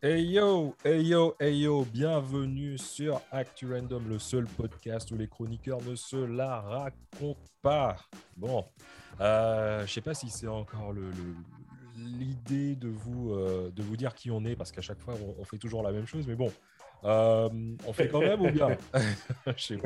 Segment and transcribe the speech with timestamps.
[0.00, 5.26] Hey yo, hey yo, hey yo, bienvenue sur Actu Random, le seul podcast où les
[5.26, 7.96] chroniqueurs ne se la racontent pas.
[8.36, 8.64] Bon,
[9.20, 11.36] euh, je sais pas si c'est encore le, le-
[11.96, 15.40] l'idée de vous, euh, de vous dire qui on est, parce qu'à chaque fois on,
[15.40, 16.52] on fait toujours la même chose, mais bon,
[17.02, 17.48] euh,
[17.84, 18.68] on fait quand même ou bien?
[19.46, 19.76] Vas-y,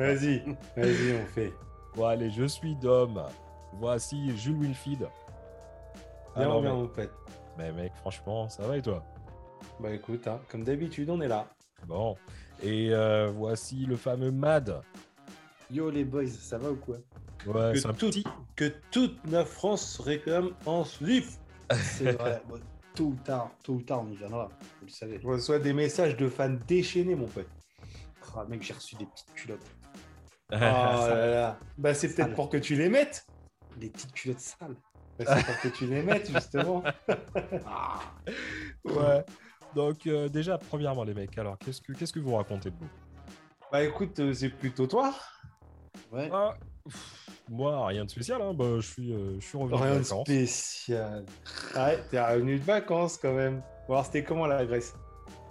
[0.77, 1.53] vas-y, on fait.
[1.95, 3.23] Bon, allez, je suis Dom.
[3.79, 5.07] Voici Jules Winfield.
[6.35, 7.11] Bien, Alors, bien, pote.
[7.57, 9.03] mais mec, franchement, ça va et toi?
[9.79, 11.47] Bah écoute, hein, comme d'habitude, on est là.
[11.87, 12.15] Bon,
[12.61, 14.81] et euh, voici le fameux Mad.
[15.71, 16.97] Yo les boys, ça va ou quoi?
[17.45, 18.23] Ouais, Que, c'est un tout- petit.
[18.55, 21.25] que toute la France réclame en slip.
[21.81, 22.59] C'est vrai, bon,
[22.95, 24.49] tôt ou tard, tôt ou tard on y viendra,
[24.79, 25.19] vous le savez.
[25.21, 27.47] Je reçois des messages de fans déchaînés, mon pote.
[28.35, 29.65] Ah, mec, j'ai reçu des petites culottes.
[30.51, 31.59] Oh là là.
[31.77, 33.25] Bah c'est peut-être pour que tu les mettes.
[33.77, 34.75] Des petites culottes sales.
[35.19, 36.83] Bah, c'est pour que tu les mettes, justement.
[37.65, 37.99] Ah,
[38.85, 39.23] Ouais.
[39.75, 42.89] Donc euh, déjà, premièrement, les mecs, alors qu'est-ce que qu'est-ce que vous racontez de vous?
[43.71, 45.13] Bah écoute, euh, c'est plutôt toi.
[46.11, 46.29] ouais.
[46.31, 46.53] Ah,
[46.85, 48.41] pff, Moi, rien de spécial.
[48.41, 48.53] Hein.
[48.53, 50.27] Bah, je suis, euh, je suis revenu Rien de de vacances.
[50.27, 51.25] spécial.
[51.75, 53.61] Ouais, t'es revenu de vacances quand même.
[53.87, 54.93] Bon, alors c'était comment la Grèce?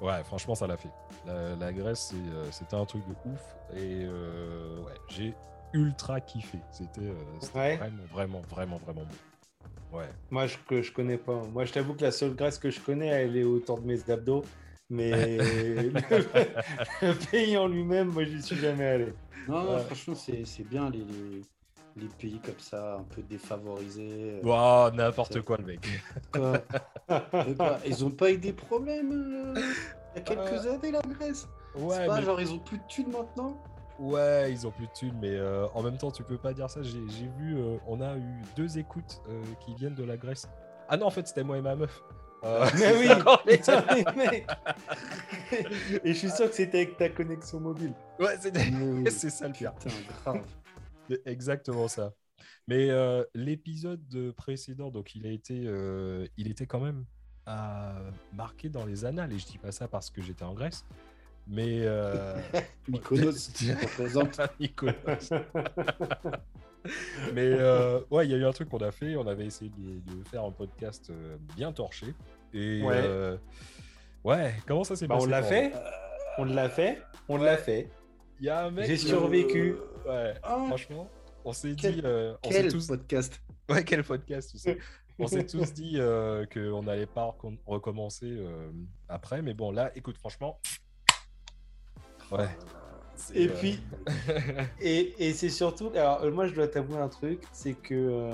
[0.00, 0.90] Ouais, franchement, ça l'a fait.
[1.26, 3.40] La, la Grèce, c'est, euh, c'était un truc de ouf.
[3.74, 5.34] Et euh, ouais, j'ai
[5.72, 6.58] ultra kiffé.
[6.70, 7.76] C'était, euh, c'était Ouais.
[7.76, 9.14] vraiment, vraiment, vraiment, vraiment bon.
[9.92, 10.08] Ouais.
[10.30, 11.42] Moi, je, que je connais pas.
[11.52, 14.10] Moi, je t'avoue que la seule Grèce que je connais, elle est autour de mes
[14.10, 14.44] abdos.
[14.90, 15.90] Mais le,
[17.02, 19.12] le pays en lui-même, moi, j'y suis jamais allé.
[19.48, 19.80] Non, Ouais.
[19.84, 21.42] franchement, c'est c'est bien les, les,
[21.96, 24.40] les pays comme ça, un peu défavorisés.
[24.42, 25.86] euh, Wow, n'importe quoi, le mec.
[26.32, 26.62] quoi.
[27.86, 29.60] Ils ont pas eu des problèmes euh,
[30.14, 31.46] il y a quelques années, la Grèce?
[31.74, 33.62] Ouais, C'est pas mais- genre ils ont plus de thunes maintenant?
[33.98, 36.68] Ouais, ils ont plus de thunes, mais euh, en même temps, tu peux pas dire
[36.70, 36.82] ça.
[36.82, 37.00] J'ai
[37.38, 40.48] vu, euh, on a eu deux écoutes euh, qui viennent de la Grèce.
[40.88, 42.02] Ah non, en fait, c'était moi et ma meuf.
[42.44, 43.08] Euh, Mais oui,
[43.46, 44.46] putain, mais mec.
[46.02, 47.94] Et je suis sûr que c'était avec ta connexion mobile.
[48.18, 48.36] ouais,
[49.10, 49.72] c'est ça le pire.
[49.74, 50.42] Putain, grave.
[51.24, 52.12] Exactement ça.
[52.66, 52.88] Mais
[53.34, 55.54] l'épisode de précédent, donc il a été,
[56.36, 57.04] il était quand même
[58.32, 59.32] marqué dans les annales.
[59.32, 60.84] Et je dis pas ça parce que j'étais en Grèce,
[61.46, 62.36] mais euh,
[62.88, 63.50] Mykonos,
[63.82, 64.40] représente.
[64.60, 65.30] Mykonos.
[67.32, 69.14] Mais euh, ouais, il y a eu un truc qu'on a fait.
[69.16, 72.06] On avait essayé de, de faire un podcast euh, bien torché.
[72.52, 72.94] Et Ouais.
[72.96, 73.36] euh,
[74.24, 75.72] ouais, comment ça s'est Bah, passé on l'a fait.
[76.38, 77.02] On l'a fait.
[77.28, 77.88] On l'a fait.
[78.40, 78.86] Il y a un mec.
[78.86, 79.76] J'ai euh, survécu.
[80.06, 81.08] Ouais, Ah, franchement,
[81.44, 82.00] on s'est Quel- dit.
[82.04, 84.78] euh, on quel tous podcast Ouais, quel podcast, tu sais.
[85.20, 88.70] On s'est tous dit euh, qu'on n'allait pas recom- recommencer euh,
[89.08, 90.58] après, mais bon, là, écoute, franchement.
[92.32, 92.48] Ouais.
[93.34, 93.78] Et euh, puis,
[94.80, 98.32] et, et c'est surtout, alors euh, moi je dois t'avouer un truc, c'est que euh,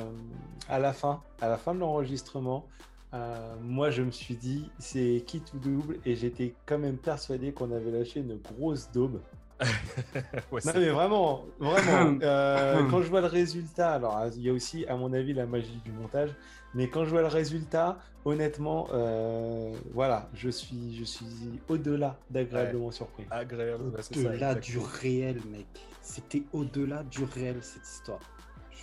[0.69, 2.67] à la fin, à la fin de l'enregistrement,
[3.13, 7.53] euh, moi je me suis dit c'est qui tout double et j'étais quand même persuadé
[7.53, 9.21] qu'on avait lâché une grosse daube.
[10.53, 12.19] ouais, Non mais vraiment, vraiment.
[12.23, 15.47] euh, quand je vois le résultat, alors il y a aussi à mon avis la
[15.47, 16.31] magie du montage,
[16.75, 21.27] mais quand je vois le résultat, honnêtement, euh, voilà, je suis, je suis
[21.69, 23.25] au-delà d'agréablement surpris.
[23.31, 23.85] agréable.
[23.85, 25.67] ouais, Au-delà du réel, mec.
[26.03, 28.21] C'était au-delà du réel, cette histoire.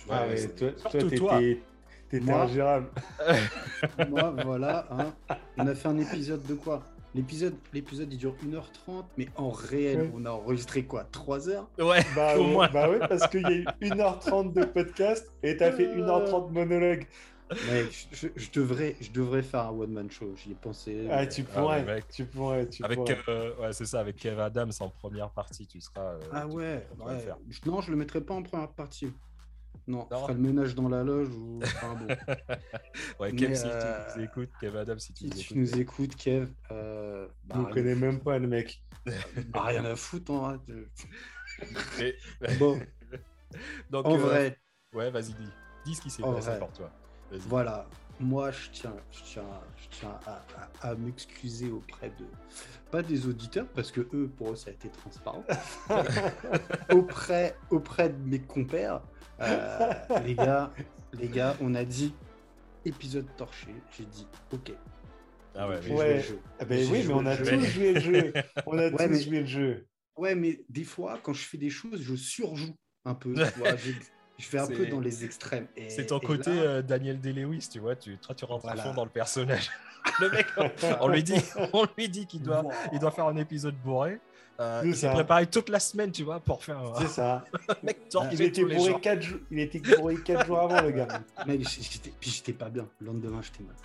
[0.08, 1.38] Ah Ouais, toi, toi, toi.
[1.38, 1.62] t'étais,
[2.08, 2.42] t'étais Moi.
[2.42, 2.86] ingérable.
[4.08, 4.86] Moi, voilà.
[4.90, 5.36] hein.
[5.56, 6.82] On a fait un épisode de quoi?
[7.16, 10.10] L'épisode, l'épisode, il dure 1h30, mais en réel, Ouais.
[10.14, 11.66] on a enregistré quoi 3 heures?
[11.78, 12.68] Ouais, Bah, au ouais, moins.
[12.70, 16.52] bah ouais, parce qu'il y a eu 1h30 de podcast et t'as fait 1h30 de
[16.52, 17.06] monologue.
[17.72, 21.06] Mec, je, je devrais, je devrais faire un one-man show, j'y ai pensé.
[21.10, 22.04] Ah, mais- tu Ah pourrais, ouais, mec.
[22.12, 23.18] tu pourrais, tu Avec, pourrais.
[23.28, 26.02] euh, ouais, c'est ça, avec Kev Adams en première partie, tu seras.
[26.14, 27.24] euh, Ah tu- ouais, ouais.
[27.64, 29.10] Non, je le mettrai pas en première partie.
[29.88, 30.06] Non, Non.
[30.10, 31.60] je ferai le ménage dans la loge ou.
[31.62, 32.06] Enfin, bon.
[33.20, 35.40] Ouais, Kev, Mais, si euh, tu nous écoutes, Kev Adams, si tu si nous tu
[35.44, 35.56] écoutes.
[35.56, 38.82] nous écoutes, Kev, euh, bah, Je ne rien- connais même pas le mec.
[39.50, 40.32] bah, rien à foutre.
[40.32, 40.60] hein,
[41.98, 42.16] Mais-
[42.58, 42.78] Bon,
[43.90, 44.58] Donc, en euh, vrai,
[44.92, 45.48] Ouais, vas-y, dis.
[45.84, 46.58] Dis ce qui s'est passé vrai.
[46.58, 46.90] pour toi.
[47.32, 47.86] Voilà,
[48.20, 49.42] moi je tiens, je tiens,
[49.76, 50.42] je tiens à,
[50.80, 52.24] à- à m'excuser auprès de,
[52.90, 55.44] pas des auditeurs, parce que eux, pour eux, ça a été transparent,
[56.92, 59.00] auprès, auprès de mes compères,
[59.40, 59.92] euh,
[60.24, 60.72] les gars,
[61.12, 62.14] les gars, on a dit
[62.84, 64.72] épisode torché, j'ai dit ok.
[65.58, 66.04] Ah ouais, J'ai mais- Ouais.
[66.06, 66.38] joué le jeu.
[66.60, 67.44] Ah ben oui, mais on a jeu.
[67.44, 68.32] tous joué le jeu.
[68.66, 69.86] On a Ouais, tous mais- joué le jeu.
[70.16, 72.74] Ouais, mais des fois, quand je fais des choses, je surjoue
[73.04, 73.32] un peu.
[73.34, 73.96] tu vois, j'ai-
[74.38, 75.66] je fais un peu dans les extrêmes.
[75.88, 78.74] C'est ton et côté là- euh, Daniel Day-Lewis, tu vois, tu, toi, tu rentres à
[78.74, 78.82] Voilà.
[78.82, 79.70] fond dans le personnage.
[80.20, 80.46] le mec,
[81.00, 81.34] on lui dit,
[81.72, 82.72] on lui dit qu'il doit, Wow.
[82.92, 84.18] il doit faire un épisode bourré.
[84.58, 87.44] Euh, il s'est préparé toute la semaine, tu vois, pour faire C'est ça.
[87.82, 89.00] mec Il torché était bourré.
[89.00, 89.40] 4 jours.
[89.50, 91.08] Il était bourré quatre jours avant, le gars.
[91.46, 92.88] Mec, j'étais- puis j'étais pas bien.
[93.00, 93.76] Le lendemain, j'étais mal.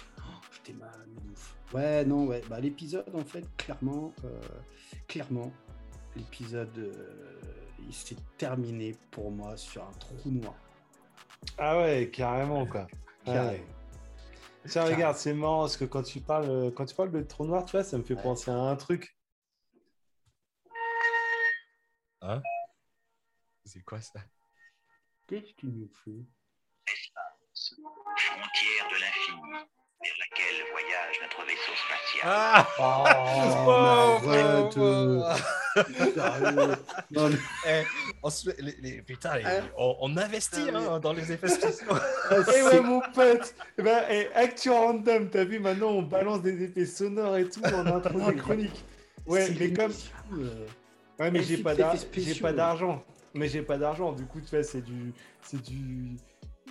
[0.53, 0.89] J'étais mal
[1.31, 1.56] ouf.
[1.73, 2.41] Ouais, non, ouais.
[2.50, 4.39] Bah, l'épisode, en fait, clairement, euh,
[5.07, 5.51] clairement,
[6.15, 6.94] l'épisode, euh,
[7.85, 10.56] il s'est terminé pour moi sur un trou noir.
[11.57, 12.88] Ah ouais, carrément, quoi.
[13.25, 13.63] Carrément.
[14.69, 17.65] Tiens, regarde, c'est marrant parce que quand tu parles, quand tu parles de trou noir,
[17.65, 18.21] tu vois, ça me fait Ouais.
[18.21, 19.15] penser à un truc.
[22.21, 22.41] Hein?
[23.65, 24.19] C'est quoi ça?
[25.27, 26.25] Qu'est-ce qu'il nous fait?
[28.18, 29.51] Frontière de l'infini,
[30.01, 32.23] vers laquelle voyage notre vaisseau spatial.
[32.25, 35.35] Ah Oh, mais arrête, euh.
[36.13, 36.75] Sérieux
[37.12, 37.38] Non, mais-
[37.68, 37.83] Eh,
[38.24, 41.31] on, se fait- les- les- putain, les- on, on investit Ah, mais- hein, dans les
[41.31, 41.88] effets spéciaux.
[42.31, 46.41] Eh c'est- ouais, mon pote eh ben, eh, Actu Random, t'as vu, maintenant, on balance
[46.41, 48.83] des effets sonores et tout en intro Non, des mais- chroniques.
[49.25, 49.94] Ouais, mais comme...
[50.33, 50.67] euh.
[51.21, 53.03] Ouais, mais j'ai pas d'argent.
[53.33, 55.13] Mais j'ai pas d'argent, du coup, tu vois, c'est du...
[55.44, 56.18] C'est du...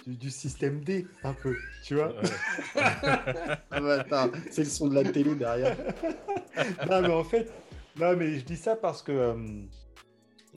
[0.07, 1.55] Du, du système D, un peu,
[1.85, 2.15] tu vois
[2.75, 5.77] Ah bah, attends, c'est le son de la télé derrière.
[6.91, 7.53] non, mais en fait,
[7.99, 9.35] non, mais je dis ça parce que, euh,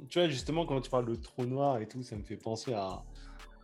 [0.07, 2.73] tu vois, justement, quand tu parles de trou noir et tout, ça me fait penser
[2.73, 3.03] à,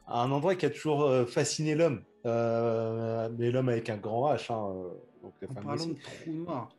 [0.05, 2.03] à un endroit qui a toujours euh, fasciné l'homme.
[2.25, 4.51] Euh, mais l'homme avec un grand H.
[4.51, 4.91] Hein,
[5.23, 5.93] donc En parlant aussi.
[5.93, 6.69] de trou noir.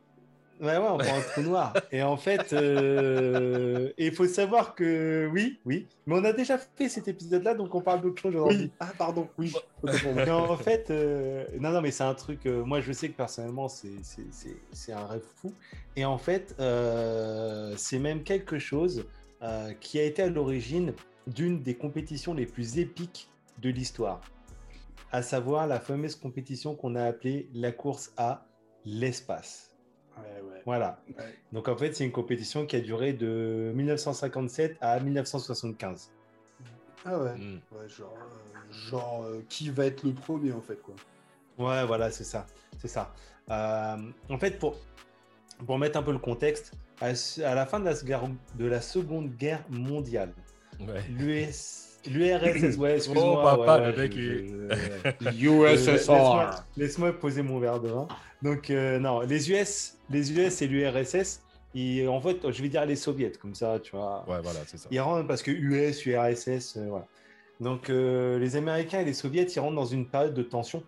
[0.61, 1.73] Ouais, ouais, on parle de trou noir.
[1.91, 6.87] Et en fait, euh, il faut savoir que, oui, oui, mais on a déjà fait
[6.87, 8.65] cet épisode-là, donc on parle d'autre chose aujourd'hui.
[8.65, 8.71] Oui.
[8.79, 9.51] Ah, pardon, oui.
[9.83, 12.45] Mais en fait, euh, non, non, mais c'est un truc.
[12.45, 15.51] euh, moi, je sais que personnellement, c'est- un rêve fou.
[15.95, 19.05] Et en fait, euh, c'est même quelque chose
[19.41, 20.93] euh, qui a été à l'origine
[21.25, 23.29] d'une des compétitions les plus épiques
[23.59, 24.21] de l'histoire,
[25.11, 28.45] à savoir la fameuse compétition qu'on a appelée la course à
[28.85, 29.70] l'espace.
[30.17, 30.61] Ouais, ouais.
[30.65, 31.01] Voilà.
[31.17, 31.23] Ouais.
[31.51, 36.11] Donc en fait, c'est une compétition qui a duré de 1957 à 1975.
[37.05, 37.35] Ah ouais.
[37.37, 37.59] Hmm.
[37.71, 40.93] Ouais, genre, euh, genre euh, qui va être le premier en fait quoi.
[41.57, 42.45] Ouais, voilà, c'est ça.
[42.77, 43.13] C'est ça.
[43.49, 43.97] Euh,
[44.29, 44.75] en fait, pour,
[45.65, 47.07] pour mettre un peu le contexte, à,
[47.45, 50.33] à la fin de la, seconde- de la Seconde Guerre mondiale,
[50.79, 51.01] Ouais.
[51.09, 53.39] l'US, l'URSS, ouais, excuse-moi.
[53.39, 54.61] Oh, papa, ouais, le mec, je- il- je-
[55.21, 55.31] Euh,
[55.75, 56.63] USSR.
[56.77, 58.07] Laisse-moi poser mon verre de vin.
[58.41, 61.41] Donc, euh, non, les US, les US et l'URSS,
[62.07, 64.25] en fait, je vais dire les soviets, comme ça, tu vois.
[64.27, 64.89] Ouais, voilà, c'est ça.
[64.91, 67.07] Ils rentrent parce que US, URSS, euh, voilà.
[67.59, 70.83] Donc euh, les Américains et les Soviets, ils rentrent dans une période de tension.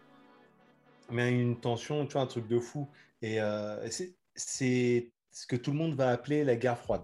[1.12, 2.89] Mais une tension, tu vois, un truc de fou.
[3.21, 3.88] Et euh,
[4.36, 7.04] c'est ce que tout le monde va appeler la guerre froide.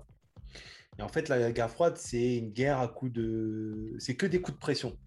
[0.99, 3.95] Et en fait, la guerre froide, c'est une guerre à coup de...
[3.99, 4.97] C'est que des coups de pression.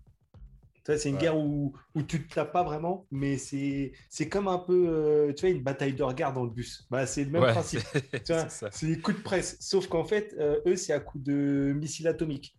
[0.84, 1.20] C'est une Ouais.
[1.20, 3.92] guerre où, où tu te tapes pas vraiment, mais c'est
[4.28, 6.84] comme un peu, euh, tu vois, une bataille de regard dans le bus.
[6.90, 7.82] Bah, c'est le même Ouais, principe.
[8.72, 9.56] c'est des coups de presse.
[9.60, 12.58] Sauf qu'en fait, euh, eux, c'est à coup de missiles atomiques.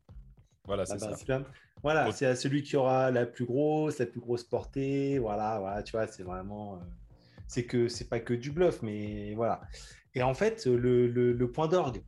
[0.65, 1.43] Voilà, Ah c'est bah, ça.
[1.81, 5.19] Voilà, c'est à celui qui aura la plus grosse, la plus grosse portée.
[5.19, 6.75] Voilà, voilà, tu vois, c'est vraiment.
[6.75, 6.77] euh,
[7.47, 9.61] c'est que c'est pas que du bluff, mais voilà.
[10.15, 12.01] Et en fait, le, le- le point d'orgue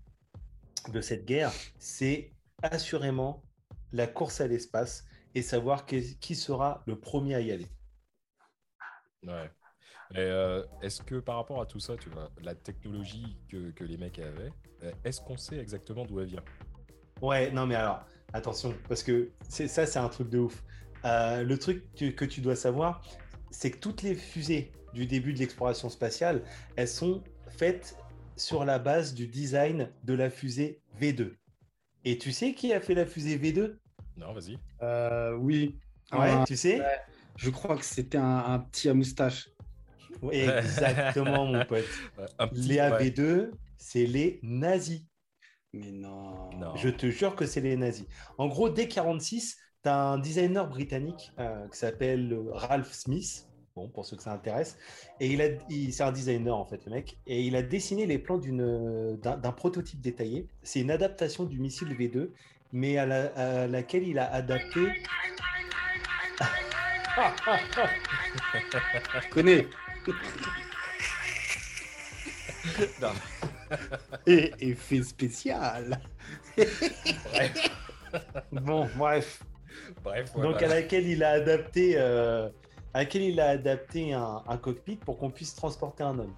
[0.92, 3.44] de cette guerre, c'est assurément
[3.92, 7.68] la course à l'espace et savoir qui, sera le premier à y aller.
[9.24, 9.50] Ouais.
[10.16, 13.98] Euh, est-ce que par rapport à tout ça, tu vois, la technologie que, que les
[13.98, 14.52] mecs avaient,
[14.84, 16.44] euh, est-ce qu'on sait exactement d'où elle vient?
[17.22, 20.64] Ouais, non, mais alors, attention, parce que c'est ça, c'est un truc de ouf.
[21.06, 23.02] Euh, le truc que, que tu dois savoir,
[23.52, 26.44] c'est que toutes les fusées du début de l'exploration spatiale,
[26.76, 27.98] elles sont faites
[28.36, 31.34] sur la base du design de la fusée V2.
[32.04, 33.78] Et tu sais qui a fait la fusée V2
[34.18, 34.58] Non, vas-y.
[34.82, 35.78] Euh, oui.
[36.12, 36.80] Ouais, tu sais?
[36.80, 37.00] Ouais.
[37.38, 39.50] Je crois que c'était un, un petit à moustache.
[40.22, 41.84] Ouais, Exactement, mon pote.
[42.38, 42.62] Petit.
[42.62, 43.10] Les ouais.
[43.10, 45.04] AV2, c'est les nazis.
[45.74, 46.52] Mais non.
[46.54, 46.76] Non.
[46.76, 48.06] Je te jure que c'est les nazis.
[48.38, 53.48] En gros, dès 46, tu as un designer britannique euh, qui s'appelle Ralph Smith.
[53.76, 54.78] Bon, pour ceux que ça intéresse.
[55.20, 57.18] Et il a, il- c'est un designer, en fait, le mec.
[57.28, 60.48] Et il a dessiné les plans d'une, d'un, d'un prototype détaillé.
[60.64, 62.30] C'est une adaptation du missile V2,
[62.72, 64.80] mais à, la- à laquelle il a adapté.
[69.22, 69.68] Je connais.
[74.26, 76.00] Et, Effet spécial.
[76.56, 77.70] bref,
[78.54, 79.44] bon, bref.
[80.02, 80.34] bref.
[80.38, 82.48] Donc, à laquelle il a adapté, euh,
[82.96, 86.34] à laquelle il a adapté un, cockpit pour qu'on puisse transporter un homme.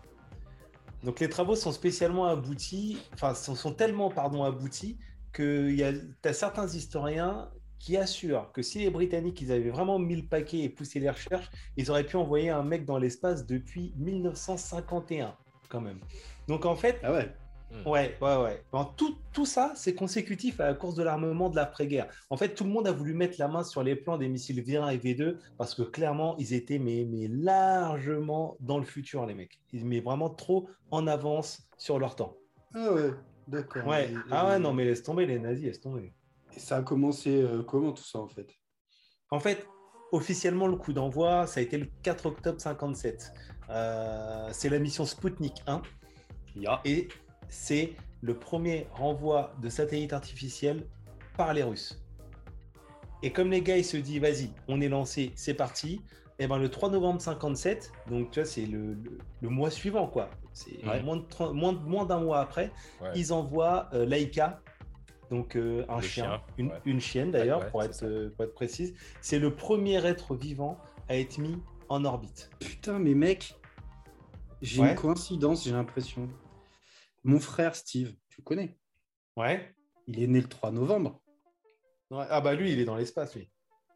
[1.03, 4.97] Donc, les travaux sont spécialement aboutis, enfin, sont, sont tellement, pardon, aboutis
[5.31, 10.15] que tu as certains historiens qui assurent que si les Britanniques ils avaient vraiment mis
[10.15, 13.93] le paquet et poussé les recherches, ils auraient pu envoyer un mec dans l'espace depuis
[13.97, 15.37] 1951,
[15.69, 15.99] quand même.
[16.47, 17.31] Donc, en fait, Ah ouais.
[17.69, 17.88] Hmm.
[17.88, 18.63] Ouais, ouais, ouais.
[18.95, 22.07] tout, tout ça, c'est consécutif à la course de l'armement de l'après-guerre.
[22.29, 24.63] En fait, tout le monde a voulu mettre la main sur les plans des missiles
[24.63, 29.33] V1 et V2 parce que clairement, ils étaient mais, mais largement dans le futur, les
[29.33, 29.59] mecs.
[29.74, 32.38] Ils met vraiment trop en avance sur leur temps.
[32.74, 33.12] Ah ouais,
[33.47, 33.86] d'accord.
[33.86, 34.13] Ouais.
[34.31, 36.13] ah ouais, non, mais laisse tomber les nazis, laisse tomber.
[36.55, 38.47] Et ça a commencé euh, comment tout ça en fait?
[39.29, 39.67] En fait,
[40.13, 43.33] officiellement, le coup d'envoi, ça a été le 4 octobre 57.
[43.69, 45.81] Euh, c'est la mission Sputnik 1.
[46.86, 47.09] Et
[47.49, 50.85] c'est le premier renvoi de satellites artificiels
[51.35, 52.01] par les Russes.
[53.23, 56.01] Et comme les gars, ils se disent, vas-y, on est lancé, c'est parti.
[56.39, 58.95] Et ben le 3 novembre 57, donc tu vois, c'est le,
[59.41, 60.29] mois suivant, quoi.
[60.53, 62.71] C'est moins, moins, d'un mois après,
[63.15, 64.61] ils envoient euh, Laika,
[65.31, 68.93] donc euh, un chien, une, chienne d'ailleurs, pour, être, euh, pour être précise.
[69.21, 70.77] C'est le premier être vivant
[71.09, 71.57] à être mis
[71.89, 72.51] en orbite.
[72.59, 73.55] Putain, mais mec,
[74.61, 76.29] j'ai une coïncidence, j'ai l'impression.
[77.27, 78.77] Mon frère Steve, tu le connais?
[79.36, 79.75] Ouais.
[80.07, 81.22] Il est né le 3 novembre.
[82.10, 83.50] Ah bah lui, il est dans l'espace, lui.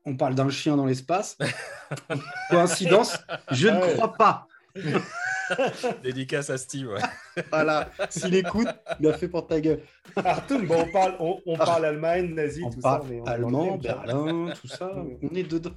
[0.05, 1.37] On parle d'un chien dans l'espace.
[2.49, 3.17] Coïncidence
[3.49, 4.47] Je ne crois pas.
[6.03, 7.43] Dédicace à Steve, ouais.
[7.49, 8.67] Voilà, s'il écoute,
[8.99, 9.81] il a fait pour ta gueule.
[10.17, 13.01] Arthur, bon, on parle, on, parle Allemagne, nazi, tout ça.
[13.07, 14.91] Mais allemand, Berlin, tout ça.
[15.23, 15.71] On est dedans.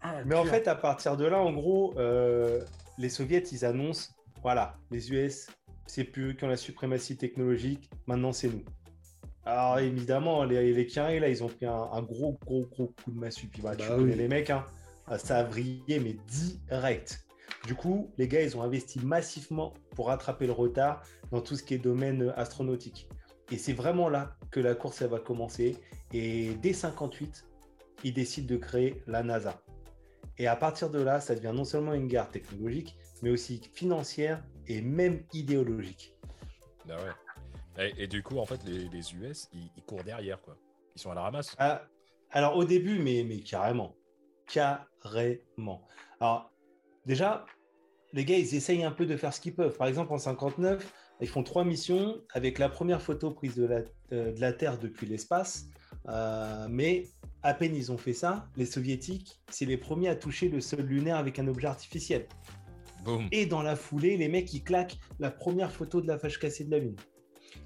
[0.00, 2.60] Ah, mais en fait, à partir de là, en gros, euh,
[2.98, 4.10] les soviets, ils annoncent,
[4.42, 5.46] voilà, les US,
[5.86, 8.64] c'est plus qui ont la suprématie technologique, maintenant c'est nous.
[9.46, 13.46] Alors évidemment, les, les là, ils ont pris un, gros, gros, gros coup de massue.
[13.48, 14.64] Puis bah, tu connais les mecs, hein,
[15.18, 17.26] ça a vrillé, mais direct.
[17.66, 21.62] Du coup, les gars, ils ont investi massivement pour rattraper le retard dans tout ce
[21.62, 23.08] qui est domaine astronautique.
[23.50, 25.76] Et c'est vraiment là que la course elle va commencer.
[26.12, 27.44] Et dès 58,
[28.04, 29.60] ils décident de créer la NASA.
[30.38, 34.42] Et à partir de là, ça devient non seulement une guerre technologique, mais aussi financière
[34.68, 36.14] et même idéologique.
[36.88, 36.96] Ah
[37.76, 37.92] ouais.
[37.96, 40.56] et, du coup, en fait, les, US, ils, courent derrière, quoi.
[40.96, 41.54] Ils sont à la ramasse.
[41.58, 41.82] Ah,
[42.30, 43.96] alors, au début, mais, mais carrément.
[44.46, 45.86] Carrément.
[46.20, 46.52] Alors,
[47.06, 47.46] déjà,
[48.12, 49.76] les gars, ils essayent un peu de faire ce qu'ils peuvent.
[49.76, 53.80] Par exemple, en 59, ils font trois missions avec la première photo prise de la,
[54.12, 55.66] euh, de la Terre depuis l'espace.
[56.08, 57.08] Euh, mais
[57.42, 60.80] à peine ils ont fait ça, les soviétiques, c'est les premiers à toucher le sol
[60.80, 62.26] lunaire avec un objet artificiel.
[63.32, 66.64] Et dans la foulée, les mecs, ils claquent la première photo de la fâche cassée
[66.64, 66.96] de la Lune.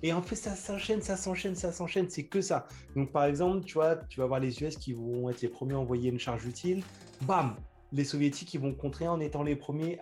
[0.03, 2.67] Et en fait, ça s'enchaîne, ça s'enchaîne, ça s'enchaîne, c'est que ça.
[2.95, 5.75] Donc, par exemple, tu vois, tu vas voir les US qui vont être les premiers
[5.75, 6.83] à envoyer une charge utile.
[7.23, 7.57] Bam
[7.93, 9.99] Les Soviétiques, ils vont contrer en étant les premiers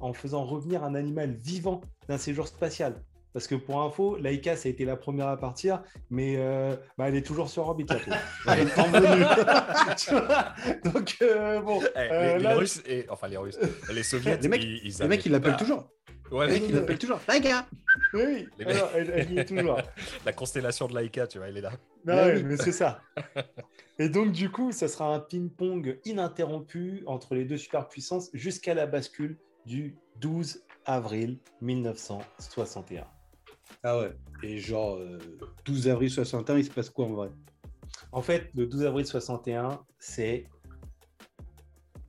[0.00, 3.02] en faisant revenir un animal vivant d'un séjour spatial.
[3.36, 7.08] Parce que pour info, Laika, ça a été la première à partir, mais euh, bah,
[7.08, 7.92] elle est toujours sur orbite.
[8.48, 8.64] elle est
[10.90, 11.82] Donc, euh, bon.
[11.82, 13.58] Eh, euh, les, Russes, et, enfin les Russes,
[13.92, 15.90] les Soviets, les mecs, ils, les mecs, ils l'appellent toujours.
[16.30, 17.20] Ouais, les mecs, ils l'appellent toujours.
[17.28, 17.66] Laika
[18.14, 19.82] Oui, Alors, elle, y est toujours.
[20.24, 21.72] La constellation de Laika, tu vois, elle est là.
[22.06, 23.02] Bah oui, mais c'est ça.
[23.98, 28.86] Et donc, du coup, ça sera un ping-pong ininterrompu entre les deux superpuissances jusqu'à la
[28.86, 33.04] bascule du 12 avril 1961.
[33.82, 34.12] Ah ouais.
[34.42, 34.98] Et genre,
[35.64, 37.28] 12 euh, avril 61, il se passe quoi en vrai?
[38.12, 40.44] En fait, le 12 avril 61, c'est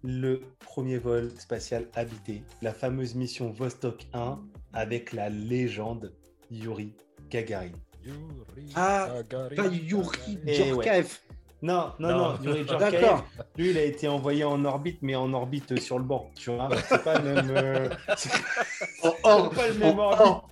[0.04, 4.40] le premier vol spatial habité, la fameuse mission Vostok 1
[4.74, 6.14] avec la légende
[6.52, 6.94] Yuri
[7.30, 7.72] Gagarin.
[8.04, 9.10] Yuri ah,
[9.56, 11.20] pas Yuri Djorkaev.
[11.62, 13.22] Non, non, non, Yuri Djorkaev,
[13.58, 16.70] lui, il a été envoyé en orbite, mais en orbite sur le banc, tu vois.
[16.88, 17.52] C'est pas le même...
[17.52, 17.90] Euh,
[19.04, 20.44] oh, pas le même orbite.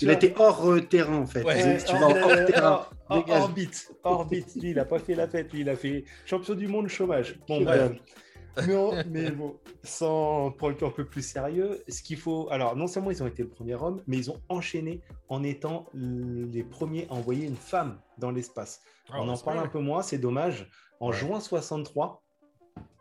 [0.00, 1.42] Il a été hors euh, terrain en fait.
[1.42, 2.86] tu vas hors terrain.
[3.08, 4.54] orbite, orbite.
[4.56, 5.52] Lui, il a pas fait la fête.
[5.52, 7.38] Lui, il a fait champion du monde chômage.
[7.46, 7.92] Bon, bref.
[9.06, 12.48] mais, bon, sans pour le un peu plus sérieux, ce qu'il faut.
[12.50, 15.86] Alors, non seulement ils ont été le premier homme, mais ils ont enchaîné en étant
[15.94, 18.82] les premiers à envoyer une femme dans l'espace.
[19.10, 20.68] Ah, On en parle un peu moins, c'est dommage.
[21.00, 22.22] En juin 63,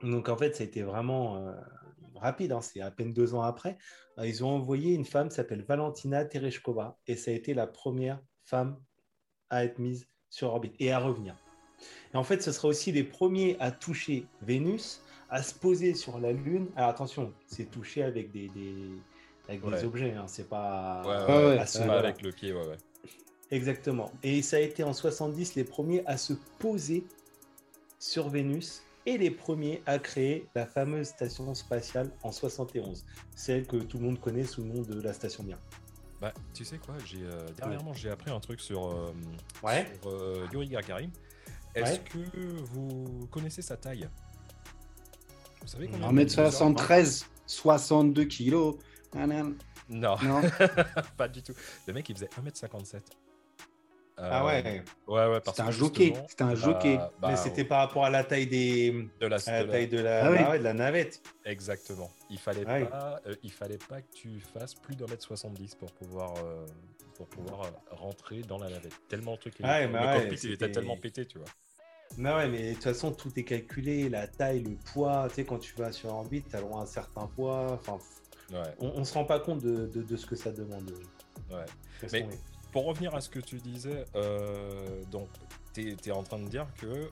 [0.03, 1.37] donc en fait, ça a été vraiment.
[1.37, 1.51] Euh,
[2.21, 3.77] rapide, hein, c'est à peine deux ans après,
[4.17, 7.67] euh, ils ont envoyé une femme qui s'appelle Valentina Tereshkova et ça a été la
[7.67, 8.79] première femme
[9.49, 11.35] à être mise sur orbite et à revenir.
[12.13, 16.19] Et en fait, ce sera aussi les premiers à toucher Vénus, à se poser sur
[16.19, 16.67] la Lune.
[16.75, 18.49] Alors attention, c'est touché avec des,
[19.47, 21.01] avec des objets, hein, c'est pas,
[21.97, 22.53] avec le pied.
[23.49, 24.11] Exactement.
[24.23, 27.05] Et ça a été en 70 les premiers à se poser
[27.99, 33.05] sur Vénus et les premiers à créer la fameuse station spatiale en 71,
[33.35, 35.57] celle que tout le monde connaît sous le nom de la station Mir.
[36.19, 39.11] Bah, tu sais quoi, j'ai euh, dernièrement j'ai appris un truc sur, euh,
[39.63, 39.87] ouais.
[40.05, 41.09] Euh, Yuri Gagarin.
[41.73, 42.19] Est-ce que
[42.63, 44.07] vous connaissez sa taille?
[45.61, 48.75] Vous savez 1m73, 62 kilos.
[49.15, 49.55] Non,
[49.89, 50.41] Non.
[51.17, 51.53] pas du tout.
[51.87, 53.01] Le mec, il faisait 1m57.
[54.23, 54.83] Ah Euh, ouais.
[55.07, 56.13] Ouais, C'était un jockey.
[56.27, 56.97] C'était un jockey.
[56.97, 58.91] bah, bah, Mais c'était par rapport à la taille des.
[59.19, 61.21] de la, à la taille de la, Ah bah ouais, de la navette.
[61.45, 62.09] Exactement.
[62.29, 65.75] Il fallait Ah pas, euh, il fallait pas que tu fasses plus d'un mètre 70
[65.75, 66.65] pour pouvoir, euh,
[67.15, 68.93] pour pouvoir euh, rentrer dans la navette.
[69.09, 71.47] Tellement le truc, il- Ouais, le bah ouais, cockpit, il était tellement pété, tu vois.
[72.17, 75.27] Mais ouais, mais de toute façon, tout est calculé, la taille, le poids.
[75.29, 77.67] Tu sais, quand tu vas sur orbite, tu as droit à un certain poids.
[77.71, 77.97] Enfin,
[78.51, 80.91] Ouais, on, on se rend pas compte de, de- de ce que ça demande.
[81.49, 81.65] ouais.
[82.11, 82.27] Mais-.
[82.71, 85.27] Pour revenir à ce que tu disais, euh, donc
[85.73, 87.09] tu es, en train de dire que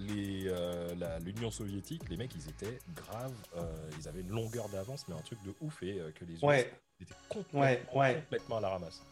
[0.00, 3.62] euh, l'Union soviétique, les mecs, ils étaient graves, euh,
[4.00, 7.14] ils avaient une longueur d'avance, mais un truc de ouf, et que les Ouais, étaient
[7.28, 8.14] complètement, Ouais, ouais.
[8.22, 9.02] complètement à la ramasse.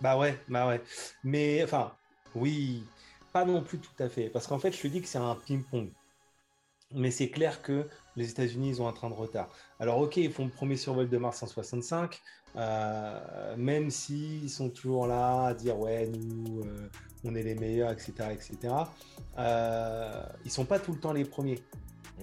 [0.00, 0.80] bah ouais, bah ouais.
[1.24, 1.92] Mais enfin,
[2.36, 2.84] oui,
[3.32, 4.28] pas non plus tout à fait.
[4.30, 5.90] Parce qu'en fait, je te dis que c'est un ping-pong.
[6.94, 9.48] Mais c'est clair que les États-Unis, ils ont un train de retard.
[9.78, 12.20] Alors, ok, ils font le premier survol de Mars en 65,
[12.56, 16.88] euh, même s'ils sont toujours là à dire ouais, nous, euh,
[17.24, 18.74] on est les meilleurs, etc., etc.
[19.38, 21.60] Euh, ils sont pas tout le temps les premiers.
[22.18, 22.22] Mm.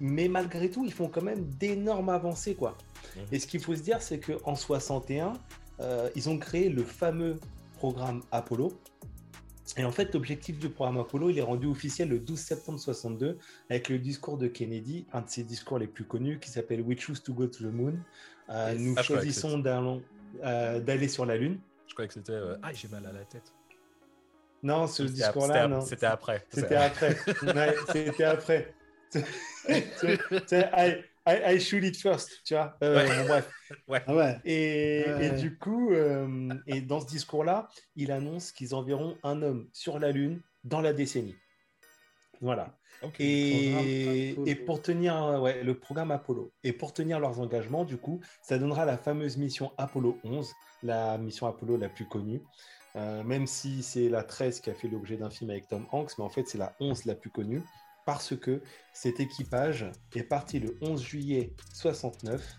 [0.00, 2.76] Mais malgré tout, ils font quand même d'énormes avancées, quoi.
[3.16, 3.20] Mm.
[3.32, 5.34] Et ce qu'il faut se dire, c'est qu'en 61,
[5.80, 7.38] euh, ils ont créé le fameux
[7.74, 8.72] programme Apollo.
[9.76, 13.38] Et en fait, l'objectif du programme Apollo, il est rendu officiel le 12 septembre 62
[13.68, 16.98] avec le discours de Kennedy, un de ses discours les plus connus qui s'appelle We
[16.98, 17.98] choose to go to the moon.
[18.48, 18.80] Euh, Yes.
[18.80, 19.62] Nous Ah, choisissons
[20.44, 21.58] euh, d'aller sur la Lune.
[21.88, 23.52] Je croyais que c'était euh, Ah, j'ai mal à la tête.
[24.62, 25.80] Non, ce discours-là, non.
[25.80, 26.44] C'était après.
[26.50, 27.16] C'était après.
[27.42, 28.74] Ouais, c'était après.
[30.46, 32.76] C'est- I, I, I shoot it first, tu vois.
[32.82, 33.06] Euh, Ouais.
[33.22, 33.50] bon, bref.
[34.06, 34.38] Ah ouais.
[34.44, 35.26] Et, Ouais.
[35.26, 39.98] et du coup, euh, et dans ce discours-là, il annonce qu'ils enverront un homme sur
[39.98, 41.36] la Lune dans la décennie.
[42.40, 42.76] Voilà.
[43.02, 43.16] Ok.
[43.20, 44.34] Et,
[44.66, 48.84] pour tenir ouais, le programme Apollo, et pour tenir leurs engagements, du coup, ça donnera
[48.84, 50.52] la fameuse mission Apollo 11,
[50.82, 52.42] la mission Apollo la plus connue.
[52.96, 56.12] Euh, même si c'est la 13 qui a fait l'objet d'un film avec Tom Hanks,
[56.16, 57.62] mais en fait c'est la 11 la plus connue,
[58.06, 58.62] parce que
[58.94, 62.56] cet équipage est parti le 11 juillet 69,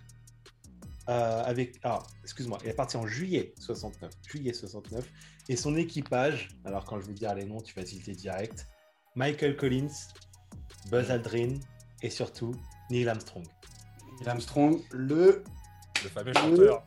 [1.10, 1.80] euh, avec...
[1.84, 5.10] Ah, excuse-moi, il est parti en juillet 69, juillet 69,
[5.50, 8.68] et son équipage, alors quand je vais dire les noms, tu vas citer direct,
[9.18, 9.90] Michael Collins,
[10.92, 11.56] Buzz Aldrin,
[12.04, 12.54] et surtout
[12.92, 13.44] Neil Armstrong.
[14.20, 15.44] Neil Armstrong, le.
[16.04, 16.84] Le fameux chanteur.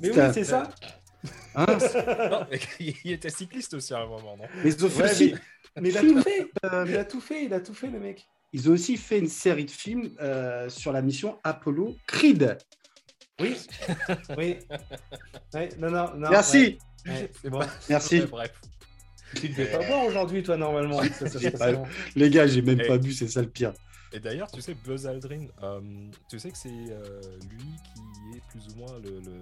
[0.00, 0.70] Mais oui, c'est ça
[1.56, 1.66] Hein,
[2.30, 2.46] Non,
[2.78, 4.44] il était cycliste aussi à un moment, non?
[4.62, 5.34] Mais ils ont fait Ouais, aussi.
[5.74, 6.50] mais, mais il a tout fait
[6.86, 9.28] Il a tout fait, il a tout fait, le mec Ils ont aussi fait une
[9.28, 12.56] série de films euh, sur la mission Apollo Creed.
[13.40, 13.56] Oui,
[14.38, 14.58] oui.
[15.54, 16.30] Ouais, non, non, non.
[16.30, 17.30] Merci, ouais, ouais.
[17.42, 18.20] C'est Bon, merci.
[18.20, 18.52] Ouais, bref.
[19.34, 21.02] Tu devais pas boire aujourd'hui, toi, normalement.
[21.12, 21.82] Ça, ça, J'ai ça, pas- ça,
[22.16, 23.72] Les gars, j'ai même pas bu, c'est ça le pire.
[24.12, 25.80] Et d'ailleurs, tu sais, Buzz Aldrin, euh,
[26.30, 29.10] tu sais que c'est euh, lui qui est plus ou moins le.
[29.20, 29.40] le-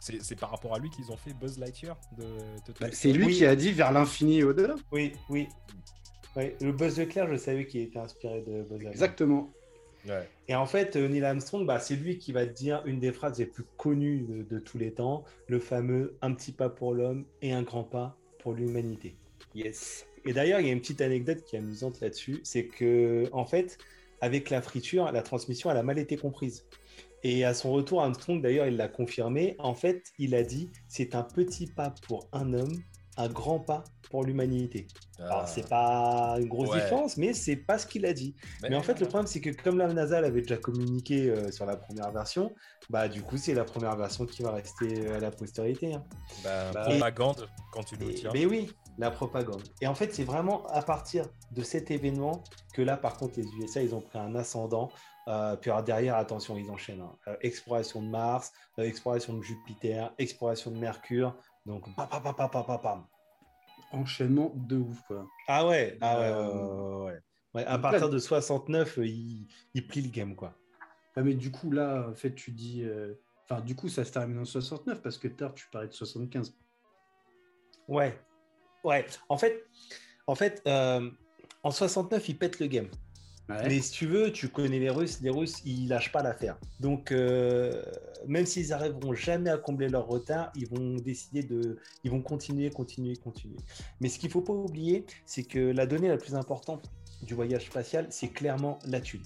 [0.00, 3.12] C'est par rapport à lui qu'ils ont fait Buzz Lightyear de, de Toy Bah, c'est
[3.12, 3.34] lui Oui.
[3.36, 4.74] qui a dit vers l'infini et au-delà.
[4.90, 5.48] Oui, oui.
[6.36, 8.90] Ouais, le Buzz Leclerc, je savais qu'il était inspiré de Buzz Aldrin.
[8.90, 9.52] Exactement.
[10.08, 10.26] Ouais.
[10.48, 13.12] Et en fait, euh, Neil Armstrong, bah, c'est lui qui va te dire une des
[13.12, 16.94] phrases les plus connues de, de tous les temps, le fameux un petit pas pour
[16.94, 19.14] l'homme et un grand pas pour l'humanité.
[19.54, 20.06] Yes.
[20.24, 23.44] Et d'ailleurs, il y a une petite anecdote qui est amusante là-dessus, c'est que en
[23.44, 23.78] fait,
[24.20, 26.66] avec la friture, la transmission, elle a mal été comprise.
[27.22, 29.54] Et à son retour, Armstrong, d'ailleurs, il l'a confirmé.
[29.58, 32.82] En fait, il a dit c'est un petit pas pour un homme,
[33.16, 34.86] un grand pas pour l'humanité.
[35.18, 35.46] Alors, Ah.
[35.46, 36.80] c'est pas une grosse Ouais.
[36.80, 38.34] différence, mais c'est pas ce qu'il a dit.
[38.62, 41.66] Mais en fait, le problème, c'est que comme la NASA avait déjà communiqué euh, sur
[41.66, 42.52] la première version,
[42.88, 45.94] bah du coup, c'est la première version qui va rester euh, à la postérité.
[45.94, 46.04] hein.
[46.42, 48.30] Bah, Bah, propagande, quand tu nous tiens.
[48.32, 49.62] mais oui, la propagande.
[49.82, 52.42] Et en fait, c'est vraiment à partir de cet événement
[52.74, 54.90] que là, par contre, les USA, ils ont pris un ascendant.
[55.28, 57.02] Euh, puis alors, derrière, attention, ils enchaînent.
[57.02, 57.12] hein.
[57.28, 61.36] Euh, exploration de Mars, exploration de Jupiter, exploration de Mercure.
[61.70, 63.06] Donc, pam, pam, pam.
[63.92, 65.26] Enchaînement de ouf, quoi.
[65.48, 67.18] Ah ouais, ah ouais, Euh, ouais,
[67.54, 70.54] ouais, à partir là- de 69, euh, il, il plie le game, quoi.
[71.16, 72.82] Ah, mais du coup, là, en fait, tu dis.
[72.84, 73.14] euh,
[73.48, 76.56] Enfin, du coup, ça se termine en 69 parce que tard, tu parlais de 75.
[77.88, 78.16] Ouais,
[78.84, 79.04] ouais.
[79.28, 79.64] En fait,
[80.28, 81.10] en fait euh,
[81.64, 82.88] en 69, il pète le game.
[83.50, 83.68] Ouais.
[83.68, 86.56] Mais si tu veux, tu connais les Russes, les Russes, ils lâchent pas l'affaire.
[86.78, 87.82] Donc, euh,
[88.26, 92.70] même s'ils arriveront jamais à combler leur retard, ils vont décider de, ils vont continuer,
[92.70, 93.56] continuer, continuer.
[94.00, 96.90] Mais ce qu'il faut pas oublier, c'est que la donnée la plus importante
[97.22, 99.22] du voyage spatial, c'est clairement la thune.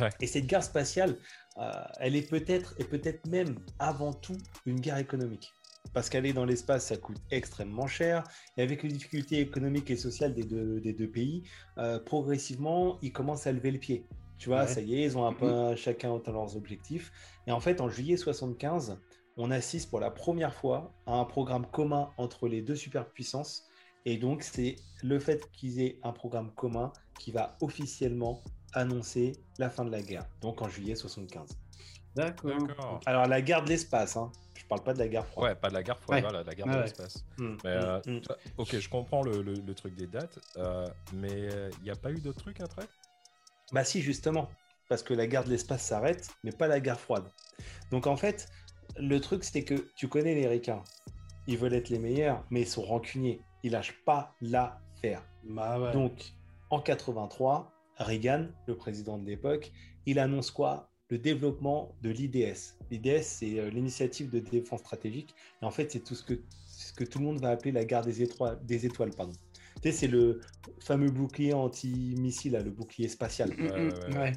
[0.00, 0.10] Ouais.
[0.20, 1.16] Et cette guerre spatiale,
[1.58, 1.70] euh,
[2.00, 5.52] elle est peut-être et peut-être même avant tout une guerre économique.
[5.94, 8.24] Parce qu'aller dans l'espace, ça coûte extrêmement cher.
[8.56, 11.42] Et avec les difficultés économiques et sociales des deux, des deux pays,
[11.78, 14.06] euh, progressivement, ils commencent à lever le pied.
[14.38, 17.10] Tu vois, ça y est, ils ont un peu chacun atteint leurs objectifs.
[17.48, 19.00] Et en fait, en juillet 75,
[19.36, 23.66] on assiste pour la première fois à un programme commun entre les deux superpuissances.
[24.04, 28.42] Et donc, c'est le fait qu'ils aient un programme commun qui va officiellement
[28.74, 31.58] annoncer la fin de la guerre, donc en juillet 75.
[32.14, 33.00] D'accord.
[33.06, 34.30] Alors, la guerre de l'espace, hein.
[34.58, 35.50] Je parle pas de la guerre froide.
[35.50, 37.24] Ouais, pas de la guerre froide, voilà, la guerre de l'espace.
[37.38, 38.22] Mmh, euh, mmh, mmh.
[38.58, 42.20] Ok, je comprends le, le, truc des dates, euh, mais il n'y a pas eu
[42.20, 42.84] d'autres trucs après?
[43.72, 44.48] Bah si, justement,
[44.88, 47.30] parce que la guerre de l'espace s'arrête, mais pas la guerre froide.
[47.90, 48.48] Donc en fait,
[48.96, 50.82] le truc, c'est que tu connais les ricains.
[51.46, 53.40] Ils veulent être les meilleurs, mais ils sont rancuniers.
[53.62, 55.22] Ils lâchent pas l'affaire.
[55.44, 56.32] Bah Donc,
[56.70, 59.72] en 83, Reagan, le président de l'époque,
[60.06, 60.87] il annonce quoi?
[61.10, 62.76] Le développement de l'IDS.
[62.90, 65.34] L'IDS, c'est euh, l'initiative de défense stratégique.
[65.62, 66.34] Et en fait, c'est tout ce que,
[66.66, 68.58] ce que tout le monde va appeler la guerre des, étoiles.
[68.64, 69.32] Des étoiles pardon.
[69.76, 70.40] Tu sais, c'est le
[70.80, 73.50] fameux bouclier anti-missile, le bouclier spatial.
[73.58, 74.32] ouais.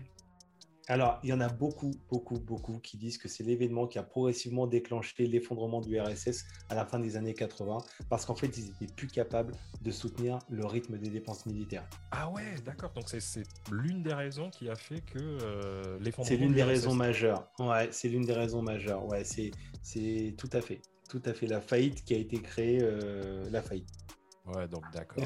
[0.91, 4.03] Alors, il y en a beaucoup, beaucoup, beaucoup qui disent que c'est l'événement qui a
[4.03, 7.77] progressivement déclenché l'effondrement du RSS à la fin des années 80,
[8.09, 11.87] parce qu'en fait, ils étaient plus capables de soutenir le rythme des dépenses militaires.
[12.11, 12.91] Ah ouais, d'accord.
[12.91, 16.27] Donc c'est l'une des raisons qui a fait que euh, l'effondrement.
[16.27, 17.49] C'est l'une des raisons majeures.
[17.57, 19.05] Ouais, c'est l'une des raisons majeures.
[19.05, 19.51] Ouais, c'est
[19.81, 23.61] c'est tout à fait, tout à fait la faillite qui a été créée, euh, la
[23.61, 23.87] faillite.
[24.45, 25.23] Ouais, donc d'accord.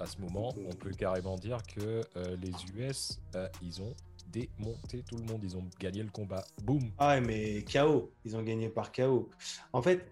[0.00, 3.20] À, ce moment, on peut carrément dire que euh, les US,
[3.62, 3.94] ils ont
[4.30, 5.40] démonté tout le monde.
[5.42, 6.44] Ils ont gagné le combat.
[6.62, 6.90] Boum.
[6.98, 8.12] Ah mais KO.
[8.24, 9.30] Ils ont gagné par KO.
[9.72, 10.06] En fait,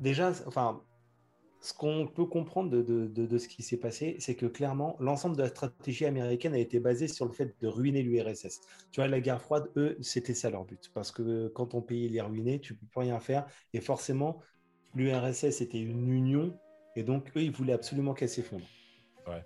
[0.00, 0.82] déjà, enfin,
[1.64, 5.34] ce qu'on peut comprendre de, de, de, ce qui s'est passé, c'est que clairement, l'ensemble
[5.34, 8.60] de la stratégie américaine a été basée sur le fait de ruiner l'URSS.
[8.92, 10.90] Tu vois, la guerre froide, eux, c'était ça leur but.
[10.92, 13.46] Parce que quand ton pays les ruiné, tu peux plus rien faire.
[13.72, 14.40] Et forcément,
[14.94, 16.54] l'URSS était une union.
[16.96, 18.66] Et donc, eux, ils voulaient absolument qu'elle s'effondre.
[19.26, 19.42] Ouais.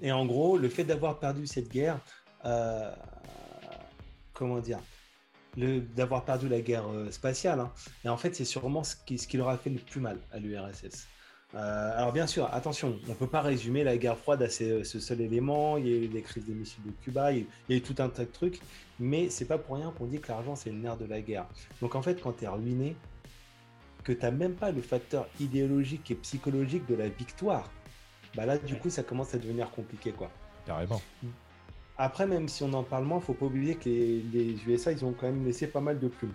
[0.00, 2.00] Et en gros, le fait d'avoir perdu cette guerre,
[2.44, 2.92] euh,
[4.32, 4.80] comment dire,
[5.56, 7.60] d'avoir perdu la guerre euh, spatiale.
[7.60, 7.72] Hein.
[8.04, 10.18] Et en fait, c'est sûrement ce qui, ce qui leur a fait le plus mal
[10.32, 11.08] à l'URSS.
[11.54, 14.82] Euh, alors bien sûr, attention, on ne peut pas résumer la guerre froide à ce
[14.82, 15.78] seul élément.
[15.78, 17.94] Il y a eu les crises des missiles de Cuba, il y a eu tout
[17.98, 18.60] un tas de trucs,
[19.00, 21.46] mais c'est pas pour rien qu'on dit que l'argent c'est le nerf de la guerre.
[21.80, 22.96] Donc en fait, quand tu es ruiné,
[24.04, 27.70] que tu n'as même pas le facteur idéologique et psychologique de la victoire,
[28.34, 30.30] bah là du coup ça commence à devenir compliqué quoi.
[30.66, 31.00] Carrément.
[31.98, 35.12] Après, même si on en parle moins, faut pas oublier que les, USA, ils ont
[35.12, 36.32] quand même laissé pas mal de plumes.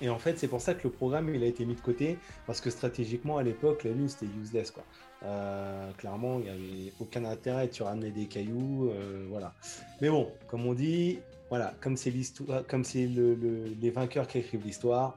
[0.00, 2.18] Et en fait, c'est pour ça que le programme il a été mis de côté,
[2.46, 4.70] parce que stratégiquement, à l'époque, la Lune, c'était useless.
[4.70, 4.84] Quoi.
[5.24, 9.52] Euh, clairement, il n'y avait aucun intérêt, tu ramenais des cailloux, euh, voilà.
[10.00, 11.18] Mais bon, comme on dit,
[11.50, 13.34] voilà, comme c'est l'histoire, comme c'est le,
[13.80, 15.16] les vainqueurs qui écrivent l'histoire,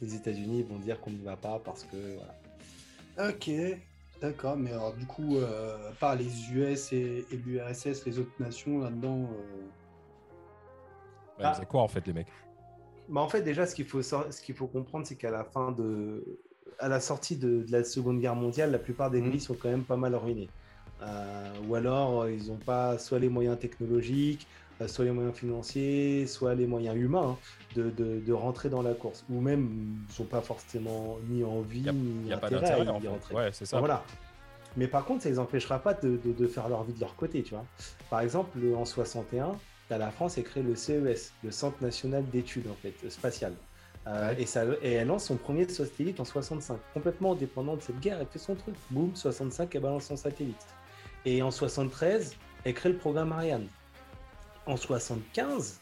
[0.00, 3.30] les États-Unis vont dire qu'on n'y va pas parce que voilà.
[3.30, 3.50] Ok,
[4.24, 9.28] D'accord, mais alors du coup, euh, par les US et, l'URSS, les autres nations là-dedans.
[9.30, 9.66] Euh...
[11.38, 12.32] Bah, c'est quoi en fait les mecs?
[13.10, 15.72] Bah, En fait, déjà, ce qu'il faut, ce qu'il faut comprendre, c'est qu'à la fin
[15.72, 16.24] de.
[16.78, 19.30] À la sortie de, la Seconde Guerre mondiale, la plupart des mmh.
[19.30, 20.48] pays sont quand même pas mal ruinés.
[21.02, 26.26] Euh, ou alors, ils n'ont pas soit les moyens technologiques, euh, soit les moyens financiers,
[26.26, 27.38] soit les moyens humains hein,
[27.76, 32.32] de, de, rentrer dans la course, ou même ne sont pas forcément ni envie ni
[32.32, 33.34] intérêt à y rentrer.
[33.34, 33.78] Ouais, c'est ça.
[33.78, 34.04] voilà.
[34.76, 37.42] Mais par contre, ça les empêchera pas de, de, faire leur vie de leur côté,
[37.42, 37.64] tu vois.
[38.10, 39.52] Par exemple, en 61,
[39.90, 43.54] as la France a créé le CES, le Centre national d'études en fait spatiales.
[44.06, 48.00] Euh, et, ça, et elle lance son premier satellite en 65, complètement dépendant de cette
[48.00, 48.18] guerre.
[48.20, 50.66] Elle fait son truc, boum, 65, elle balance son satellite.
[51.24, 53.66] Et en 73, elle crée le programme Ariane
[54.66, 55.80] en 75,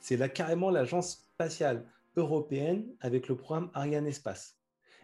[0.00, 4.58] c'est là carrément l'agence spatiale européenne avec le programme Ariane Espace.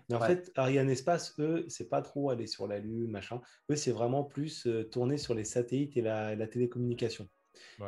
[0.08, 3.40] Mais en fait, Ariane Espace, eux, c'est pas trop aller sur la Lune, machin.
[3.70, 7.28] Eux, c'est vraiment plus euh, tourner sur les satellites et la, télécommunication.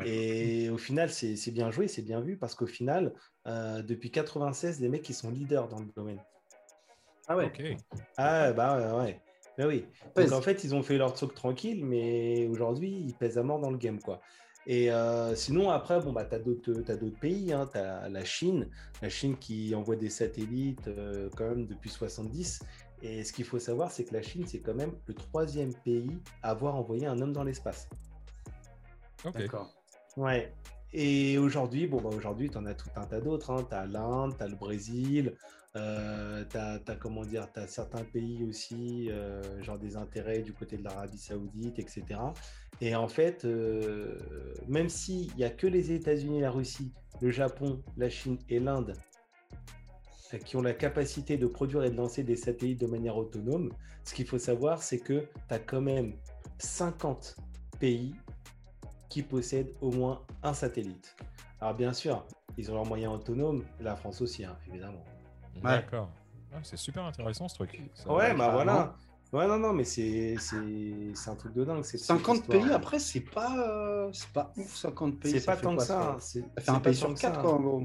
[0.04, 3.12] Et au final, c'est bien joué, c'est bien vu, parce qu'au final,
[3.48, 6.22] euh, depuis 96, les mecs, ils sont leaders dans le domaine.
[7.26, 7.52] Ah ouais
[8.16, 9.20] Ah bah ouais,
[9.58, 9.84] Mais oui.
[10.14, 13.58] Donc en fait, ils ont fait leur truc tranquille, mais aujourd'hui, ils pèsent à mort
[13.58, 14.20] dans le game, quoi.
[14.66, 17.52] Et euh, sinon, après, bon, bah, tu as d'autres pays.
[17.52, 17.68] Hein.
[17.72, 18.68] Tu as la Chine,
[19.00, 22.60] la Chine qui envoie des satellites euh, quand même depuis 70.
[23.02, 26.18] Et ce qu'il faut savoir, c'est que la Chine, c'est quand même le troisième pays
[26.42, 27.88] à avoir envoyé un homme dans l'espace.
[29.34, 29.74] D'accord.
[30.16, 30.52] Ouais.
[30.92, 33.50] Et aujourd'hui, bon, bah, aujourd'hui, tu en as tout un tas d'autres.
[33.50, 33.66] Hein.
[33.68, 35.34] Tu as l'Inde, tu as le Brésil,
[35.76, 40.76] euh, tu as, comment dire, as certains pays aussi, euh, genre des intérêts du côté
[40.76, 42.04] de l'Arabie Saoudite, etc.
[42.80, 44.18] Et en fait, euh,
[44.68, 48.94] même s'il n'y a que les États-Unis, la Russie, le Japon, la Chine et l'Inde
[50.38, 53.70] qui ont la capacité de produire et de lancer des satellites de manière autonome,
[54.04, 56.14] ce qu'il faut savoir, c'est que tu as quand même
[56.58, 57.36] 50
[57.78, 58.14] pays
[59.08, 61.16] qui possèdent au moins un satellite.
[61.60, 65.04] Alors bien sûr, ils ont leurs moyens autonomes, la France aussi, hein, évidemment.
[65.60, 66.10] D'accord.
[66.54, 67.82] Ah, c'est super intéressant ce truc.
[67.94, 68.94] Ça- Ouais, bah voilà.
[69.32, 71.82] Ouais, non, non, mais c'est c'est- c'est un truc de dingue.
[71.84, 72.60] cette- cette 50 histoire.
[72.62, 75.32] pays, après, c'est pas, euh, c'est pas ouf, 50 pays.
[75.40, 76.10] C'est pas tant que ça.
[76.12, 77.42] hein, c'est- un pays sur que ça, 4, hein.
[77.42, 77.82] quoi, en gros.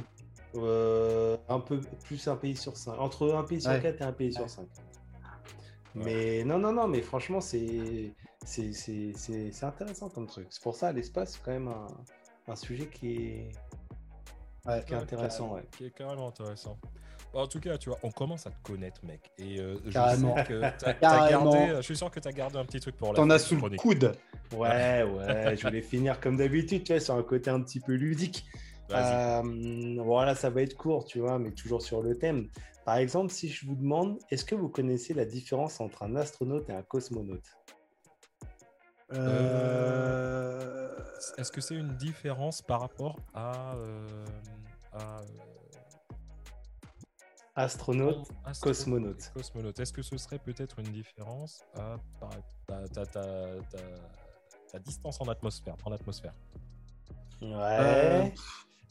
[0.56, 3.00] Euh, un peu plus un pays sur 5.
[3.00, 3.82] Entre un pays sur Ouais.
[3.82, 4.48] 4 et un pays sur Ouais.
[4.50, 4.68] 5.
[5.96, 8.14] Mais non, non, non, mais franchement, c'est
[8.46, 10.48] c'est- c'est c'est- c'est intéressant comme truc.
[10.50, 11.88] C'est pour ça, l'espace, c'est quand même un,
[12.50, 13.52] un sujet qui est,
[14.66, 14.84] Ouais.
[14.86, 15.54] qui est intéressant.
[15.56, 15.66] Ouais.
[15.78, 16.78] Qui est carrément intéressant.
[17.38, 19.32] En tout cas, tu vois, on commence à te connaître, mec.
[19.38, 20.36] Et euh, je Carrément.
[20.36, 21.52] sais que t'as- t'as Carrément.
[21.52, 21.74] gardé.
[21.78, 23.56] Je suis sûr que tu as gardé un petit truc pour la T'en as sous
[23.56, 24.16] le coude.
[24.56, 27.94] Ouais, ouais, je voulais finir comme d'habitude, tu vois, sur un côté un petit peu
[27.94, 28.46] ludique.
[28.90, 29.46] Vas-y.
[29.46, 32.48] Euh, voilà, ça va être court, tu vois, mais toujours sur le thème.
[32.86, 36.68] Par exemple, si je vous demande, est-ce que vous connaissez la différence entre un astronaute
[36.70, 37.44] et un cosmonaute?
[39.14, 40.90] Euh...
[41.38, 43.76] Est-ce que c'est une différence par rapport à.
[43.76, 44.26] euh,
[44.94, 45.24] à, euh,
[47.60, 49.32] Astronaute, astronaute cosmonaute.
[49.34, 49.80] Cosmonaute.
[49.80, 52.30] Est-ce que ce serait peut-être une différence à par-
[52.68, 53.78] ta, ta- ta- ta-
[54.72, 56.34] ta distance en atmosphère, dans l'atmosphère
[57.42, 57.48] ouais.
[57.52, 58.26] Euh,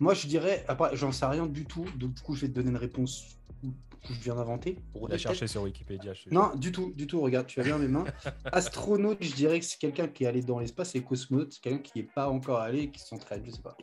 [0.00, 2.55] Moi, je dirais, après, j'en sais rien du tout, donc du coup, je vais te
[2.55, 4.79] donner une réponse que je viens d'inventer.
[4.92, 6.12] pour On a peut-être- cherché sur Wikipédia.
[6.12, 6.29] je.
[6.31, 7.20] Non, du tout, du tout.
[7.20, 8.05] Regarde, tu as bien mes mains.
[8.52, 11.79] Astronaute, je dirais que c'est quelqu'un qui est allé dans l'espace et cosmonaute, c'est quelqu'un
[11.83, 13.76] qui n'est pas encore allé et qui s'entraîne, je sais pas.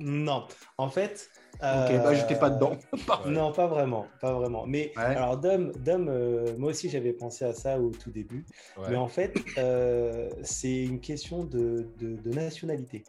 [0.00, 0.46] Non,
[0.78, 1.30] en fait.
[1.54, 2.76] Ok, euh, bah j'étais pas dedans.
[3.26, 4.66] Non, pas vraiment, pas vraiment.
[4.66, 5.02] Mais Ouais.
[5.02, 8.44] alors, Dom, Dom euh, moi aussi j'avais pensé à ça au tout début.
[8.76, 8.86] Ouais.
[8.90, 13.04] Mais en fait, euh, c'est une question de, de- de nationalité.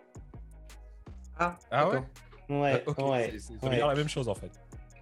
[1.39, 2.01] Ah, Ah ouais.
[2.49, 3.33] Ouais, Ah, ok, ouais.
[3.39, 3.79] c'est- ouais.
[3.79, 4.51] la même chose en fait.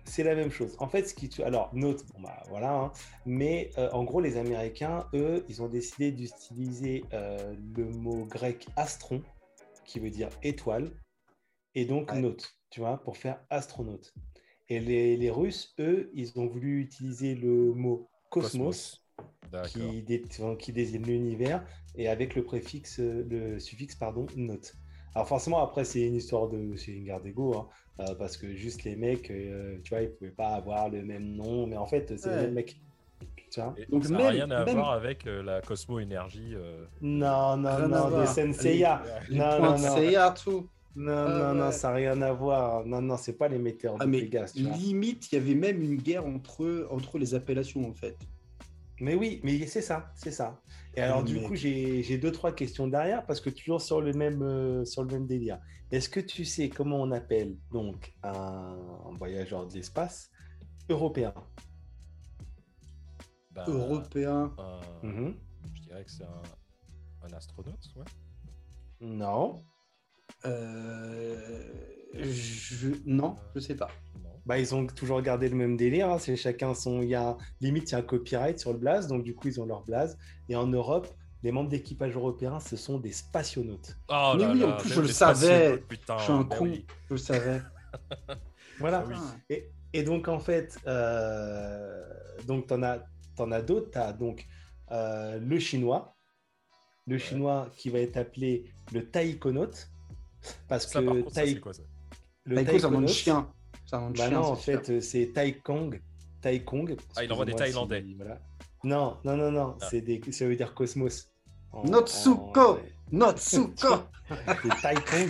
[0.06, 0.76] C'est la même chose.
[0.80, 2.92] En fait, ce qui tue- alors note, bon bah voilà, hein.
[3.26, 8.68] mais euh, en gros les Américains, eux, ils ont décidé d'utiliser euh, le mot grec
[8.76, 9.22] astron,
[9.86, 10.92] qui veut dire étoile,
[11.76, 12.20] et donc Ouais.
[12.20, 14.14] note, tu vois, pour faire astronaute.
[14.70, 19.04] Et les, les Russes, eux, ils ont voulu utiliser le mot cosmos,
[19.68, 20.24] qui, dé-
[20.60, 21.64] qui désigne l'univers,
[21.96, 24.74] et avec le préfixe, euh, le suffixe, pardon, note.
[25.14, 26.74] Alors forcément, après, c'est une histoire de...
[26.78, 27.68] C'est une guerre d'ego, hein,
[28.00, 31.34] euh, parce que juste les mecs, euh, tu vois, ils pouvaient pas avoir le même
[31.36, 32.36] nom, mais en fait, c'est Ouais.
[32.38, 32.78] le même mec.
[33.52, 33.76] Tu vois?
[33.78, 36.54] Et Donc ça n'a rien à même- voir avec euh, la cosmo-énergie.
[36.56, 38.26] euh, Non, non, Rien non, de.
[38.26, 39.04] Senseiya.
[39.28, 39.78] Les Non, non, non.
[39.78, 40.70] Seiya, tout.
[40.96, 41.72] Non, Ah non, non, ouais.
[41.72, 42.86] ça n'a rien à voir.
[42.86, 45.96] Non, non, c'est pas les de Ah, mais Pégase, limite, il y avait même une
[45.96, 48.18] guerre entre, entre les appellations, en fait.
[49.00, 50.62] Mais oui, mais c'est ça, c'est ça.
[50.94, 54.42] Et alors, du coup, j'ai deux, trois questions derrière parce que toujours sur le même,
[54.44, 55.60] euh, sur le même délire.
[55.92, 58.78] Est-ce que tu sais comment on appelle donc un
[59.18, 60.30] voyageur de l'espace
[60.90, 61.34] européen?
[63.52, 64.54] Ben, Européen.
[64.58, 65.36] un- Mhm.
[65.76, 66.42] Je dirais que c'est un,
[67.28, 68.06] un astronaute, ouais.
[69.02, 69.64] Non.
[70.46, 71.64] Euh,
[72.14, 72.90] je...
[73.06, 73.90] Non, je sais pas.
[74.46, 76.10] Bah, ils ont toujours gardé le même délire.
[76.10, 76.18] hein.
[76.18, 77.02] C'est chacun son.
[77.02, 79.48] Il y a limite, il y a un copyright sur le blaze, donc du coup,
[79.48, 80.18] ils ont leur blaze.
[80.50, 81.08] Et en Europe,
[81.44, 83.98] les membres d'équipage européen, ce sont des spationautes.
[84.10, 85.78] Oh Mais là oui, en plus, je le savais.
[85.88, 86.86] Putain, je suis un bah con, oui.
[87.10, 87.62] je le savais.
[88.80, 89.04] Voilà.
[89.06, 89.56] Ah oui.
[89.56, 92.02] Et, et donc, en fait, euh,
[92.48, 93.00] donc, tu en as,
[93.36, 93.92] t'en as d'autres.
[93.92, 94.48] Tu as donc
[94.92, 96.16] euh, le chinois.
[97.06, 99.90] Le chinois qui va être appelé le taïkonaute.
[100.68, 101.84] Parce Ça, par que contre, ça, taï- c'est quoi ça
[102.46, 103.52] le Taïko, c'est un nom de chien.
[103.86, 104.40] C'est un nom de Bah chien.
[104.40, 106.02] non, en c'est fait, euh, c'est Taikong.
[106.42, 106.98] Taikong.
[107.16, 108.02] Ah, il envoie des Thaïlandais.
[108.02, 108.40] si- voilà.
[108.84, 109.78] Non, non, non, non.
[109.80, 109.88] Ah.
[109.92, 110.20] C'est des...
[110.32, 111.30] Ça veut dire cosmos.
[111.72, 112.78] En- Notsuko en-
[113.12, 113.88] Notsuko
[114.82, 115.30] Taikong.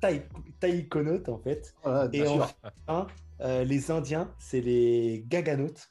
[0.00, 0.22] Tai...
[0.60, 1.74] Taïkonautes, en fait.
[1.82, 2.48] Voilà, Et sûr.
[2.86, 3.06] enfin,
[3.42, 5.90] euh, les Indiens, c'est les Gaganotes.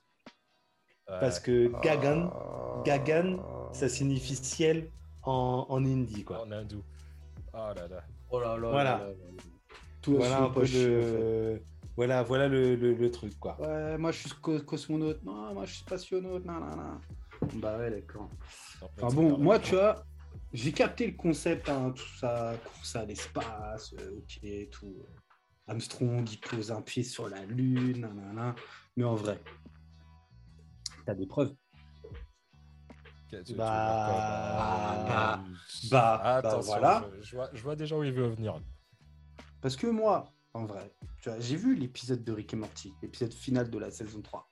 [1.05, 2.81] Parce que Gagan, Ah.
[2.85, 3.37] Gagan,
[3.73, 4.89] ça signifie ciel
[5.23, 6.41] en, en hindi, quoi.
[6.45, 6.83] En hindou.
[7.53, 8.03] Oh là là.
[8.31, 8.97] Oh là là Voilà.
[8.97, 9.43] là là là.
[10.01, 11.59] Tout Voilà un peu.
[11.95, 13.59] Voilà, voilà le, le- le truc, quoi.
[13.59, 15.21] Ouais, moi je suis co- cosmonaute.
[15.23, 16.45] Non, moi je suis spationaute.
[16.45, 17.01] Non, non, non.
[17.55, 18.29] Bah ouais, d'accord.
[18.81, 20.05] Enfin bon, moi tu vois,
[20.53, 24.95] j'ai capté le concept, hein, tout ça, course à l'espace, euh, ok, tout.
[25.67, 28.55] Armstrong, il pose un pied sur la Lune, nanana.
[28.95, 29.39] Mais en vrai,
[31.05, 31.53] t'as des preuves.
[33.29, 34.19] Tu- tu Bah, quoi
[35.07, 35.39] bah,
[35.91, 37.05] bah, bah, Attention, voilà.
[37.21, 38.59] je, je vois, je vois déjà où il veut venir.
[39.61, 43.33] Parce que moi, en vrai, tu vois, j'ai vu l'épisode de Rick et Morty, l'épisode
[43.33, 44.47] final de la saison 3.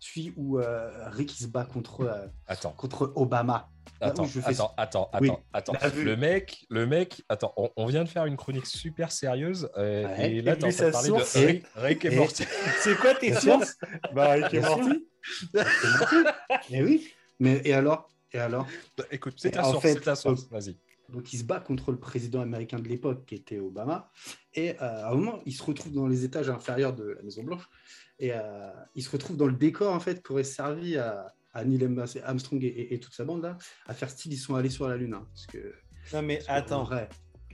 [0.00, 3.70] Celui où euh, Rick il se bat contre, euh, Attends, contre Obama.
[4.02, 5.72] Attends, je fais- attends, attends, Oui, attends.
[5.96, 10.04] Le mec, le mec, attends, on, on vient de faire une chronique super sérieuse euh,
[10.06, 10.32] Ouais.
[10.34, 12.44] et là Et en lui, train de Rick, Rick et et- Morty.
[12.80, 13.76] C'est quoi tes sources
[14.12, 14.60] Bah, Rick et.
[14.60, 15.06] Morty.
[16.70, 17.08] Et oui,
[17.40, 18.66] mais et alors Et alors
[18.96, 20.76] Bah, Écoute, c'est Et ta en source, fait, c'est ta source, vas-y.
[21.10, 24.10] Donc, il se bat contre le président américain de l'époque, qui était Obama.
[24.54, 27.68] Et euh, à un moment, il se retrouve dans les étages inférieurs de la Maison-Blanche.
[28.18, 31.64] Et euh, il se retrouve dans le décor, en fait, qui aurait servi à, à
[31.64, 31.86] Neil
[32.24, 35.14] Armstrong et, et, toute sa bande-là à faire style, ils sont allés sur la Lune.
[35.14, 35.74] Hein, parce que,
[36.14, 36.84] non, mais parce que, attends.
[36.84, 37.08] vrai,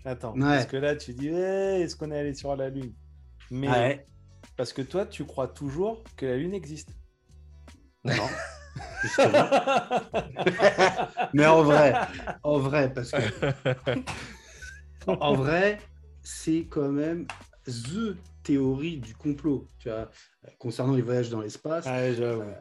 [0.05, 0.35] Attends.
[0.35, 0.41] Ouais.
[0.41, 2.95] Parce que là, tu dis, est-ce qu'on est allé sur la Lune?
[3.51, 4.07] Mais Ouais.
[4.57, 6.91] parce que toi, tu crois toujours que la Lune existe.
[8.05, 8.13] Non.
[11.35, 11.95] Mais en vrai,
[12.43, 13.19] en vrai, parce que
[15.07, 15.79] en vrai,
[16.23, 17.27] c'est quand même
[17.67, 20.11] the théorie du complot, tu vois,
[20.59, 21.85] concernant les voyages dans l'espace.
[21.85, 22.43] J'avoue.
[22.43, 22.55] Euh,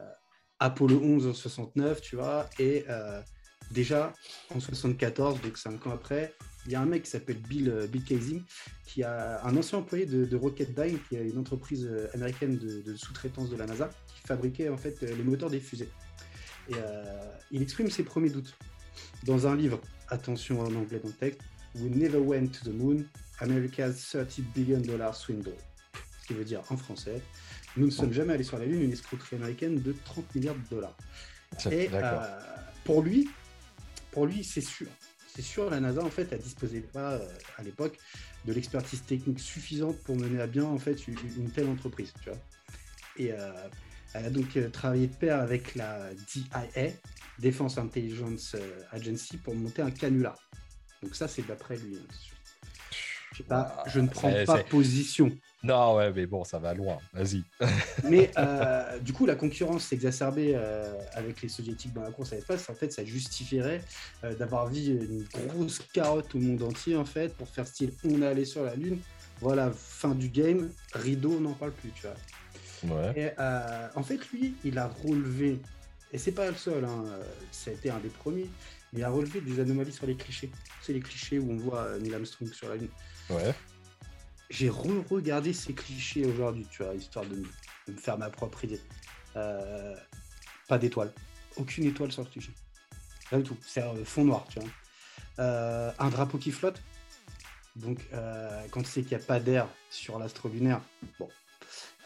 [0.60, 3.22] Apollo 11 en 69, tu vois, et euh,
[3.70, 4.12] déjà
[4.54, 6.34] en 74, donc 5 ans après,
[6.66, 8.42] il y a un mec qui s'appelle Bill, euh, Bill Kaysing,
[8.86, 12.82] qui a un ancien employé de, de Rocketdyne, qui est une entreprise euh, américaine de,
[12.82, 15.88] de sous-traitance de la NASA, qui fabriquait en fait euh, les moteurs des fusées.
[16.68, 17.04] Et euh,
[17.50, 18.56] il exprime ses premiers doutes
[19.24, 21.40] dans un livre, attention en anglais dans le texte,
[21.76, 23.04] We never went to the moon,
[23.38, 25.54] America's 30 billion dollar swindle.
[26.22, 27.22] Ce qui veut dire en français,
[27.76, 30.68] nous ne sommes jamais allés sur la Lune, une escroquerie américaine de 30 milliards de
[30.68, 30.96] dollars.
[31.70, 32.40] Et euh,
[32.84, 33.28] pour lui,
[34.10, 34.88] pour lui, c'est sûr.
[35.34, 37.96] C'est sûr, la NASA en fait a disposé pas euh, à l'époque
[38.44, 42.38] de l'expertise technique suffisante pour mener à bien en fait une, telle entreprise, tu vois.
[43.16, 43.52] Et euh,
[44.14, 46.90] elle a donc euh, travaillé de pair avec la DIA,
[47.38, 48.56] Defense Intelligence
[48.90, 50.36] Agency, pour monter un canular.
[51.02, 51.96] Donc ça, c'est d'après lui.
[51.96, 52.39] hein.
[53.32, 55.30] Je sais pas, Ouah, je ne prends pas position.
[55.62, 56.98] Non, ouais, mais bon, ça va loin.
[57.12, 57.44] Vas-y.
[58.08, 62.36] Mais euh, du coup, la concurrence exacerbée euh, avec les soviétiques dans la course à
[62.36, 62.68] l'espace.
[62.70, 63.82] En fait, ça justifierait
[64.24, 68.22] euh, d'avoir vu une grosse carotte au monde entier, en fait, pour faire style on
[68.22, 68.98] est allé sur la Lune.
[69.40, 72.96] Voilà, fin du game, rideau, on n'en parle plus, tu vois.
[72.96, 73.12] Ouais.
[73.16, 73.42] Et
[73.94, 75.60] en fait, lui, il a relevé,
[76.12, 77.04] et c'est pas le seul, hein,
[77.50, 78.48] ça a été un des premiers,
[78.92, 80.50] mais il a relevé des anomalies sur les clichés.
[80.82, 82.88] C'est les clichés où on voit Neil Armstrong sur la Lune
[83.30, 83.54] Ouais.
[84.50, 87.44] j'ai re-regardé ces clichés aujourd'hui, tu vois, histoire de me,
[87.86, 88.80] de me faire ma propre idée.
[89.36, 89.94] Euh,
[90.68, 91.12] pas d'étoile.
[91.56, 92.52] Aucune étoile sur le cliché.
[93.30, 93.56] Rien du tout.
[93.66, 94.68] C'est euh, fond noir, tu vois.
[95.38, 96.82] Euh, un drapeau qui flotte.
[97.76, 100.80] Donc, euh, quand tu sais qu'il n'y a pas d'air sur l'astre lunaire,
[101.18, 101.28] bon.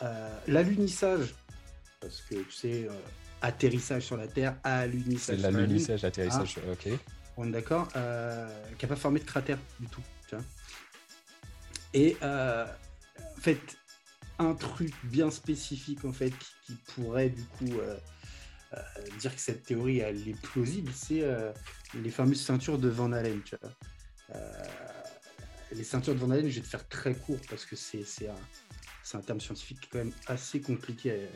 [0.02, 1.34] Euh, L'alunissage,
[2.00, 2.88] parce que tu sais,
[3.40, 5.60] atterrissage sur la Terre, C'est alunissage sur la Lune.
[5.60, 6.58] l'alunissage, l'atterrissage.
[6.66, 6.72] Ah.
[6.72, 6.88] Ok.
[7.36, 10.02] On est d'accord Qui n'a pas formé de cratère du tout.
[10.28, 10.44] tu vois.
[11.94, 12.66] Et euh,
[13.18, 13.60] en fait,
[14.38, 17.96] un truc bien spécifique en fait qui, qui pourrait du coup euh,
[18.74, 18.78] euh,
[19.20, 21.52] dire que cette théorie elle est plausible, c'est euh,
[22.02, 23.40] les fameuses ceintures de Van Allen.
[23.44, 23.70] Tu vois.
[24.34, 24.52] Euh,
[25.72, 28.28] les ceintures de Van Allen, je vais te faire très court parce que c'est c'est
[28.28, 31.28] un, un terme scientifique quand même assez compliqué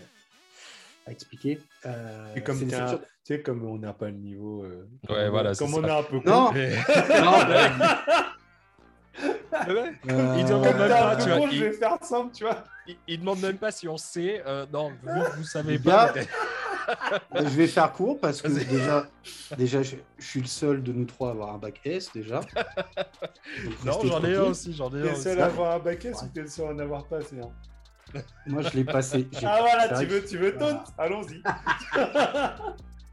[1.07, 1.61] à, à expliquer.
[1.87, 4.65] Euh, Et comme un- tu sais, comme on n'a pas le niveau.
[4.65, 5.89] euh, Ouais, comme- voilà, Comme on ça.
[5.89, 6.21] est un peu.
[6.25, 6.53] Non.
[9.69, 12.65] Euh, Il demande même t'es pas, tu vois, il- je vais faire simple, tu vois.
[12.87, 14.43] Il, il demande même pas si on sait.
[14.47, 14.93] euh, non,
[15.37, 16.13] vous savez pas.
[17.35, 19.07] Je vais faire court parce que déjà,
[19.59, 22.41] déjà je, je suis le seul de nous trois à avoir un bac S déjà.
[23.85, 25.23] Donc, Non, j'en ai un aussi, j'en ai T'es un le aussi.
[25.23, 27.39] seul à avoir un bac S ou t'es le seul à en avoir pas, c'est
[27.41, 28.23] un.
[28.47, 29.29] Moi, je l'ai passé.
[29.45, 30.83] Ah voilà, tu veux, tu veux Voilà.
[30.97, 31.43] Allons-y.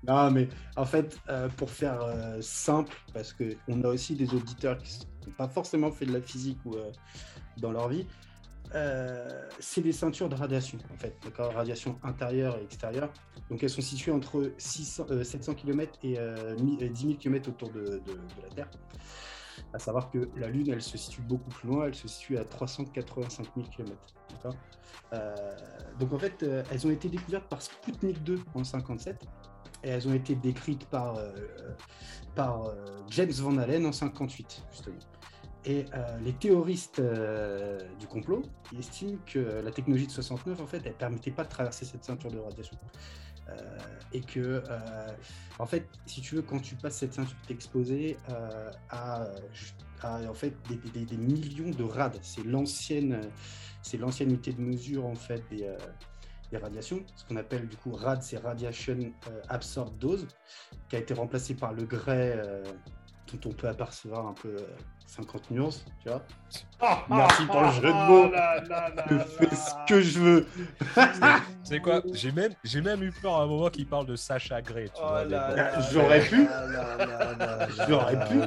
[0.08, 4.78] Non, mais en fait, euh, pour faire euh, simple, parce qu'on a aussi des auditeurs
[4.78, 5.00] qui
[5.32, 6.92] pas forcément fait de la physique ou euh,
[7.58, 8.06] dans leur vie,
[8.74, 9.28] euh,
[9.60, 13.12] c'est des ceintures de radiation, en fait, d'accord Radiation intérieure et extérieure.
[13.50, 17.14] Donc, elles sont situées entre 600, euh, 700 km et euh, mi- euh, 10 000
[17.18, 18.70] km autour de, de- la Terre.
[19.74, 22.44] À savoir que la Lune, elle se situe beaucoup plus loin, elle se situe à
[22.44, 23.96] 385 000 km.
[24.32, 24.56] D'accord
[25.14, 25.36] Euh,
[26.00, 29.24] donc, en fait, elles ont été découvertes par Sputnik 2 en 57
[29.86, 31.30] et elles ont été décrites par, euh,
[32.38, 34.96] euh, James Van Allen en 58, justement.
[35.64, 37.02] Et euh, les théoristes
[38.00, 38.44] du complot
[38.78, 42.32] estiment que la technologie de 69, en fait, elle permettait pas de traverser cette ceinture
[42.32, 42.78] de radiation.
[44.12, 44.64] Et que,
[45.60, 48.18] en fait, si tu veux, quand tu passes cette ceinture, tu es exposé
[48.90, 49.28] à,
[50.04, 50.56] en fait,
[50.94, 52.18] des, millions de rad.
[52.22, 53.22] C'est l'ancienne,
[53.84, 55.68] c'est l'ancienne unité de mesure, en fait, des,
[56.56, 57.04] euh, des radiations.
[57.16, 58.98] Ce qu'on appelle, du coup, rad, c'est Radiation
[59.30, 60.28] euh, Absorbed Dose,
[60.90, 62.64] qui a été remplacé par le grey, euh,
[63.32, 64.68] dont on peut apercevoir un peu euh,
[65.08, 66.24] 50 nuances, tu vois.
[67.10, 68.32] Merci pour le jeu de mots.
[69.10, 70.48] Je fais ce que je veux.
[71.64, 72.02] C'est quoi?
[72.14, 74.90] J'ai même, j'ai même eu peur à un moment qu'il parle de Sacha Gray.
[75.02, 75.18] Oh
[75.92, 76.46] J'aurais pu.
[76.46, 78.42] là là là là J'aurais pu.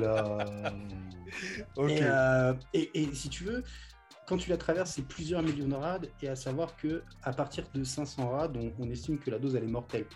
[1.79, 3.63] euh, et si tu veux,
[4.29, 7.65] quand tu la traverses, c'est plusieurs millions de rad, et à savoir que à partir
[7.75, 10.07] de 500 rad, on, on estime que la dose elle est mortelle.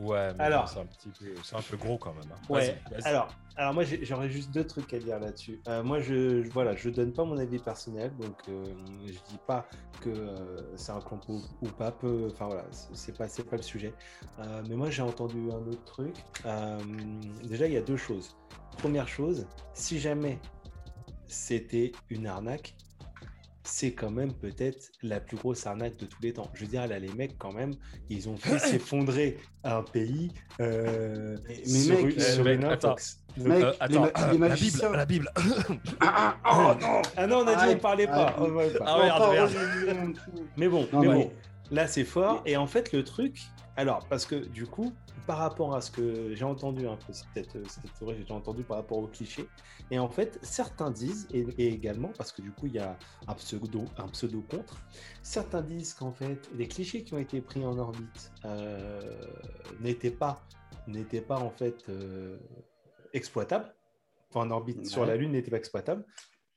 [0.00, 0.68] Ouais, mais Alors.
[0.68, 2.24] c'est un petit peu, c'est un peu gros quand même.
[2.32, 2.40] hein.
[2.48, 2.80] Ouais.
[2.90, 3.08] Vas-y, vas-y.
[3.08, 5.60] Alors, alors moi j'aurais juste deux trucs à dire là-dessus.
[5.68, 8.64] Euh, moi je, je- voilà, je donne pas mon avis personnel, donc euh,
[9.06, 9.68] je dis pas
[10.00, 11.92] que euh, c'est un complot ou pas.
[11.92, 13.94] Peu, enfin voilà, c'est- c'est pas c'est pas le sujet.
[14.40, 16.16] Euh, mais moi j'ai entendu un autre truc.
[16.46, 16.78] Euh,
[17.44, 18.36] déjà il y a deux choses.
[18.78, 20.38] Première chose, si jamais
[21.32, 22.74] c'était une arnaque,
[23.64, 26.50] c'est quand même peut-être la plus grosse arnaque de tous les temps.
[26.54, 27.72] Je veux dire, là, les mecs, quand même,
[28.10, 32.72] ils ont fait s'effondrer un pays euh, Mais- sur, mec, une- sur euh, une mec,
[32.72, 33.18] intox.
[33.36, 35.30] Mec, Euh, les attends, ma- euh, les la Bible, la Bible.
[36.00, 38.36] Ah, ah, oh non Ah non, on a dit Arrête, on parlait pas.
[38.38, 38.58] on.
[38.84, 38.98] Ah,
[39.30, 40.16] merde, merde.
[40.56, 41.32] Mais bon, Non, mais mais- bon,
[41.72, 42.42] là c'est fort.
[42.46, 43.40] Et en fait, le truc,
[43.76, 44.92] alors, parce que du coup,
[45.26, 47.56] par rapport à ce que j'ai entendu un peu, cette,
[47.98, 49.48] théorie, j'ai entendu par rapport aux clichés.
[49.90, 52.96] Et en fait, certains disent, et, et également, parce que du coup, il y a
[53.26, 54.80] un pseudo, un pseudo contre,
[55.22, 59.00] certains disent qu'en fait, les clichés qui ont été pris en orbite euh,
[59.80, 60.42] n'étaient pas,
[60.86, 62.36] n'étaient pas en fait euh,
[63.12, 63.74] exploitables.
[64.30, 66.04] Enfin, en orbite sur la Lune n'étaient pas exploitables.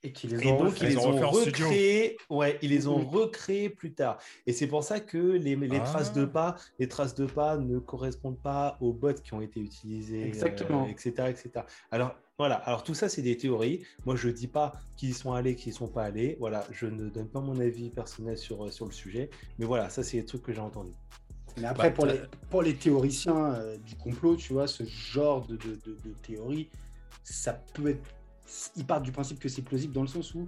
[0.06, 3.94] Et qui les ont donc, ils les ont recréés, ouais, ils les ont recréés plus
[3.94, 4.18] tard.
[4.46, 5.80] Et c'est pour ça que les, les Ah.
[5.82, 9.60] traces de pas, les traces de pas ne correspondent pas aux bots qui ont été
[9.60, 10.86] utilisés, euh, Exactement.
[10.88, 11.66] etc., etc.
[11.92, 12.56] Alors, voilà.
[12.56, 13.84] Alors, tout ça, c'est des théories.
[14.06, 16.36] Moi, je dis pas qu'ils y sont allés, qu'ils y sont pas allés.
[16.40, 16.66] Voilà.
[16.72, 19.30] Je ne donne pas mon avis personnel sur, sur le sujet.
[19.58, 20.94] Mais voilà, ça, c'est les trucs que j'ai entendus.
[21.58, 25.48] Mais après, Bah, pour, les, pour les théoriciens euh, du complot, tu vois, ce genre
[25.48, 26.70] de, de, de, de théorie,
[27.24, 28.04] ça peut être.
[28.76, 30.48] Ils partent du principe que c'est plausible dans le sens où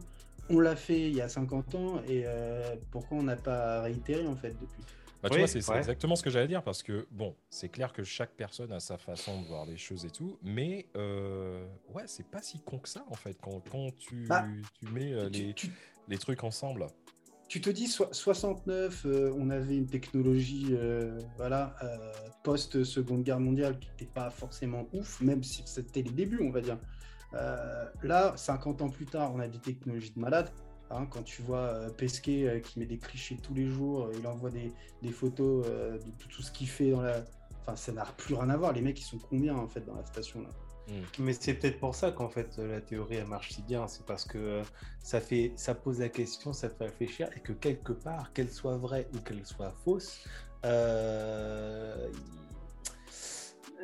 [0.49, 4.25] on l'a fait il y a 50 ans et euh, pourquoi on n'a pas réitéré
[4.27, 4.83] en fait depuis?
[5.23, 5.77] Bah, tu Oui, vois, c'est ouais.
[5.79, 8.97] exactement ce que j'allais dire parce que, bon, c'est clair que chaque personne a sa
[8.97, 12.87] façon de voir les choses et tout, mais euh, ouais, c'est pas si con que
[12.87, 14.45] ça en fait quand, quand tu, Bah,
[14.79, 15.71] tu mets euh, Tu- les, tu,
[16.07, 16.85] les trucs ensemble.
[17.47, 22.11] tu te dis, so- 69, euh, on avait une technologie euh, voilà, euh,
[22.43, 26.59] post-seconde guerre mondiale qui n'était pas forcément ouf, même si c'était les débuts, on va
[26.61, 26.77] dire.
[27.33, 30.51] Euh, là, 50 ans plus tard, on a des technologies de malade.
[30.89, 34.25] hein, quand tu vois euh, Pesquet euh, qui met des clichés tous les jours, il
[34.27, 34.71] envoie des,
[35.11, 35.99] photos de
[36.29, 37.23] tout, ce qu'il fait dans la.
[37.61, 38.71] Enfin, ça n'a plus rien à voir.
[38.71, 40.49] Les mecs, ils sont combien en fait dans la station là?
[41.19, 44.23] Mais c'est peut-être pour ça qu'en fait la théorie elle marche si bien, c'est parce
[44.23, 44.61] que
[45.03, 48.77] ça fait, ça pose la question, ça fait réfléchir et que quelque part, qu'elle soit
[48.77, 50.23] vraie ou qu'elle soit fausse,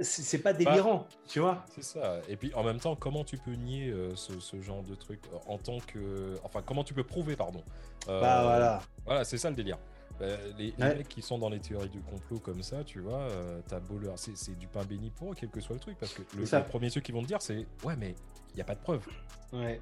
[0.02, 1.66] c'est pas délirant, tu vois.
[1.76, 2.20] C'est ça.
[2.28, 5.20] Et puis en même temps, comment tu peux nier euh, ce, ce genre de truc
[5.32, 6.36] euh, en tant que.
[6.44, 7.64] Enfin, comment tu peux prouver, pardon.
[8.08, 8.82] Euh, Bah voilà.
[9.06, 9.78] Voilà, c'est ça le délire.
[10.22, 13.60] Euh, les, mecs qui sont dans les théories du complot comme ça, tu vois, euh,
[13.68, 14.18] t'as beau leur.
[14.18, 15.98] C'est c'est du pain béni pour eux, quel que soit le truc.
[16.00, 18.16] Parce que le, premier truc qu'ils vont te dire, c'est Ouais, mais
[18.52, 19.06] il n'y a pas de preuve.
[19.52, 19.82] Ouais.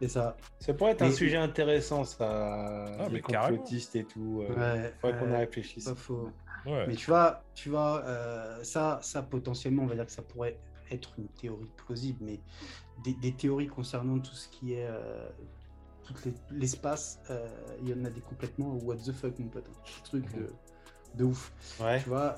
[0.00, 0.36] C'est ça.
[0.60, 2.84] Ça pourrait être un sujet intéressant, ça.
[2.98, 3.56] Ah, les mais carrément.
[3.56, 4.44] complotistes et tout.
[4.48, 5.84] Euh, Ouais, faudrait qu'on y réfléchisse.
[5.86, 6.30] Pas faux.
[6.66, 6.86] Ouais.
[6.86, 10.58] Mais tu vois, tu vois euh, ça, ça potentiellement, on va dire que ça pourrait
[10.90, 12.40] être une théorie plausible, mais
[13.04, 15.28] des, des théories concernant tout ce qui est euh,
[16.04, 17.46] tout les- l'espace, euh,
[17.82, 19.64] il y en a des complètement what the fuck, mon pote.
[19.64, 20.48] Des trucs de,
[21.14, 21.52] de ouf.
[21.80, 22.00] Ouais.
[22.02, 22.36] Tu vois,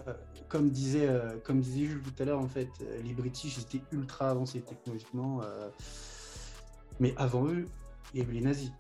[0.49, 1.09] comme disait,
[1.45, 2.69] comme disait Jules tout à l'heure, en fait,
[3.03, 5.41] les British étaient ultra avancés technologiquement,
[7.01, 7.67] mais avant eux,
[8.15, 8.73] il y avait les nazis.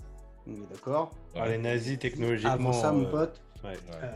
[0.47, 1.11] On est d'accord?
[1.35, 2.55] Ah, les nazis technologiquement.
[2.55, 3.71] Avant ça, mon pote, ouais.
[3.71, 4.11] Ouais.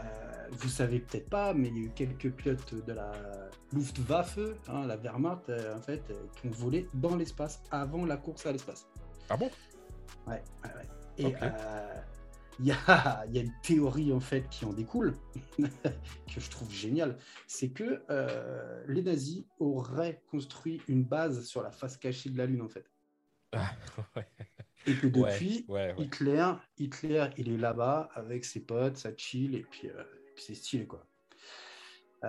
[0.53, 3.13] Vous savez peut-être pas, mais il y a eu quelques pilotes de la
[3.73, 4.39] Luftwaffe,
[4.69, 8.47] hein, la Wehrmacht, euh, en fait, euh, qui ont volé dans l'espace avant la course
[8.47, 8.87] à l'espace.
[9.29, 9.51] Ah bon?
[10.27, 10.89] Ouais, ouais, ouais.
[11.19, 12.01] Et euh,
[12.59, 15.15] il y, a, il y a une théorie en fait qui en découle,
[15.59, 21.71] que je trouve géniale, c'est que euh, les nazis auraient construit une base sur la
[21.71, 22.91] face cachée de la Lune en fait.
[24.17, 24.27] Ouais.
[24.87, 26.05] Et que depuis, ouais, ouais.
[26.05, 30.22] Hitler, Hitler, il est là-bas avec ses potes, ça chill, et puis, euh, et puis
[30.37, 31.07] c'est stylé, quoi.
[32.25, 32.29] Euh,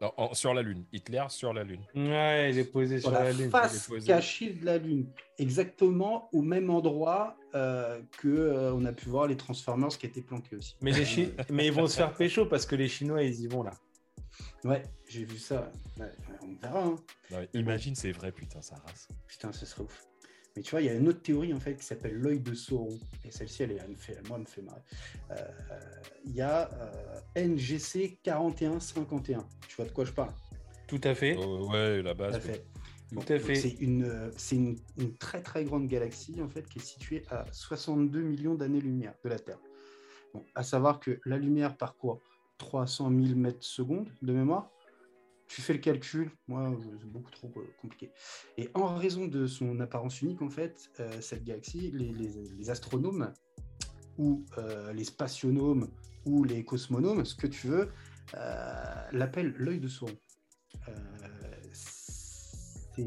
[0.00, 0.84] Non, en- sur la Lune.
[0.92, 1.82] Hitler sur la Lune.
[1.94, 3.50] Ouais, il est posé sur sur la, la lune.
[3.50, 4.06] face il est posé.
[4.06, 9.26] cachée de la Lune, exactement au même endroit euh, que euh, on a pu voir
[9.26, 10.76] les Transformers qui étaient planqués aussi.
[10.82, 13.46] Mais, les Chi- mais ils vont se faire pécho parce que les Chinois, ils y
[13.48, 13.72] vont là.
[14.62, 15.72] Ouais, j'ai vu ça.
[15.98, 16.12] Ouais,
[16.42, 16.84] on verra.
[16.84, 16.96] hein.
[17.30, 19.08] Non, imagine, c'est vrai, putain, ça race.
[19.26, 20.04] Putain, ce serait ouf.
[20.58, 22.52] Mais tu vois, il y a une autre théorie en fait qui s'appelle l'œil de
[22.52, 22.98] Sauron.
[23.24, 24.80] Et celle-ci, elle, est- elle me fait, moi, elle me fait marrer.
[25.30, 25.36] Euh,
[26.24, 29.46] Il y a euh, NGC 4151.
[29.68, 30.32] Tu vois de quoi je parle?
[30.88, 31.36] Tout à fait.
[31.38, 32.34] Oh, ouais, la Tout base.
[32.34, 32.66] à fait.
[33.12, 33.54] Tout à fait.
[33.54, 37.22] C'est une, euh, c'est une, une très très grande galaxie en fait qui est située
[37.30, 39.60] à 62 millions d'années-lumière de la Terre.
[40.34, 42.20] Bon, à savoir que la lumière parcourt
[42.58, 44.72] 300 000 mètres secondes de mémoire.
[45.48, 48.12] Tu fais le calcul, moi c'est beaucoup trop euh, compliqué.
[48.58, 53.32] Et en raison de son apparence unique en fait, euh, cette galaxie, les, astronomes
[54.18, 55.88] ou euh, les spationomes
[56.26, 57.88] ou les cosmonomes, ce que tu veux,
[58.34, 60.12] euh, l'appelle l'œil de Sauron.
[62.98, 63.04] C'est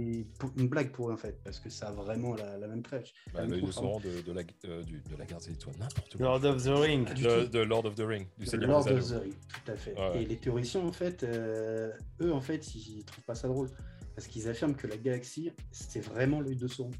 [0.58, 3.04] une blague pour eux en fait, parce que ça a vraiment la, la même trêve.
[3.34, 6.26] Bah, même de de, la, euh, du- de la garde des étoiles, n'importe quoi.
[6.26, 7.14] Lord of the Ring.
[7.14, 7.50] Du De, tout.
[7.50, 9.34] de Lord of the Ring, du De Seigneur Lord of the Rings,
[9.66, 9.94] tout à fait.
[10.00, 10.22] Ouais.
[10.22, 13.70] Et les théoriciens, en fait, euh, eux, en fait, ils trouvent pas ça drôle.
[14.16, 16.92] Parce qu'ils affirment que la galaxie, c'est vraiment l'œil de Sauron.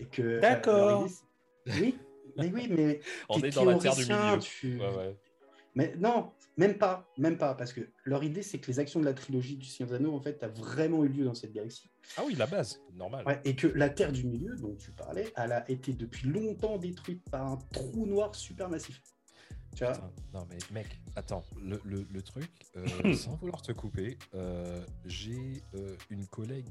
[0.00, 0.22] Et que.
[0.22, 1.06] euh, D'accord.
[1.68, 1.96] oui,
[2.36, 3.00] mais oui, mais.
[3.28, 4.38] On est dans la terre du milieu.
[4.40, 5.16] tu- Ouais, ouais.
[5.76, 9.04] Mais non, même pas, même pas, parce que leur idée, c'est que les actions de
[9.04, 11.90] la trilogie du Seigneur des Anneaux, en fait, a vraiment eu lieu dans cette galaxie.
[12.16, 13.26] Ah oui, la base, normal.
[13.26, 16.78] Ouais, et que la Terre du Milieu, dont tu parlais, elle a été depuis longtemps
[16.78, 19.02] détruite par un trou noir supermassif.
[19.74, 24.16] Tu vois non mais mec, attends, le, le- le truc, euh, sans vouloir te couper,
[24.34, 26.68] euh, j'ai euh, une collègue,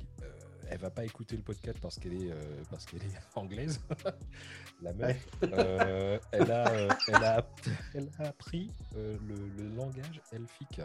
[0.74, 3.80] elle va pas écouter le podcast parce qu'elle est, euh, parce qu'elle est anglaise,
[4.82, 7.48] la meuf, euh, elle, a, euh, elle, a,
[7.94, 9.20] elle a appris le,
[9.56, 10.82] le langage elfique.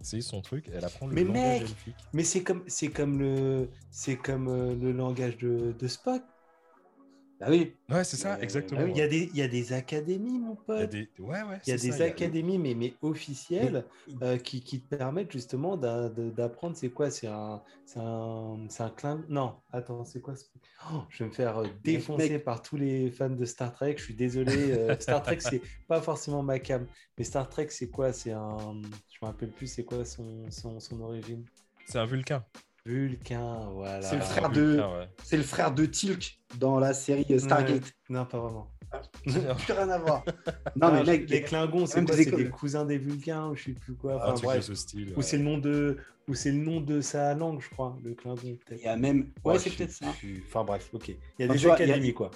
[0.00, 1.96] C'est son truc, elle apprend le Mais langage mec, elfique.
[2.14, 6.22] Mais c'est comme, c'est comme le, c'est comme le langage de, de Spock.
[7.40, 7.76] Bah oui.
[7.88, 8.80] Ouais, c'est ça, Euh, exactement.
[8.80, 10.86] bah oui, Il y a des, il y a des académies, mon Il y a
[10.86, 10.86] pote.
[10.86, 13.88] des, ouais, ouais, Il y a des ça, académies, mais, mais officielles,
[14.22, 16.76] euh, qui, qui te permettent justement d'apprendre.
[16.76, 17.10] C'est quoi?
[17.10, 17.62] C'est un,
[17.96, 19.24] un, un clin.
[19.28, 20.34] Non, attends, c'est quoi
[20.90, 22.44] Oh, Je vais me faire euh, défoncer mec.
[22.44, 23.96] par tous les fans de Star Trek.
[23.98, 24.72] Je suis désolé.
[24.72, 26.88] euh, Star Trek, c'est pas forcément ma cam.
[27.18, 28.12] Mais Star Trek, c'est quoi?
[28.12, 28.80] C'est un.
[29.10, 29.66] Je me rappelle plus.
[29.68, 31.46] C'est quoi son, son, son origine?
[31.84, 32.44] C'est un vulcain.
[32.86, 34.02] Vulcain, voilà.
[34.02, 35.08] C'est le frère de- ouais.
[35.24, 37.92] C'est le frère de Tilk dans la série euh, Stargate.
[38.08, 38.70] Non, pas vraiment.
[39.24, 40.24] Plus rien à voir.
[40.76, 43.72] Non, mais Ah, mec, les Klingons, c'est des des cousins des Vulcains ou je sais
[43.72, 44.14] plus quoi.
[44.14, 44.56] un Enfin, truc bref.
[44.58, 45.12] de ce style.
[45.14, 45.22] Ou ouais.
[45.22, 45.96] c'est le nom de,
[46.28, 49.30] ou c'est le nom de sa langue, je crois, le Klingon il y a même.
[49.44, 50.06] Ouais, Ouais, c'est peut-être ça.
[50.18, 50.44] plus.
[50.46, 51.08] Enfin bref, ok.
[51.08, 52.30] Il y a Enfin, des y a- académies quoi.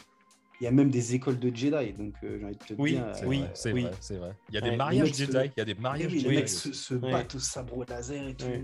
[0.61, 2.91] Il y a même des écoles de Jedi, donc euh, j'ai envie de te Oui,
[2.93, 3.07] dire.
[3.15, 3.83] C'est euh, oui, vrai, c'est oui.
[3.83, 4.37] vrai, c'est vrai.
[4.51, 6.35] Il y a des mariages Jedi, il y a des mais mariages oui, les Jedi.
[6.37, 7.13] mecs se, se Ouais.
[7.13, 8.45] battent au sabre laser et tout.
[8.47, 8.63] Ouais.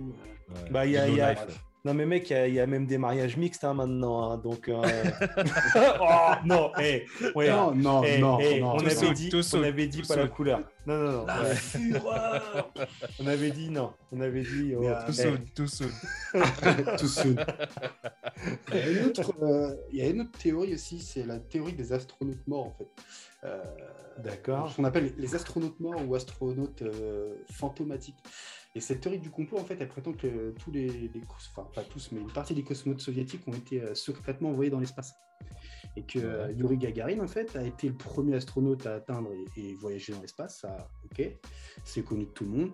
[0.51, 0.63] euh.
[0.65, 0.71] Ouais.
[0.71, 1.47] Bah, il y a-
[1.87, 4.33] Non mais mec, il y a- il y, a même des mariages mixtes hein, maintenant,
[4.33, 4.69] hein, donc.
[4.69, 4.83] euh,
[6.01, 7.07] oh non, eh,
[7.37, 8.73] ouais, Non, non, eh, non, eh, non.
[8.73, 10.63] on avait saute, dit, on saute, avait dit pas la couleur.
[10.85, 11.27] Non non non.
[11.27, 11.55] La ouais.
[11.55, 12.73] fureur
[13.21, 13.93] On avait dit non.
[14.11, 14.75] On avait dit.
[14.77, 15.93] oh, Tout eh, saute, tout saute.
[16.99, 17.47] Tout seul.
[18.73, 21.39] Il y, a une autre, euh, il y a une autre théorie aussi, c'est la
[21.39, 22.89] théorie des astronautes morts en fait.
[23.45, 23.63] Euh,
[24.25, 24.71] D'accord.
[24.73, 28.19] Ce qu'on appelle les astronautes morts ou astronautes euh, fantomatiques.
[28.77, 31.23] Et cette théorie du complot, en fait, elle prétend que tous les, les
[31.57, 34.81] enfin pas tous, mais une partie des cosmonautes soviétiques ont été euh, secrètement envoyés dans
[34.81, 35.15] l'espace.
[35.97, 39.61] Et que euh, Yuri Gagarin, en fait, a été le premier astronaute à atteindre et,
[39.61, 40.61] et voyager dans l'espace.
[40.61, 41.27] Ça, ok,
[41.85, 42.73] c'est connu de tout le monde.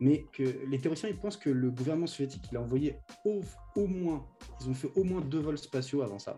[0.00, 3.40] Mais que les théoriciens, ils pensent que le gouvernement soviétique, il a envoyé au,
[3.76, 4.26] au moins,
[4.60, 6.36] ils ont fait au moins deux vols spatiaux avant ça.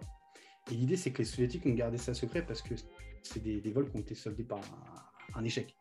[0.70, 2.74] Et l'idée, c'est que les soviétiques ont gardé ça secret parce que
[3.22, 5.74] c'est des, des vols qui ont été soldés par un, un échec.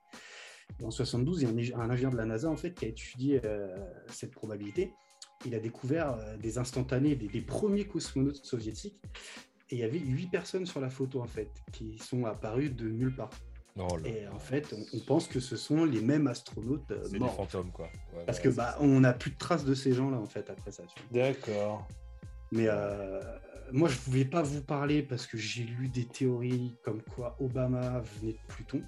[0.80, 2.74] Et en 72, il y a un, ing- un ingénieur de la NASA en fait,
[2.74, 3.76] qui a étudié euh,
[4.10, 4.92] cette probabilité.
[5.46, 9.00] Il a découvert euh, des instantanés des, des premiers cosmonautes soviétiques.
[9.70, 12.88] Et il y avait huit personnes sur la photo en fait, qui sont apparues de
[12.88, 13.30] nulle part.
[13.78, 14.34] Oh là Et là.
[14.34, 17.36] en fait, on, on pense que ce sont les mêmes astronautes euh, C'est des morts.
[17.36, 17.86] fantômes, quoi.
[18.16, 20.26] Ouais, Parce ouais, que c'est bah, on n'a plus de traces de ces gens-là en
[20.26, 20.84] fait après ça.
[21.12, 21.88] D'accord.
[22.52, 23.20] Mais euh,
[23.72, 27.36] moi, je ne voulais pas vous parler parce que j'ai lu des théories comme quoi
[27.40, 28.82] Obama venait de Pluton.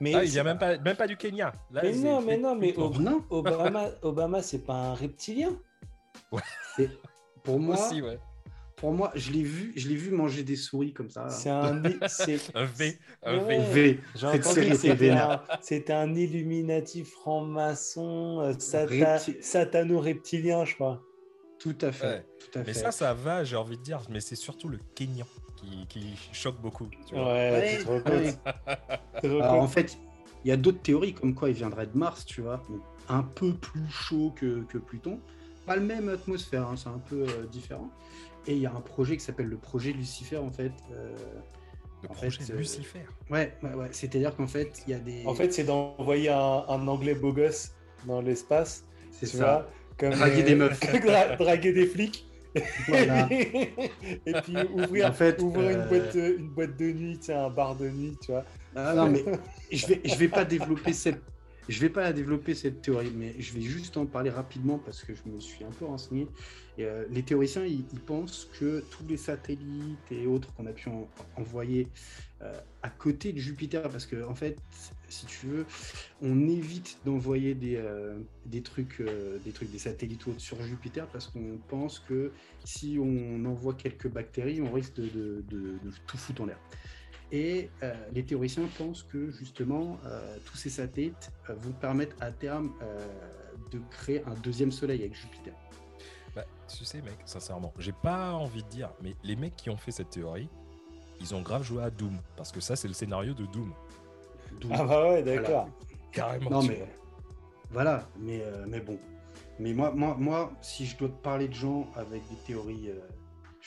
[0.00, 1.52] Mais Ah, il c'est- vient même pas, même pas du Kenya.
[1.72, 2.86] Là, Mais non, mais non, mais Pluton.
[2.88, 5.56] Ob- Non, Obama, Obama, c'est pas un reptilien.
[6.76, 6.90] c'est
[7.42, 8.18] pour moi, Aussi, ouais.
[8.76, 11.28] pour moi, je l'ai vu, je l'ai vu manger des souris comme ça.
[11.30, 11.82] C'est un.
[12.08, 13.58] c'est- Un V, un Ouais.
[13.58, 14.00] V.
[15.62, 21.00] C'était un, un Illuminati franc-maçon, euh, sata- Repti- satano-reptilien, je crois.
[21.58, 22.06] Tout à fait.
[22.06, 22.26] Ouais.
[22.38, 22.74] Tout à Mais fait.
[22.74, 25.26] ça, ça va, j'ai envie de dire, mais c'est surtout le Kenyan
[25.56, 26.88] qui, qui choque beaucoup.
[27.08, 27.32] Tu vois.
[27.34, 28.00] Ouais, Ouais, rends
[29.40, 29.98] Alors en fait,
[30.44, 33.22] il y a d'autres théories comme quoi il viendrait de Mars, tu vois, donc un
[33.22, 35.20] peu plus chaud que, que Pluton.
[35.66, 37.90] Pas le même atmosphère, hein, c'est un peu euh, différent.
[38.46, 40.70] Et il y a un projet qui s'appelle le projet Lucifer, en fait.
[40.92, 41.16] euh,
[42.02, 43.00] Le En projet fait, euh, Lucifer.
[43.30, 43.88] Ouais, ouais, ouais.
[43.90, 45.24] C'est-à-dire qu'en fait, il y a des.
[45.26, 47.72] En fait, c'est d'envoyer un, un anglais beau gosse
[48.06, 49.36] dans l'espace, c'est ça.
[49.38, 50.80] vois, comme Draguer des meufs.
[51.04, 52.24] dra- draguer des flics.
[52.88, 53.28] Voilà.
[53.30, 57.76] et puis ouvrir, En fait, ouvrir une, euh, boîte, une boîte de nuit, un bar
[57.76, 58.44] de nuit, tu vois.
[58.74, 59.24] Ah non, mais
[59.72, 61.20] je vais, je vais pas développer cette.
[61.68, 65.14] Je vais pas développer cette théorie, mais je vais juste en parler rapidement parce que
[65.14, 66.28] je me suis un peu renseigné.
[66.78, 71.08] Euh, les théoriciens, ils, pensent que tous les satellites et autres qu'on a pu en-
[71.36, 71.88] envoyer
[72.42, 72.52] euh,
[72.82, 74.58] à côté de Jupiter, parce que en fait,
[75.08, 75.66] si tu veux,
[76.22, 79.02] on évite d'envoyer des, euh, des trucs,
[79.44, 82.30] des satellites ou autres sur Jupiter parce qu'on pense que
[82.64, 85.42] si on envoie quelques bactéries, on risque de
[86.06, 86.58] tout foutre en l'air.
[87.32, 92.30] Et euh, les théoriciens pensent que justement, euh, tous ces satellites euh, vont permettre à
[92.30, 93.06] terme euh,
[93.72, 95.52] de créer un deuxième soleil avec Jupiter.
[96.36, 99.76] Bah, tu sais, mec, sincèrement, j'ai pas envie de dire, mais les mecs qui ont
[99.76, 100.48] fait cette théorie,
[101.20, 102.16] ils ont grave joué à Doom.
[102.36, 103.72] Parce que ça, c'est le scénario de Doom.
[104.60, 105.68] D'où- Ah bah ouais, d'accord.
[106.12, 106.50] Carrément.
[106.50, 106.86] Non, mais vois.
[107.70, 108.98] voilà, mais, euh, mais bon.
[109.58, 113.00] Mais moi, moi, moi, si je dois te parler de gens avec des théories, euh,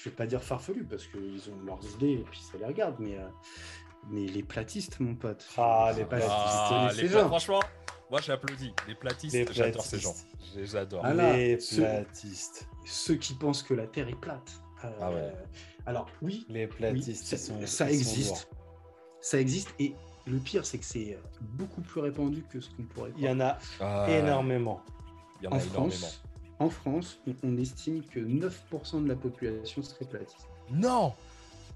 [0.04, 2.96] je vais pas dire farfelues parce qu'ils ont leurs idées et puis ça les regarde,
[3.00, 3.28] mais, euh,
[4.10, 5.46] mais les platistes, mon pote.
[5.58, 6.32] Ah, les platistes.
[6.32, 7.28] Ah, les gens.
[7.28, 7.60] Franchement,
[8.10, 8.74] moi j'applaudis.
[8.88, 10.14] Les platistes, j'adore ces gens.
[10.14, 10.54] platistes.
[10.56, 11.02] Je les adore.
[11.06, 12.68] Ah les platistes.
[12.86, 14.62] Ceux qui pensent que la Terre est plate.
[14.86, 15.34] Euh, Ah ouais.
[15.86, 18.48] Alors oui, Les oui, platistes, sont- ça existe.
[19.22, 19.94] Ça existe et
[20.28, 23.18] le pire, c'est que c'est euh, beaucoup plus répandu que ce qu'on pourrait lourds.
[23.20, 23.36] Il y croire.
[23.36, 24.82] en a Ah, énormément.
[25.42, 26.08] Il y en en a énormément.
[26.60, 30.48] En France, on, estime que 9% de la population serait platiste.
[30.72, 31.14] Non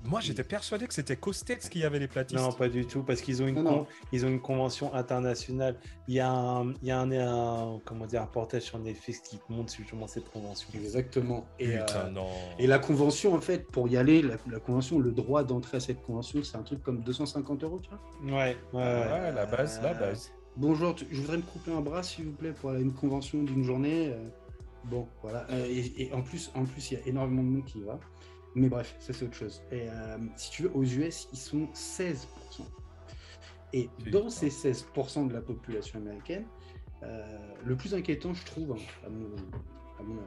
[0.04, 2.38] Moi j'étais persuadé que c'était Costex qui avait les platistes.
[2.42, 3.88] Non, pas du tout, parce qu'ils ont une, Non, con- non.
[4.12, 5.78] ils ont une convention internationale.
[6.10, 9.22] Il y a un, il y a un, un- comment dire, un reportage sur Netflix
[9.22, 10.68] qui montre justement cette convention.
[10.76, 11.46] Exactement.
[11.60, 12.28] Et, Putain, euh, non.
[12.60, 15.80] et la convention, en fait, pour y aller, la, la convention, le droit d'entrer à
[15.80, 18.02] cette convention, c'est un truc comme 250 euros, tu vois.
[18.38, 18.84] Ouais, ouais, ouais.
[18.84, 20.32] Ouais, la base, la Euh, base.
[20.58, 22.94] Bonjour, tu- je voudrais me couper un bras, s'il vous plaît, pour aller à une
[22.94, 24.14] convention d'une journée.
[24.86, 25.46] Bon, voilà.
[25.50, 27.84] Euh, et, et en plus, en plus, il y a énormément de monde qui y
[27.84, 28.00] va.
[28.56, 29.64] Mais bref, ça c'est autre chose.
[29.72, 32.18] Et euh, si tu veux, aux US, ils sont 16%.
[33.74, 36.46] Et dans ces 16% de la population américaine,
[37.02, 37.26] euh,
[37.66, 39.36] le plus inquiétant, je trouve, hein, à mon-
[40.00, 40.22] à mon,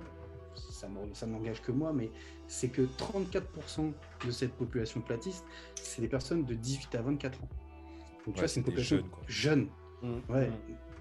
[0.57, 2.11] ça me- ça n'engage que moi, mais
[2.49, 3.93] c'est que 34%
[4.27, 5.45] de cette population platiste,
[5.77, 7.49] c'est des personnes de 18 à 24 ans.
[7.49, 7.55] Donc
[8.25, 9.23] tu Ouais, vois, c'est une population jeunes, quoi.
[9.29, 9.69] jeune.
[10.03, 10.49] Mm, Ouais.
[10.51, 10.53] mm.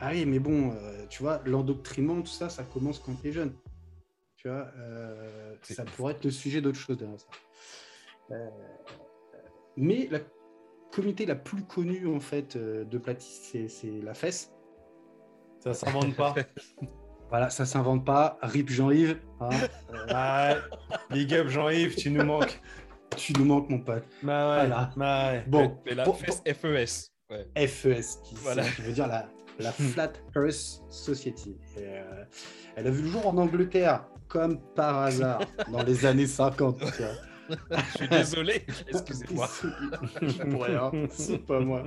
[0.01, 3.31] Ah oui, mais bon, euh, tu vois, l'endoctrinement, tout ça, ça commence quand tu es
[3.31, 3.53] jeune.
[4.35, 7.27] Tu vois, euh, ça pourrait être le sujet d'autre chose derrière ça.
[8.31, 8.49] Euh,
[9.77, 10.19] mais la
[10.91, 14.51] communauté la plus connue, en fait, de platistes, c'est- la fesse.
[15.59, 16.35] Ça s'invente pas.
[17.29, 18.37] Voilà, ça s'invente pas.
[18.43, 19.49] Rip Jean-Yves, hein,
[20.09, 20.55] Ouais.
[21.09, 22.61] Big up Jean-Yves, tu nous manques.
[23.17, 24.03] tu nous manques, mon pote.
[24.21, 24.91] Bah ouais, Voilà.
[24.95, 25.43] bah ouais.
[25.47, 27.09] Bon, Mais la fesse FES.
[27.31, 27.67] Ouais.
[27.67, 28.63] FES, qui, Voilà.
[28.63, 29.27] qui veut dire la,
[29.59, 31.57] la Flat Earth Society.
[31.77, 32.23] Et, euh,
[32.75, 35.39] elle a vu le jour en Angleterre, comme par hasard,
[35.71, 36.79] dans les années 50.
[36.79, 37.57] tu vois.
[37.69, 38.65] Je suis désolé.
[38.87, 39.47] Excusez-moi.
[40.49, 41.83] Pour rien, c'est pas moi.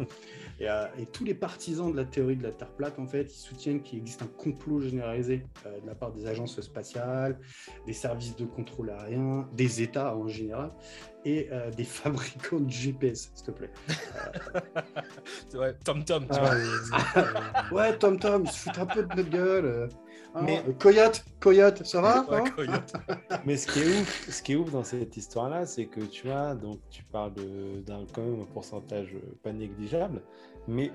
[0.60, 3.32] Et, euh, et tous les partisans de la théorie de la Terre plate, en fait,
[3.32, 7.38] ils soutiennent qu'il existe un complot généralisé euh, de la part des agences spatiales,
[7.86, 10.70] des services de contrôle aérien, des États en général,
[11.24, 13.70] et euh, des fabricants de GPS, s'il te plaît.
[15.54, 16.54] Ouais, Tom Tom, tu Ah,
[17.70, 17.78] vois.
[17.78, 19.88] ouais, Tom Tom, ils se foutent un peu de notre gueule.
[20.34, 22.92] Hein, Mais- euh, Coyote, Coyote, ça va Ouais, hein coyote.
[23.46, 26.26] Mais ce qui est ouf, ce qui est ouf dans cette histoire-là, c'est que tu
[26.26, 27.32] vois, donc tu parles
[27.86, 30.22] d'un quand même un pourcentage euh, pas négligeable,
[30.66, 30.92] mais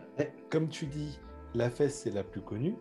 [0.51, 1.19] comme tu dis,
[1.55, 2.76] la fesse c'est la plus connue,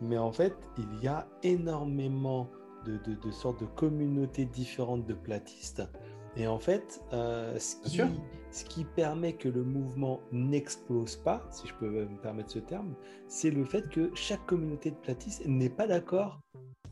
[0.00, 2.48] mais en fait il y a énormément
[2.84, 5.82] de, de- de sortes de communautés différentes de platistes,
[6.36, 8.06] et en fait, euh, ce, qui, sûr.
[8.50, 12.94] ce qui permet que le mouvement n'explose pas, si je peux me permettre ce terme,
[13.28, 16.40] c'est le fait que chaque communauté de platistes n'est pas d'accord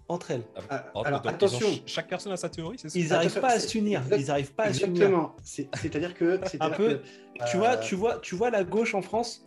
[0.08, 0.44] entre elles.
[0.68, 2.98] Ah, Alors, Alors donc, ils ont- attention, chaque personne a sa théorie, c'est ça?
[2.98, 4.02] Ils n'arrivent pas à c'est- s'unir.
[4.16, 4.90] Ils n'arrivent pas à s'unir.
[4.90, 5.36] exactement.
[5.42, 6.88] C'est- C'est-à-dire que, c'est-à-dire peu.
[6.98, 7.02] que,
[7.46, 9.44] Tu euh, vois, tu vois, tu vois la gauche en France?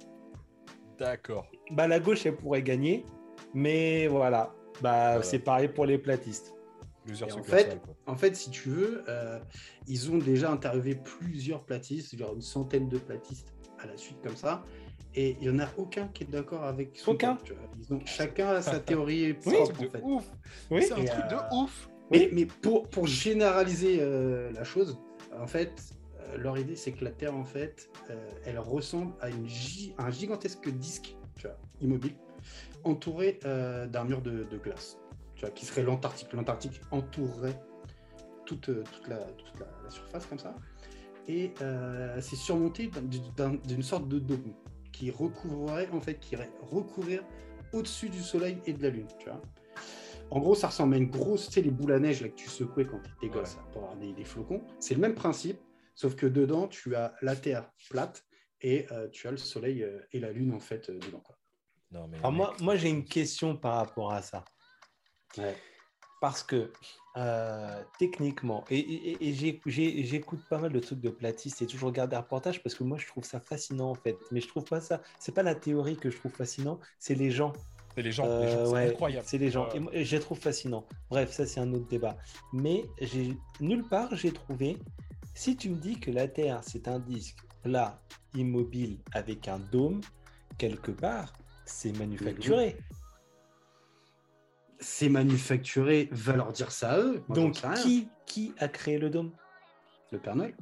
[1.00, 1.45] D'accord.
[1.72, 3.06] Bah la gauche elle pourrait gagner,
[3.54, 4.54] mais voilà.
[4.82, 5.24] Bah Voilà.
[5.24, 6.54] c'est pareil pour les platistes.
[7.08, 7.95] Plusieurs en fait- quoi.
[8.05, 9.39] En fait, si tu veux, euh,
[9.88, 14.36] ils ont déjà interviewé plusieurs platistes, genre une centaine de platistes à la suite comme
[14.36, 14.64] ça,
[15.16, 17.64] et il n'y en a aucun qui est d'accord avec son Aucun pote, tu vois.
[17.80, 19.99] Ils ont chacun a sa théorie C'est un propre, truc en fait.
[19.99, 20.32] de ouf.
[20.72, 20.82] Oui.
[20.84, 21.89] C'est un truc euh, de ouf.
[22.12, 24.97] Mais, mais pour, pour généraliser euh, la chose,
[25.38, 25.74] en fait,
[26.20, 29.93] euh, leur idée, c'est que la Terre, en fait, euh, elle ressemble à une gi-
[29.97, 32.16] un gigantesque disque tu vois, immobile,
[32.84, 34.97] entouré euh, d'un mur de, de glace,
[35.38, 36.33] tu vois, qui serait l'Antarctique.
[36.33, 37.59] L'Antarctique entourerait
[38.45, 40.55] toute, euh, toute, la, toute la- la surface comme ça.
[41.27, 43.01] Et euh, c'est surmonté d'un-
[43.35, 44.53] d'un- d'une sorte de dôme
[44.91, 47.23] qui recouvrerait, en fait, qui irait recouvrir
[47.73, 49.41] au-dessus du Soleil et de la Lune, tu vois.
[50.31, 52.35] En gros, ça ressemble à une grosse, tu sais, les boules à neige là, que
[52.35, 53.61] tu secouais quand tu étais gosse Ouais.
[53.71, 54.61] pour avoir des, des flocons.
[54.79, 55.59] C'est le même principe,
[55.95, 58.25] sauf que dedans, tu as la Terre plate
[58.61, 61.19] et euh, tu as le Soleil et la Lune, en fait, euh, dedans.
[61.19, 61.38] Quoi.
[61.91, 64.43] Non, mais Alors moi, moi j'ai une question par rapport à ça.
[65.38, 65.55] Ouais.
[66.19, 66.71] Parce que
[67.17, 69.17] euh, techniquement, et,
[69.65, 72.97] j'écoute pas mal de trucs de platistes et toujours regarde des reportages parce que moi
[72.99, 74.17] je trouve ça fascinant en fait.
[74.32, 77.32] Mais je trouve pas ça, c'est pas la théorie que je trouve fascinant, c'est les
[77.32, 77.53] gens.
[77.95, 79.25] c'est les gens, Euh, gens, c'est ouais, incroyable.
[79.28, 79.67] C'est les gens.
[79.91, 80.86] Et je les trouve fascinants.
[81.09, 82.17] Bref, ça, c'est un autre débat.
[82.53, 82.86] Mais
[83.59, 84.78] nulle part, j'ai trouvé.
[85.34, 87.99] Si tu me dis que la Terre, c'est un disque là,
[88.36, 90.01] immobile avec un dôme,
[90.57, 91.34] quelque part,
[91.65, 92.78] c'est manufacturé.
[94.80, 97.21] C'est manufacturé, va leur dire ça à eux.
[97.28, 99.32] Moi, Donc, qui, qui a créé le dôme?
[100.11, 100.53] Le Père Noël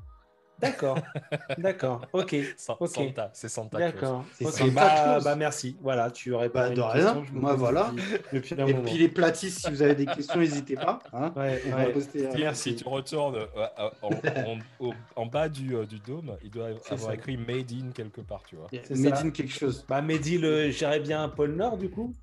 [0.58, 0.98] D'accord,
[1.58, 2.88] d'accord, ok, San- Ok.
[2.90, 3.92] Santa, c'est Santa Claus.
[3.92, 4.26] d'accord.
[4.32, 5.24] C'est Ok, Santa bah, Claus.
[5.26, 5.76] bah, merci.
[5.82, 7.24] Voilà, tu aurais pas Bah, de rien.
[7.34, 7.92] Moi, voilà.
[8.32, 8.86] Depuis un Et moment.
[8.86, 11.00] puis les platistes, si vous avez des questions, n'hésitez pas.
[11.12, 11.34] hein.
[11.36, 11.92] Ouais, On va ouais.
[11.92, 12.70] poster, Si- Merci.
[12.70, 14.10] Si tu retournes euh, euh, en,
[14.48, 17.14] en- au- en bas du, euh, du dôme, il doit avoir ça.
[17.16, 18.68] écrit Made in quelque part, tu vois.
[18.72, 19.24] C'est Made ça.
[19.26, 19.86] in quelque chose.
[19.90, 20.70] Bah, Mehdi, le...
[20.70, 22.14] j'irais bien un pôle Nord, du coup.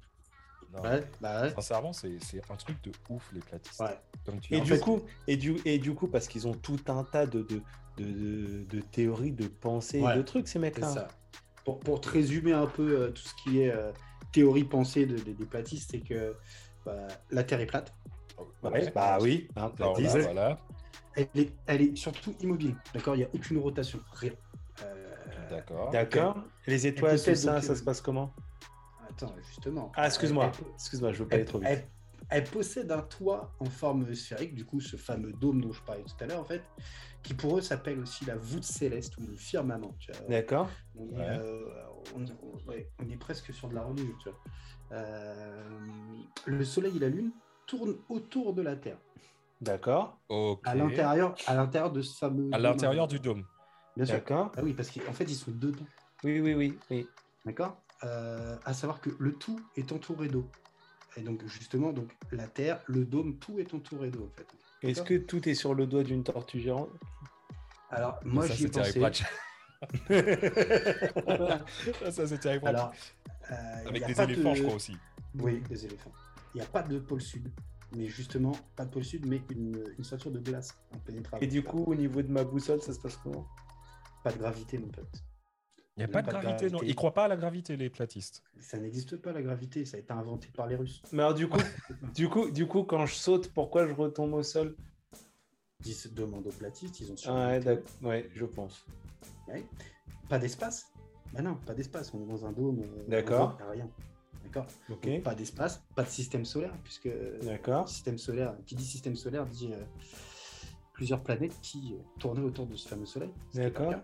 [0.72, 1.50] Non, Ouais, bah ouais.
[1.54, 2.16] Sincèrement, c'est
[2.50, 3.80] un truc de ouf, les platistes.
[3.80, 3.98] Ouais.
[4.24, 7.04] Comme tu Et du, coup, et, du, et du coup, parce qu'ils ont tout un
[7.04, 7.60] tas de, de,
[7.98, 10.16] de, de- de théories, de pensées, Ouais.
[10.16, 10.88] de trucs, ces C'est mecs-là.
[10.88, 11.08] ça.
[11.64, 13.92] Pour, pour te résumer un peu euh, tout ce qui est euh,
[14.32, 16.34] théorie pensée de- de- des platistes, c'est que
[16.86, 17.92] bah, la Terre est plate.
[18.62, 20.18] Ouais, bah oui, hein, platiste.
[20.20, 20.58] voilà.
[21.14, 22.74] Elle est, elle est surtout immobile.
[22.94, 23.14] D'accord?
[23.14, 24.00] Il n'y a aucune rotation.
[24.14, 24.32] Rien.
[24.82, 25.90] Euh, D'accord.
[25.90, 26.38] D'accord.
[26.66, 28.32] Les étoiles, tout ça, donc, ça se passe comment?
[29.12, 29.92] Attends, justement.
[29.96, 30.50] Ah, excuse-moi.
[30.74, 31.68] Excuse-moi, je veux pas aller trop vite.
[31.70, 31.86] elle-
[32.30, 36.02] elle possède un toit en forme sphérique, du coup, ce fameux dôme dont je parlais
[36.04, 36.62] tout à l'heure, en fait,
[37.22, 39.94] qui pour eux s'appelle aussi la voûte céleste ou le firmament.
[39.98, 40.20] tu vois.
[40.28, 40.68] D'accord.
[40.96, 41.26] On, est, Ouais.
[41.28, 41.64] euh,
[42.16, 44.14] on- on- ouais, on est presque sur de la religion.
[44.22, 44.38] tu vois.
[44.92, 45.62] Euh,
[46.46, 47.32] le Soleil et la Lune
[47.66, 48.98] tournent autour de la Terre,
[49.60, 50.18] D'accord.
[50.28, 50.60] Ok.
[50.64, 52.48] à l'intérieur, à l'intérieur de ce fameux.
[52.52, 52.62] À dôme.
[52.62, 53.44] l'intérieur du dôme.
[53.96, 54.14] Bien sûr.
[54.16, 54.52] D'accord.
[54.56, 55.84] Ah oui, parce qu'en fait, ils sont dedans.
[56.24, 56.78] Oui, oui, oui.
[56.90, 57.06] oui.
[57.44, 60.48] D'accord À savoir que le tout est entouré d'eau.
[61.16, 64.46] Et donc, justement, donc, la Terre, le dôme, tout est entouré d'eau, en fait.
[64.88, 66.90] Est-ce que tout est sur le doigt d'une tortue géante
[67.90, 69.00] Alors, moi, j'y ai pensé.
[72.10, 72.64] Ça, c'était avec Pratchett.
[72.64, 72.92] Alors,
[73.50, 74.96] euh, Avec y a les pas éléphants, de- je crois aussi.
[75.38, 76.12] Oui, des éléphants.
[76.54, 77.50] Il n'y a pas de pôle sud.
[77.94, 81.44] Mais justement, pas de pôle sud, mais une, une ceinture de glace impénétrable.
[81.44, 83.46] Et du coup, au niveau de ma boussole, ça se passe comment?
[84.24, 85.22] Pas de gravité, mon pote.
[85.96, 86.78] Il n'y a pas de Pas de gravité, non.
[86.82, 88.42] Ils croient pas à la gravité, les platistes.
[88.58, 89.84] Ça n'existe pas, la gravité.
[89.84, 91.02] Ça a été inventé par les Russes.
[91.12, 91.58] Mais alors, du coup,
[92.14, 94.74] du coup, du coup, quand je saute, pourquoi je retombe au sol?
[95.84, 97.82] Ils se demandent aux platistes, ils ont Ah ouais.
[98.02, 98.86] Ouais, je pense.
[99.48, 99.66] Ouais.
[100.28, 100.86] Pas d'espace
[101.32, 102.12] Bah non, pas d'espace.
[102.14, 102.80] On est dans un dôme.
[102.82, 103.56] euh, D'accord.
[103.58, 103.90] Il n'y a rien.
[104.44, 104.66] D'accord
[105.24, 107.08] Pas d'espace, pas de système solaire, puisque
[107.42, 107.88] D'accord.
[107.88, 109.82] système solaire, qui dit système solaire dit euh,
[110.92, 113.30] plusieurs planètes qui euh, tournaient autour de ce fameux soleil.
[113.54, 113.94] D'accord.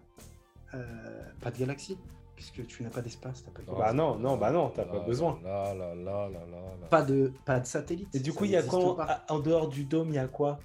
[0.74, 1.98] Euh, pas de galaxie,
[2.36, 5.00] puisque tu n'as pas d'espace, t'as pas de Bah non, non, bah non, t'as pas
[5.00, 5.38] besoin.
[5.42, 6.86] Là, là, là, là, là, là.
[6.88, 8.14] Pas de, pas de satellite.
[8.14, 9.24] Et du coup, il y a quoi en, pas.
[9.28, 10.58] en dehors du dôme Il y a quoi?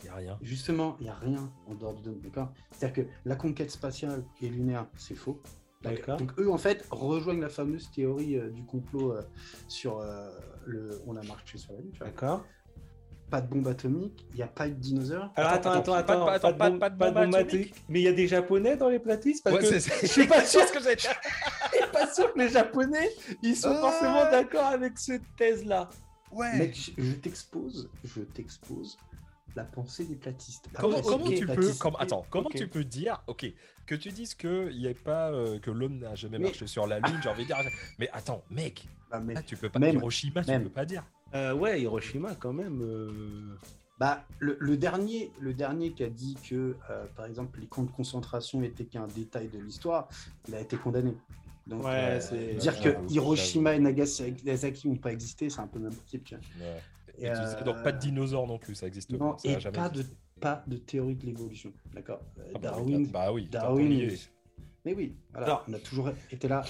[0.00, 0.38] Il n'y a rien.
[0.42, 2.52] Justement, il n'y a rien en dehors du dôme, d'accord?
[2.70, 5.42] C'est-à-dire que la conquête spatiale et lunaire, c'est faux.
[5.82, 6.18] D'accord.
[6.18, 9.22] Donc eux, en fait, rejoignent la fameuse théorie euh, du complot euh,
[9.68, 10.28] sur euh,
[10.66, 11.00] le...
[11.06, 12.08] On a marché sur la Lune, tu vois.
[12.08, 12.44] D'accord.
[13.30, 15.30] Pas de bombe atomique, il n'y a pas eu de dinosaures.
[15.36, 17.74] Alors attends, attends, attends, attends, pas attends, de pas- de pas de bombe atomique atomique.
[17.90, 20.44] Mais il y a des japonais dans les platistes parce Ouais, que je suis pas
[20.44, 20.78] sûr ce que
[21.74, 23.10] j'ai pas sûr que les japonais
[23.42, 23.80] ils sont Ah.
[23.80, 25.90] forcément d'accord avec cette thèse là.
[26.32, 26.56] Ouais.
[26.56, 28.96] Mec, je- t'expose, je t'expose
[29.56, 30.66] la pensée des platistes.
[30.78, 33.46] Comment, Après, comment les tu peux, comme- attends, comment tu peux dire, ok,
[33.86, 36.66] que tu dises que il y a pas, euh, que l'homme n'a jamais Mais- marché
[36.66, 37.56] sur la lune, j'ai envie de dire,
[37.98, 39.96] mais attends, mec, Bah, mais- là, tu peux pas, Même.
[39.96, 40.64] Hiroshima, tu Même.
[40.64, 41.04] peux pas dire.
[41.34, 42.80] Euh, ouais, Hiroshima quand même.
[42.82, 43.56] euh,
[43.98, 47.82] Bah, le, le dernier, le dernier qui a dit que, euh, par exemple, les camps
[47.82, 50.08] de concentration étaient qu'un détail de l'histoire,
[50.46, 51.14] il a été condamné.
[51.66, 55.60] Donc, Ouais, euh, c'est- dire Ouais, que ouais, Hiroshima et Nagasaki n'ont pas existé, c'est
[55.60, 56.22] un peu même possible.
[56.22, 56.44] tu vois.
[56.66, 56.80] Ouais.
[57.18, 59.38] Et, Et tu disais euh, donc pas de dinosaures non plus, ça existe Non, pas.
[59.38, 60.16] Ça et a jamais pas de, existé.
[60.40, 61.72] pas de théorie de l'évolution.
[61.92, 63.06] D'accord Ah bah Darwin.
[63.08, 64.08] bah oui, Darwin.
[64.84, 66.64] Mais oui, voilà, Alors- on a toujours été là,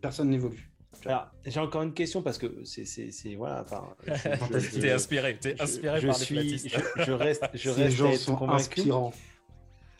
[0.00, 0.68] personne n'évolue.
[1.06, 3.62] Alors, j'ai encore une question parce que c'est, c'est, c'est- voilà.
[3.62, 6.76] Enfin, je- je- T'es inspiré, t'es je- inspiré je par suis, les platistes.
[6.96, 8.80] je, je reste, je Ces reste à gens être sont convaincu.
[8.80, 9.12] inspirants.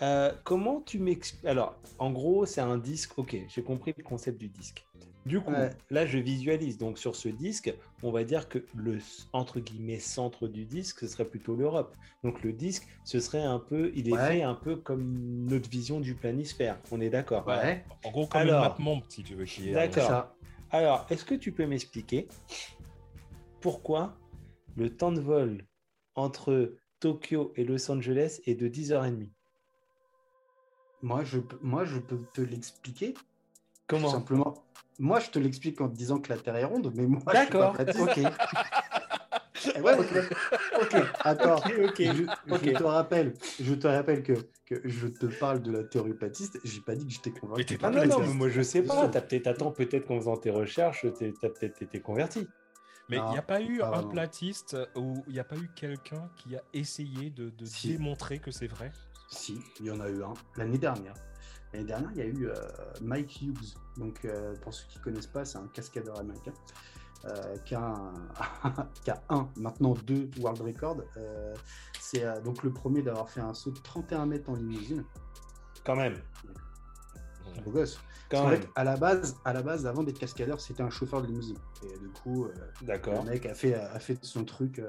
[0.03, 3.17] Euh, comment tu m'expliques Alors, en gros, c'est un disque.
[3.19, 4.85] Ok, j'ai compris le concept du disque.
[5.25, 5.71] Du coup, Ouais.
[5.91, 6.77] là, je visualise.
[6.77, 7.73] Donc, sur ce disque,
[8.03, 8.99] on va dire que le
[9.33, 11.97] entre guillemets centre du disque, ce serait plutôt l'Europe.
[12.25, 14.29] Donc, le disque, ce serait un peu, il est Ouais.
[14.29, 16.79] fait un peu comme notre vision du planisphère.
[16.91, 17.47] On est d'accord.
[17.47, 19.73] Ouais, En gros, comme Alors- une map monde, si tu veux, qui est.
[19.73, 20.35] D'accord.
[20.75, 22.27] Alors, est-ce que tu peux m'expliquer
[23.61, 24.17] pourquoi
[24.77, 25.65] le temps de vol
[26.17, 29.29] entre Tokyo et Los Angeles est de 10h30
[31.01, 33.15] Moi, je, peux- moi, je peux te l'expliquer.
[33.15, 33.23] Tout
[33.87, 34.55] Comment simplement.
[34.99, 37.37] Moi, je te l'explique en te disant que la Terre est ronde, mais moi, je
[37.37, 38.19] suis D'accord, pas ok.
[39.77, 40.07] Eh ouais, ok.
[40.81, 41.57] Ok, attends.
[41.65, 42.03] Ok, ok,
[42.65, 44.33] Je, te rappelle, je te rappelle que,
[44.67, 46.59] que je te parle de la théorie platiste.
[46.65, 47.61] J'ai pas dit que j'étais convaincu.
[47.61, 49.09] Mais t'es Ah non, non, mais moi je sais pas.
[49.09, 51.07] T'as peut-être, attends, peut-être qu'en faisant tes recherches,
[51.41, 52.49] t'as peut-être été converti.
[53.11, 55.69] Mais il n'y a pas eu pas un platiste où il n'y a pas eu
[55.77, 57.89] quelqu'un qui a essayé de, de Si.
[57.89, 58.93] démontrer que c'est vrai?
[59.29, 61.15] Si, il y en a eu un l'année dernière.
[61.73, 62.55] L'année dernière, il y a eu euh,
[63.03, 63.75] Mike Hughes.
[63.99, 66.53] Donc, euh, pour ceux qui ne connaissent pas, c'est un cascadeur américain
[67.25, 71.03] euh, qui, a un, qui a un, maintenant deux world records.
[71.17, 71.55] Euh,
[72.01, 75.05] c'est euh, donc le premier d'avoir fait un saut de 31 mètres en limousine.
[75.85, 76.17] Quand même.
[77.65, 77.99] Beau gosse.
[78.31, 78.63] Quand même.
[78.63, 81.59] fait, à la base, à la base, avant d'être cascadeur, c'était un chauffeur de limousine.
[81.83, 83.25] Et du coup, euh, D'accord.
[83.25, 84.83] le mec a fait, a fait son truc.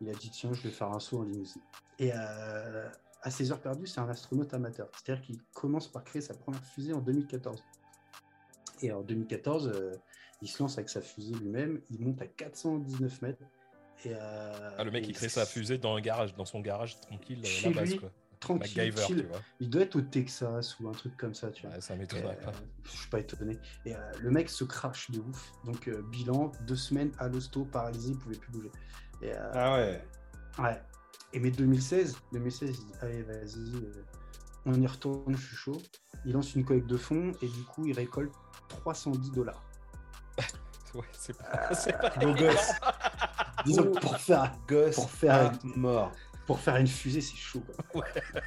[0.00, 1.62] il a dit tiens, je vais faire un saut en limousine.
[1.98, 4.88] Et à ses heures perdues, c'est un astronaute amateur.
[4.92, 7.62] C'est-à-dire qu'il commence par créer sa première fusée en 2014.
[8.82, 9.94] Et en 2014, euh,
[10.42, 11.80] il se lance avec sa fusée lui-même.
[11.90, 13.42] Il monte à 419 mètres.
[14.04, 16.60] Et, euh, Ah, le mec, et il crée sa fusée dans, un garage, dans son
[16.60, 18.10] garage tranquille, euh, Chez la base, lui, quoi.
[18.40, 19.16] Tranquille, MacGyver, chill.
[19.18, 19.40] tu vois.
[19.60, 21.76] Il doit être au Texas ou un truc comme ça, tu vois.
[21.76, 22.52] Ouais, ça m'étonnerait euh, pas.
[22.82, 23.56] je suis pas étonné.
[23.86, 25.52] Et euh, le mec se crache de ouf.
[25.64, 28.72] Donc, euh, bilan, deux semaines à l'hosto, paralysé, il pouvait plus bouger.
[29.22, 30.02] Et, euh, Ah ouais.
[30.58, 30.82] ouais.
[31.32, 34.04] Et mais 2016, 2016, il dit Allez, vas-y, euh,
[34.66, 35.80] on y retourne, je suis chaud.
[36.24, 38.32] Il lance une collecte de fonds et du coup, il récolte
[38.68, 39.62] 310 dollars.
[40.94, 42.72] Ouais, c'est pas, c'est pas- Beau gosse.
[43.64, 46.12] Disons que pour faire, Gosse Pour faire à une- mort.
[46.46, 47.62] pour faire une fusée, c'est chaud.
[47.92, 48.04] quoi.
[48.16, 48.40] Euh,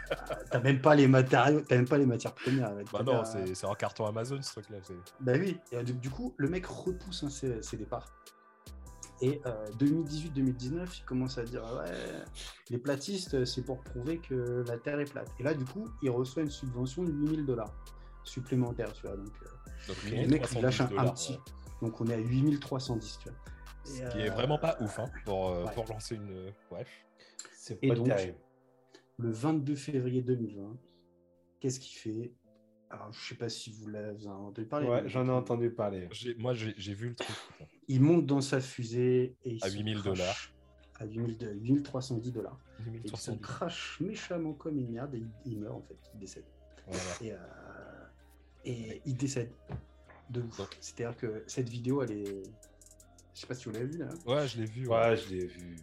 [0.52, 2.68] T'as même pas les matériaux, t'as même pas les matières premières.
[2.70, 2.92] avec.
[2.92, 4.78] Bah T'as non, c'est c'est en carton Amazon ce truc-là.
[4.84, 8.06] c'est- Bah oui, et, euh, du, du coup, le mec repousse hein, ses, ses départs.
[9.22, 11.92] Et euh, 2018-2019, il commence à dire Ouais,
[12.70, 15.30] les platistes, c'est pour prouver que la Terre est plate.
[15.40, 17.72] Et là, du coup, il reçoit une subvention de 8000 dollars
[18.26, 19.16] supplémentaires, tu vois.
[19.16, 21.32] Donc, euh, Donc, le mec, il 1310 lâche un, un dollars, petit.
[21.34, 21.40] ouais.
[21.82, 23.38] Donc, on est à 8310, tu vois.
[23.84, 25.74] Ce Et, qui est euh, vraiment pas ouf hein, pour, euh, ouais.
[25.74, 26.32] pour lancer une.
[26.32, 26.90] euh, Bref.
[27.54, 28.38] C'est Et pas donc, terrible.
[29.18, 30.76] Le 22 février 2020,
[31.60, 32.34] qu'est-ce qu'il fait?
[32.90, 34.88] Alors, je sais pas si vous l'avez entendu parler.
[34.88, 36.08] Ouais, j'en ai entendu parler.
[36.12, 37.36] J'ai- Moi, j'ai j'ai vu le truc.
[37.88, 40.38] Il monte dans sa fusée et il À se 8000 crache dollars.
[41.00, 42.60] À 8000 de- 8310 dollars.
[42.80, 43.40] Et il se 1310.
[43.42, 46.46] crache méchamment comme une merde et il, il meurt en fait, il décède.
[46.88, 47.02] Voilà.
[47.22, 47.38] Et, euh,
[48.66, 49.52] et il décède
[50.30, 50.58] de ouf.
[50.58, 52.44] Donc- C'est-à-dire que cette vidéo, elle est.
[53.34, 54.10] Je sais pas si vous l'avez vue là.
[54.26, 54.88] Ouais, je l'ai vu.
[54.88, 54.96] ouais.
[54.96, 55.76] Ouais, je l'ai vu.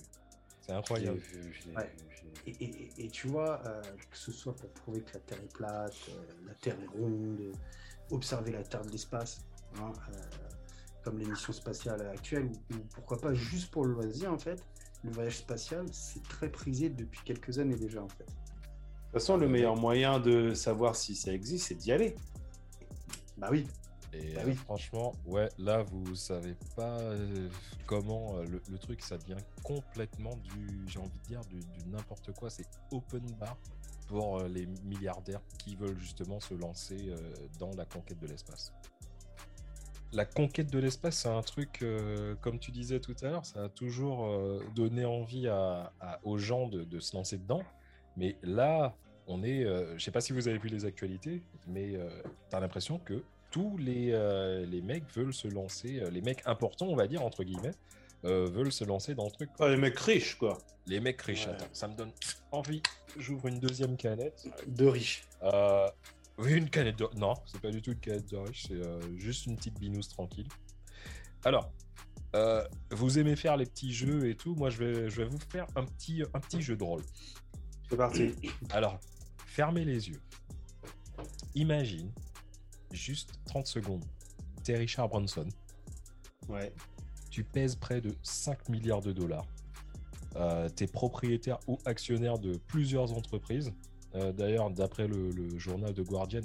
[0.61, 1.18] C'est Je l'ai incroyable.
[1.18, 1.53] vu.
[1.61, 1.90] je l'ai Ouais.
[1.99, 2.32] vu, je l'ai vu.
[2.47, 5.38] Et, et- et- et tu vois, euh, que ce soit pour prouver que la Terre
[5.43, 7.53] est plate, euh, la Terre est ronde,
[8.11, 9.45] observer la Terre de l'espace,
[9.78, 10.14] hein, euh,
[11.03, 14.64] comme les missions spatiales actuelles, ou, ou pourquoi pas juste pour le loisir en fait,
[15.05, 18.24] le voyage spatial, c'est très prisé depuis quelques années déjà en fait.
[18.24, 22.14] De toute façon, le meilleur moyen de savoir si ça existe, c'est d'y aller.
[23.36, 23.66] Bah oui,
[24.15, 24.55] Et Bah euh, oui.
[24.55, 27.49] franchement, ouais, là, vous savez pas euh,
[27.87, 31.89] comment euh, le, le truc, ça devient complètement du, j'ai envie de dire, du, du
[31.91, 32.51] n'importe quoi.
[32.51, 33.57] C'est open bar
[34.09, 37.15] pour les milliardaires qui veulent justement se lancer
[37.59, 38.73] dans la conquête de l'espace.
[40.13, 41.83] La conquête de l'espace, c'est un truc,
[42.43, 44.29] comme tu disais tout à l'heure, ça a toujours
[44.75, 47.63] donné envie à- à- aux gens de, de se lancer dedans.
[48.19, 48.95] Mais là,
[49.27, 52.11] on est, euh, je sais pas si vous avez vu les actualités, mais euh,
[52.51, 56.42] tu as l'impression que tous les, euh, les mecs veulent se lancer, euh, les mecs
[56.46, 57.74] importants, on va dire, entre guillemets,
[58.24, 59.50] euh, veulent se lancer dans le truc.
[59.61, 60.59] Les mecs riches, quoi.
[60.86, 61.53] Les mecs riches, Ouais.
[61.53, 62.11] attends, ça me donne
[62.50, 62.82] envie.
[63.18, 64.48] J'ouvre une deuxième canette.
[64.66, 65.22] de riches.
[65.42, 65.86] Euh,
[66.38, 67.07] oui, une canette de...
[67.16, 68.80] Non, c'est pas du tout une canette de riche, c'est
[69.18, 70.48] juste une petite binousse tranquille.
[71.44, 71.70] Alors,
[72.90, 75.66] vous aimez faire les petits jeux et tout, moi je vais, je vais vous faire
[75.76, 77.03] un petit, un petit jeu de rôle.
[77.90, 78.34] C'est parti.
[78.70, 78.98] Alors,
[79.46, 80.20] fermez les yeux.
[81.55, 82.11] Imagine,
[82.93, 84.05] juste 30 secondes,
[84.64, 85.47] t'es Richard Branson,
[86.49, 86.72] Ouais.
[87.30, 89.47] tu pèses près de 5 milliards de dollars.
[90.36, 93.72] Euh, tu es propriétaire ou actionnaire de plusieurs entreprises.
[94.14, 96.40] Euh, D'ailleurs, d'après le, le journal de Guardian,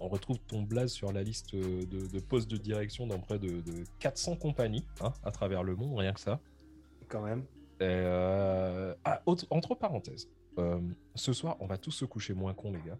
[0.00, 3.60] on retrouve ton blaze sur la liste de, de postes de direction dans près de,
[3.60, 6.40] de 400 compagnies hein, à travers le monde, rien que ça.
[7.08, 7.40] Quand même.
[7.80, 10.28] Et, euh, ah, autre- entre parenthèses,
[11.14, 12.98] ce soir, on va tous se coucher moins con, les gars.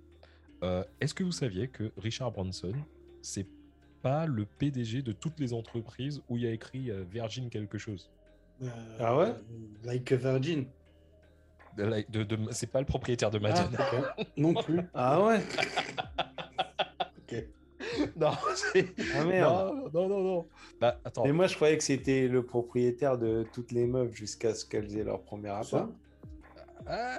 [0.63, 2.73] Euh, Est-ce que vous saviez que Richard Branson,
[3.23, 3.47] c'est
[4.03, 7.79] pas le PDG de toutes les entreprises où il y a écrit euh, Virgin quelque
[7.79, 8.11] chose?
[8.99, 9.35] Ah ouais?
[9.85, 10.67] Like a Virgin.
[11.77, 13.69] De de- de- C'est pas le propriétaire de Ah,
[14.19, 14.27] ok.
[14.37, 14.81] non plus.
[14.93, 15.41] Ah ouais?
[17.19, 17.45] Ok.
[18.17, 19.75] non, c'est- Ah merde.
[19.75, 20.47] non, non, non, non.
[20.81, 21.25] Bah, attends.
[21.25, 24.97] Mais moi, je croyais que c'était le propriétaire de toutes les meufs jusqu'à ce qu'elles
[24.99, 25.89] aient leur premier appart.
[26.87, 27.19] Ah,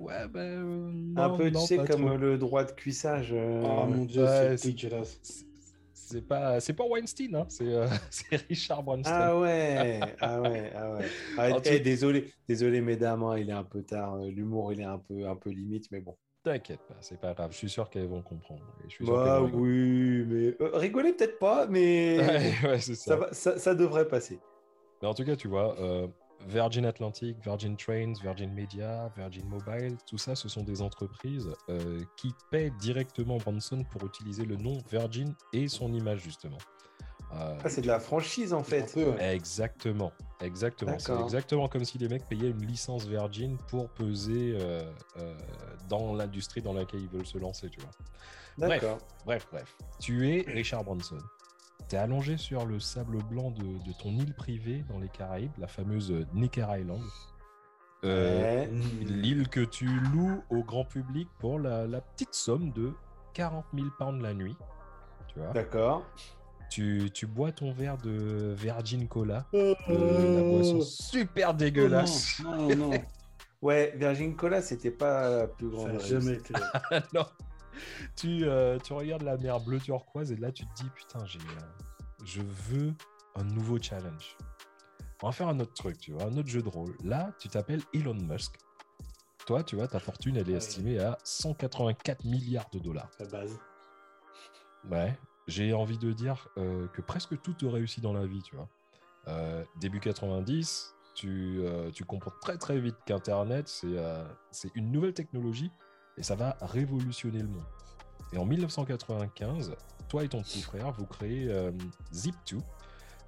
[0.00, 2.16] ouais, bah, euh, Un peu, non, tu sais, comme trop.
[2.16, 3.30] le droit de cuissage.
[3.32, 5.20] euh, Oh mon dieu, ouais, c'est dégueulasse.
[5.92, 9.10] C'est- pas, c'est pas Weinstein, hein, c'est euh, c'est Richard Branson.
[9.14, 11.06] Ah ouais, ah ouais, ah ouais.
[11.36, 14.14] Ah, eh, désolé, désolé mesdames, hein, il est un peu tard.
[14.14, 16.16] euh, L'humour, il est un peu, un peu limite, mais bon.
[16.44, 17.50] T'inquiète pas, c'est pas grave.
[17.52, 18.62] Je suis sûr qu'elles vont comprendre.
[18.84, 19.52] Je suis Bah rigoler.
[19.54, 22.16] oui, mais euh, rigolez peut-être pas, mais
[22.64, 23.04] Ouais, ouais, c'est ça.
[23.10, 24.38] ça, va- ça, ça devrait passer.
[25.02, 26.06] Mais en tout cas, tu vois, euh,
[26.46, 32.00] Virgin Atlantic, Virgin Trains, Virgin Media, Virgin Mobile, tout ça, ce sont des entreprises euh,
[32.16, 36.58] qui paient directement Branson pour utiliser le nom Virgin et son image, justement.
[37.34, 38.96] Euh, ah, c'est de la franchise en fait.
[39.20, 40.98] Exactement, exactement.
[40.98, 44.90] C'est exactement comme si les mecs payaient une licence Virgin pour peser euh,
[45.90, 47.90] dans l'industrie dans laquelle ils veulent se lancer, tu vois.
[48.56, 48.84] Bref,
[49.26, 49.76] bref, bref.
[50.00, 51.18] Tu es Richard Branson.
[51.88, 55.66] Tu es allongé sur le sable blanc de, ton île privée dans les Caraïbes, la
[55.66, 57.00] fameuse Necker Island.
[58.04, 58.66] Euh,
[59.00, 62.92] l'île que tu loues au grand public pour la, petite somme de
[63.34, 64.56] 40 000 pounds la nuit.
[65.28, 66.04] Tu vois D'accord.
[66.70, 72.40] Tu, bois ton verre de Virgin Cola, euh, la boisson super dégueulasse.
[72.44, 72.90] non, non,
[73.62, 75.98] ouais, Virgin Cola, c'était pas la plus grande.
[76.00, 76.52] jamais été.
[77.14, 77.24] non.
[78.24, 82.24] Euh, tu, regardes la mer bleu turquoise et là tu te dis putain, j'ai, euh,
[82.24, 82.94] je veux
[83.36, 84.36] un nouveau challenge.
[85.22, 86.96] On va faire un autre truc, tu vois, un autre jeu de rôle.
[87.02, 88.56] Là, tu t'appelles Elon Musk.
[89.46, 93.10] Toi, tu vois, ta fortune, elle est estimée à 184 milliards de dollars.
[93.18, 93.58] La base.
[94.88, 95.18] Ouais,
[95.48, 98.68] j'ai envie de dire euh, que presque tout te réussit dans la vie, tu vois.
[99.80, 101.60] début 90, tu,
[101.92, 103.68] tu, comprends très très vite qu'Internet,
[104.52, 105.72] c'est une nouvelle technologie
[106.18, 107.64] et ça va révolutionner le monde.
[108.32, 109.74] Et en 1995,
[110.08, 111.70] toi et ton petit frère, vous créez euh,
[112.12, 112.60] Zip2.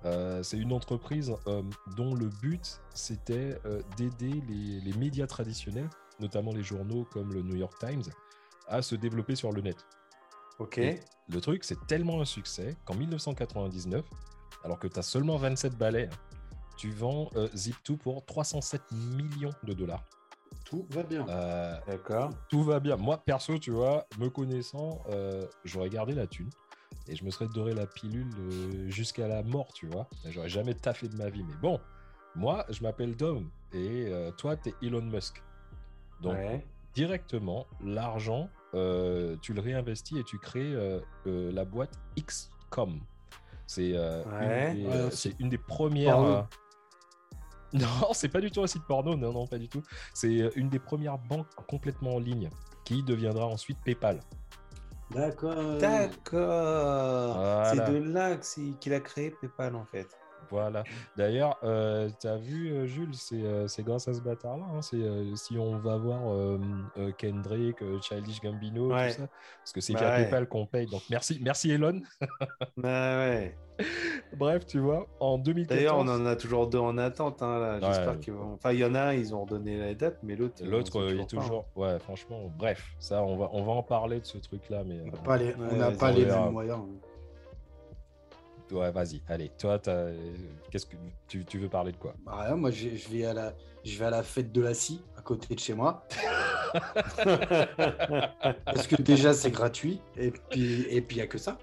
[0.04, 1.62] Euh, c'est une entreprise euh,
[1.96, 3.58] dont le but c'était
[3.96, 5.88] d'aider les, médias traditionnels,
[6.20, 8.02] notamment les journaux comme le New York Times,
[8.66, 9.76] à se développer sur le net.
[10.58, 10.78] Ok.
[11.28, 14.04] le truc, c'est tellement un succès qu'en 1999,
[14.62, 16.10] alors que tu as seulement 27 balais,
[16.76, 20.04] tu vends Zip2 pour 307 millions de dollars.
[20.70, 21.26] Tout va bien.
[21.28, 22.30] Euh, D'accord.
[22.48, 22.96] Tout va bien.
[22.96, 26.48] Moi, perso, tu vois, me connaissant, euh, j'aurais gardé la thune
[27.08, 30.08] et je me serais doré la pilule euh, jusqu'à la mort, tu vois.
[30.26, 31.42] J'aurais jamais taffé de ma vie.
[31.42, 31.80] Mais bon,
[32.36, 35.42] moi, je m'appelle Dom et toi, tu es Elon Musk.
[36.20, 36.36] Donc,
[36.94, 40.72] directement, l'argent, tu le réinvestis et tu crées
[41.26, 43.00] la boîte XCOM.
[43.66, 43.90] C'est
[45.40, 46.46] une, des premières.
[47.74, 49.82] Non, c'est pas du tout un site porno, non, non, pas du tout.
[50.12, 52.50] C'est euh, une des premières banques complètement en ligne
[52.84, 54.20] qui deviendra ensuite PayPal.
[55.12, 55.78] D'accord.
[55.78, 57.66] D'accord.
[57.66, 58.36] C'est de là
[58.80, 60.08] qu'il a créé PayPal en fait.
[60.50, 60.82] Voilà.
[61.16, 64.64] D'ailleurs, euh, tu as vu, euh, Jules, euh, c'est grâce à ce bâtard-là.
[64.74, 64.98] Hein, c'est
[65.36, 66.20] si on va voir
[67.18, 69.28] Kendrick, Childish Gambino, tout ça.
[69.58, 70.86] Parce que c'est bah via PayPal qu'on paye.
[70.86, 72.00] Donc merci, merci Elon.
[72.76, 73.56] bah ouais.
[74.36, 75.78] Bref, tu vois, en 2014.
[75.78, 77.42] D'ailleurs, on en a toujours deux en attente.
[77.42, 78.54] Hein, J'espère qu'ils vont.
[78.54, 80.62] Enfin, il y en a, ils ont redonné la date, mais l'autre.
[80.64, 81.66] L'autre, il est toujours.
[81.76, 84.82] Ouais, franchement, bref, ça, on va, on va en parler de ce truc-là.
[84.84, 86.80] Mais, on n'a pas les, mêmes moyens.
[86.80, 87.09] Hein.
[88.70, 89.50] Ouais, vas-y, allez.
[89.58, 89.78] Toi,
[90.70, 90.96] qu'est-ce que
[91.28, 92.14] tu, tu, veux parler de quoi?
[92.24, 93.54] Bah, Moi, je, vais à la,
[93.84, 96.06] je vais à la fête de la scie à côté de chez moi.
[98.64, 100.00] Parce que déjà, c'est gratuit.
[100.16, 101.58] Et puis, et puis, il n'y a que ça.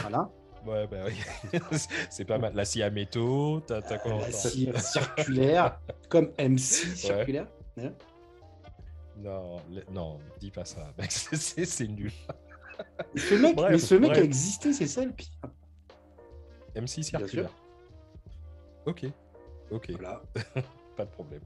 [0.00, 0.30] Voilà.
[0.66, 1.14] Ouais, bah oui.
[2.10, 2.52] c'est pas mal.
[2.54, 7.46] La scie à métaux, t'as quoi La scie circulaire, comme MC circulaire.
[9.16, 9.56] Non,
[9.90, 12.12] non, dis pas ça, c'est nul.
[13.16, 15.28] Ce mec, mais ce mec a existé, c'est ça le pire.
[16.80, 17.50] MC Circular.
[18.86, 19.06] Ok,
[19.70, 19.92] ok.
[20.96, 21.42] Pas de problème.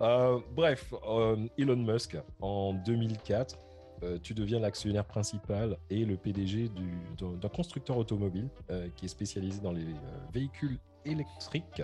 [0.00, 3.58] Euh, bref, euh, Elon Musk, en 2004,
[4.02, 6.70] euh, tu deviens l'actionnaire principal et le PDG
[7.18, 8.48] d'un constructeur automobile
[8.96, 9.86] qui est spécialisé dans les
[10.32, 11.82] véhicules électriques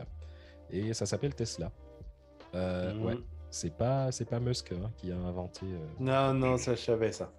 [0.71, 1.71] et ça s'appelle Tesla.
[2.55, 3.05] Mhm.
[3.05, 3.19] Ouais,
[3.51, 5.67] c'est pas c'est pas Musk hein, qui a inventé.
[6.01, 7.31] Non non, ça je savais ça.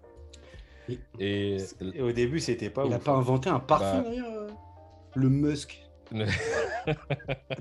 [1.19, 1.57] Et,
[1.99, 2.85] au début c'était pas.
[2.85, 3.19] Il n'a pas hein.
[3.19, 4.36] inventé un parfum bah, d'ailleurs
[5.17, 5.83] le Musk.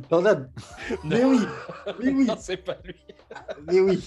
[0.09, 0.47] Pardon.
[1.03, 1.41] Mais oui,
[2.01, 2.31] mais oui.
[2.39, 2.95] c'est pas lui.
[3.67, 4.07] Mais oui.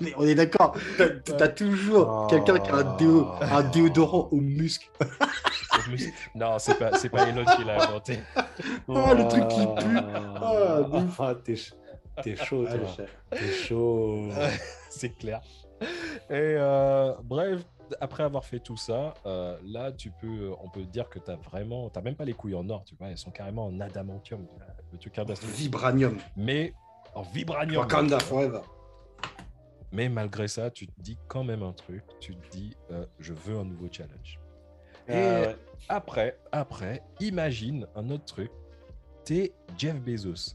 [0.00, 0.76] Mais on est d'accord.
[0.96, 4.88] T'as as toujours quelqu'un qui a un, déo, un déodorant au musc.
[6.36, 8.20] non, c'est pas, c'est pas Elon qui l'a inventé.
[8.86, 9.98] Oh, le truc qui pue.
[9.98, 10.82] Ah,
[11.18, 13.06] ah t'es, chaud, toi.
[13.32, 14.28] T'es chaud.
[14.90, 15.40] c'est clair.
[16.30, 17.62] Et euh, bref,
[18.00, 21.36] après avoir fait tout ça, euh, là, tu peux, on peut dire que tu as
[21.36, 24.46] vraiment, tu même pas les couilles en or, tu vois, elles sont carrément en adamantium,
[24.92, 25.18] le truc
[25.56, 26.18] Vibranium.
[26.36, 26.72] Mais
[27.14, 27.88] en vibranium.
[28.20, 28.60] forever.
[29.92, 33.32] Mais malgré ça, tu te dis quand même un truc, tu te dis, euh, je
[33.32, 34.38] veux un nouveau challenge.
[35.08, 35.56] Ah Et
[35.88, 38.52] après, après, imagine un autre truc,
[39.24, 40.54] t'es Jeff Bezos.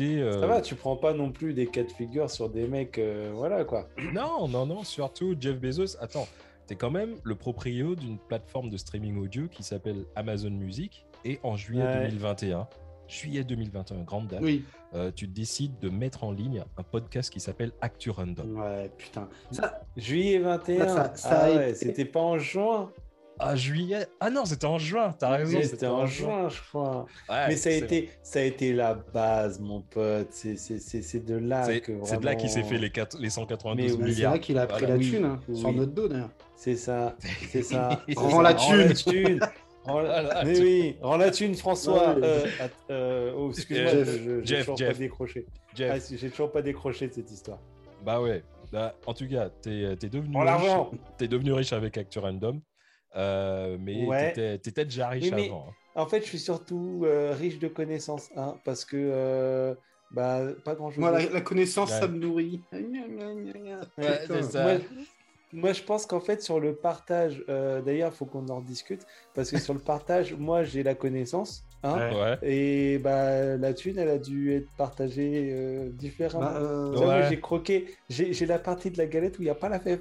[0.00, 3.00] Euh, ça va, tu prends pas non plus des cas de figure sur des mecs,
[3.34, 3.88] voilà quoi.
[4.12, 5.96] Non, non, non, surtout Jeff Bezos.
[6.00, 6.26] Attends,
[6.68, 11.04] tu quand même le proprio d'une plateforme de streaming audio qui s'appelle Amazon Music.
[11.24, 12.66] Et en juillet 2021,
[13.06, 14.64] juillet 2021, grande date, Oui.
[14.94, 18.58] euh, tu décides de mettre en ligne un podcast qui s'appelle Actu Random.
[18.58, 19.28] Ouais, putain.
[19.52, 20.88] Ça, Juillet 21.
[20.88, 22.90] Ça- ça ah ouais, été- c'était pas en juin?
[23.38, 25.58] Ah, juillet Ah non, c'était en juin, t'as raison.
[25.58, 27.06] Oui, C'était en juin, je crois.
[27.28, 30.28] Ouais, Mais ça a, c'est été, ça a été la base, mon pote.
[30.30, 32.90] C'est- C'est c'est- c'est de là C'est que c'est de là qu'il s'est fait les,
[32.90, 34.32] quatre- les 192 Mais c'est milliards.
[34.34, 34.94] là qu'il a pris Voilà.
[34.96, 36.30] la thune, hein, sur notre dos d'ailleurs.
[36.54, 37.16] C'est ça,
[37.50, 38.00] c'est ça.
[38.08, 38.92] c'est Rends la Rends thune.
[38.94, 39.40] thune.
[39.84, 42.14] Rends la- Mais oui, rends la thune, François.
[42.14, 42.20] Ouais.
[42.22, 42.46] Euh,
[42.90, 43.90] euh, oh, excuse-moi,
[44.44, 44.92] j'ai toujours Jeff.
[44.92, 45.46] pas décroché.
[45.80, 47.58] Ah, j'ai toujours pas décroché de cette histoire.
[48.04, 48.44] bah ouais.
[48.72, 52.60] Bah, en tout cas, t'es es devenu, riche- t'es devenu riche avec Actu Random.
[53.16, 54.28] Euh, mais Ouais.
[54.32, 55.66] t'étais- t'étais déjà riche mais- avant.
[55.68, 55.72] hein.
[55.94, 59.74] En fait, je suis surtout euh, riche de connaissances, hein, parce que euh,
[60.10, 60.98] bah, pas grand-chose.
[60.98, 62.00] Moi, la, la connaissance, Ouais.
[62.00, 62.62] ça me nourrit.
[62.72, 62.80] Ouais,
[63.96, 64.18] Putain.
[64.28, 64.62] c'est ça.
[64.62, 64.72] Moi,
[65.52, 69.02] moi, je pense qu'en fait, sur le partage, euh, d'ailleurs, il faut qu'on en discute,
[69.34, 74.08] parce que sur le partage, moi, j'ai la connaissance, hein, et bah, la thune, elle
[74.08, 76.40] a dû être partagée euh, différemment.
[76.46, 79.50] Bah, euh, Tu j'ai croqué, j'ai j'ai la partie de la galette où il n'y
[79.50, 80.00] a pas la fève.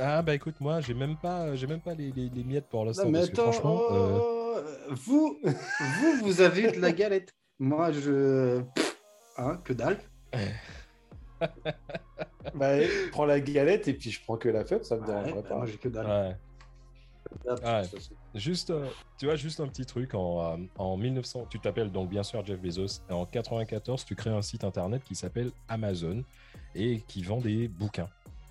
[0.00, 2.80] Ah bah écoute, moi, j'ai même pas, j'ai même pas les, les- les miettes pour
[2.80, 3.10] non, l'instant.
[3.10, 7.34] mais parce que attends, franchement, oh, euh, vous, vous, vous avez de la galette.
[7.58, 8.62] Moi, je.
[9.36, 9.98] Hein, que dalle.
[12.54, 12.76] Bah,
[13.12, 15.48] prends la galette et puis je prends que la fève, ça me Ouais, dérangerait bah,
[15.48, 15.56] pas.
[15.56, 16.06] moi, j'ai que dalle.
[16.06, 16.36] ouais.
[17.62, 17.84] Ah, Ouais.
[17.86, 17.96] ça,
[18.34, 18.86] Juste, euh,
[19.18, 20.14] tu vois, juste un petit truc.
[20.14, 23.02] En, euh, en 1900, tu t'appelles donc bien sûr Jeff Bezos.
[23.08, 26.24] Et en 94, tu crées un site internet qui s'appelle Amazon
[26.74, 28.08] et qui vend des bouquins.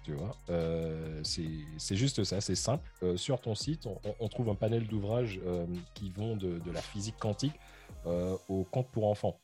[0.10, 2.84] Tu vois, Euh, c'est juste ça, c'est simple.
[3.04, 6.72] Euh, sur ton site, on, on trouve un panel d'ouvrages euh, qui vont de, de
[6.72, 7.54] la physique quantique
[8.08, 9.40] euh, au conte pour enfants.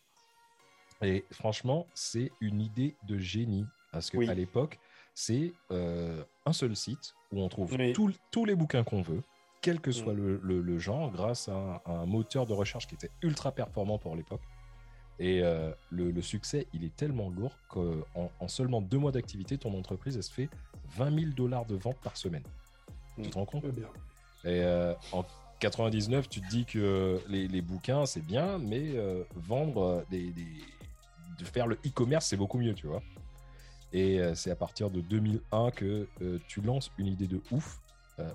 [1.03, 4.27] Et franchement, c'est une idée de génie parce que Oui.
[4.27, 4.79] à l'époque,
[5.13, 7.93] c'est un seul site où on trouve Oui.
[7.93, 9.21] tous- tous les bouquins qu'on veut,
[9.61, 10.17] quel que soit Mm.
[10.17, 13.51] le, le- le genre, grâce à un, à un moteur de recherche qui était ultra
[13.51, 14.41] performant pour l'époque.
[15.19, 19.57] Et euh, le, le succès, il est tellement lourd qu'en en seulement deux mois d'activité,
[19.57, 20.49] ton entreprise, elle se fait
[20.97, 22.43] 20 000 dollars de vente par semaine.
[23.15, 23.29] Tu Mm.
[23.29, 23.65] te rends compte?
[23.67, 23.87] Bien.
[24.43, 25.23] Et euh, en
[25.59, 30.61] 99, tu te dis que les, les bouquins, c'est bien, mais euh, vendre des, des-
[31.39, 33.01] de faire le e-commerce, c'est beaucoup mieux, tu vois.
[33.93, 36.09] Et c'est à partir de 2001 que
[36.47, 37.79] tu lances une idée de ouf,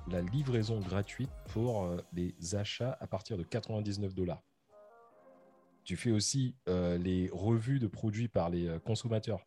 [0.09, 4.43] la livraison gratuite pour les achats à partir de 99 dollars.
[5.85, 9.41] Tu fais aussi euh, les revues de produits par les euh, consommateurs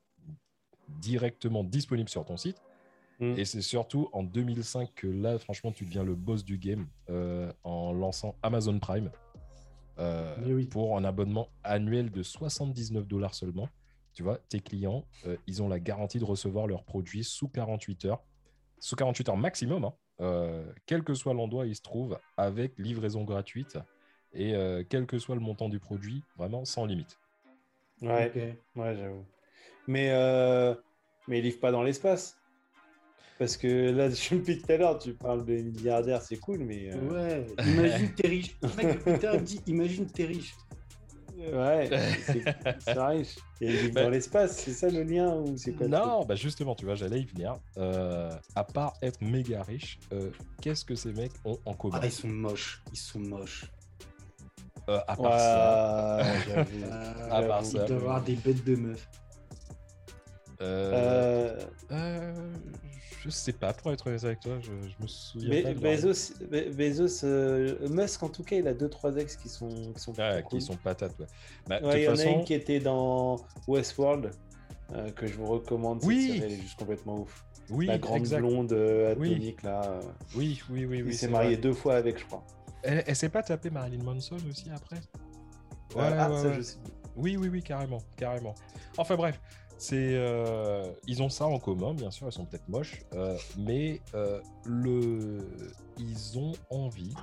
[0.87, 2.61] directement disponibles sur ton site.
[3.19, 3.37] Mm.
[3.37, 7.51] Et c'est surtout en 2005 que là, franchement, tu deviens le boss du game euh,
[7.63, 9.11] en lançant Amazon Prime
[9.99, 10.65] euh, oui.
[10.65, 13.69] pour un abonnement annuel de 79 dollars seulement.
[14.13, 15.05] Tu vois, tes clients,
[15.47, 18.23] ils ont la garantie de recevoir leurs produits sous 48 heures,
[18.79, 19.85] sous 48 heures maximum,
[20.19, 23.79] hein, quel que soit l'endroit où ils se trouvent, avec livraison gratuite
[24.33, 27.17] et euh, quel que soit le montant du produit, vraiment sans limite.
[28.01, 29.25] Ouais, ouais, j'avoue.
[29.87, 30.73] Mais, euh,
[31.27, 32.35] mais il livre pas dans l'espace.
[33.39, 36.91] Parce que là, depuis tout à l'heure, tu parles de milliardaires, c'est cool, mais.
[36.91, 38.55] euh, Ouais, imagine t'es riche.
[38.61, 39.01] Le mec,
[39.33, 40.53] il dit imagine t'es riche.
[41.37, 41.89] Ouais,
[42.79, 43.35] c'est riche.
[43.59, 46.35] Et il livre Bah- dans l'espace, c'est ça le lien ou c'est quoi Non, bah
[46.35, 47.57] justement, tu vois, j'allais y venir.
[47.77, 50.29] Euh, à part être méga riche, euh,
[50.61, 51.99] qu'est-ce que ces mecs ont en commun?
[52.01, 52.81] Ah, ils sont moches.
[52.91, 53.65] Ils sont moches.
[54.89, 56.65] Euh, À part ça, Ouais.
[56.83, 57.85] Euh, À part ils ça.
[57.85, 59.09] doivent avoir des bêtes de meufs.
[60.61, 61.59] euh, Euh,
[61.91, 62.33] euh,
[63.21, 65.73] je sais pas, pour être honnête avec toi, je, je me souviens Be- pas.
[65.73, 69.37] de leur- Bezos, Be- Bezos euh, Musk en tout cas, il a deux trois ex
[69.37, 70.43] qui sont qui sont cool.
[70.49, 71.27] qui sont patates, ouais.
[71.67, 74.31] Bah, de Ouais, il y en a une qui était dans Westworld
[74.93, 76.01] euh, que je vous recommande.
[76.03, 76.27] Oui.
[76.27, 77.45] série, elle est juste complètement ouf.
[77.69, 78.39] oui, La grande exact.
[78.41, 79.55] blonde euh, Oui.
[79.63, 79.81] là.
[79.85, 80.01] euh,
[80.35, 81.13] Oui, oui, oui, il oui.
[81.13, 81.57] s'est c'est marié vrai.
[81.61, 82.43] deux fois avec, je crois.
[82.83, 84.97] Elle, elle s'est pas tapée Marilyn Manson aussi après?
[85.95, 86.53] Ouais, Euh, ah, ouais, ça, ouais.
[86.55, 86.77] je sais.
[87.15, 88.55] Oui, oui, oui, carrément, carrément.
[88.97, 89.39] Enfin bref,
[89.77, 94.01] c'est, euh, ils ont ça en commun, bien sûr, ils sont peut-être moches, euh, mais
[94.15, 95.47] euh, le,
[95.99, 97.13] ils ont envie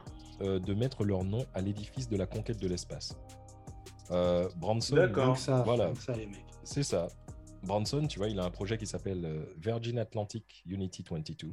[0.43, 3.17] euh, de mettre leur nom à l'édifice de la conquête de l'espace.
[4.13, 4.95] Euh, Branson,
[5.37, 5.93] ça, Voilà.
[6.65, 7.09] c'est ça.
[7.63, 11.53] Branson, tu vois, il a un projet qui s'appelle Virgin Atlantic Unity 22.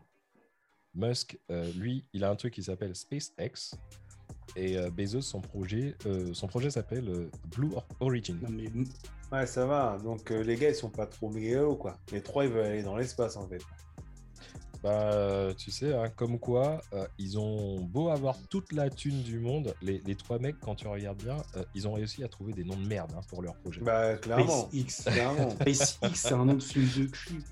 [0.98, 3.76] Musk, euh, lui, il a un truc qui s'appelle SpaceX.
[4.56, 8.40] Et euh, Bezos, son projet, euh, son projet s'appelle euh, Blue Or- Origin.
[8.42, 8.70] Non, mais
[9.32, 9.98] Ouais, ça va.
[10.04, 11.98] Donc euh, les gars, ils sont pas trop mégalos quoi?
[12.12, 13.62] Les trois, ils veulent aller dans l'espace en fait.
[14.84, 19.40] Bah, tu sais, hein, comme quoi, euh, ils ont beau avoir toute la thune du
[19.40, 22.54] monde, les, les trois mecs, quand tu regardes bien, euh, ils ont réussi à trouver
[22.54, 23.82] des noms de merde hein, pour leur projet.
[23.82, 24.70] Bah clairement.
[24.72, 25.12] SpaceX.
[25.12, 25.50] clairement.
[25.62, 27.44] SpaceX, c'est un nom de film de cul.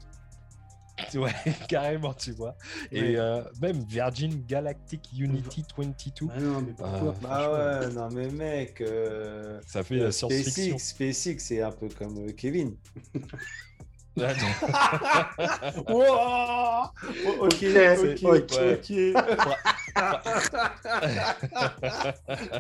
[1.16, 1.32] Ouais,
[1.68, 2.56] carrément, tu vois.
[2.92, 3.16] Et Ouais.
[3.18, 7.52] euh, même Virgin Galactic Unity 22, Ah non, mais pourquoi Ah, Bah
[7.88, 8.82] ouais, non mais mec.
[8.82, 10.78] euh, ça fait la euh, science-fiction.
[10.78, 12.76] SpaceX, SpaceX, c'est un peu comme euh, Kevin.
[14.22, 15.72] Ah.
[15.90, 16.90] Wow
[17.42, 17.64] ok,
[18.22, 19.16] Ok, ok,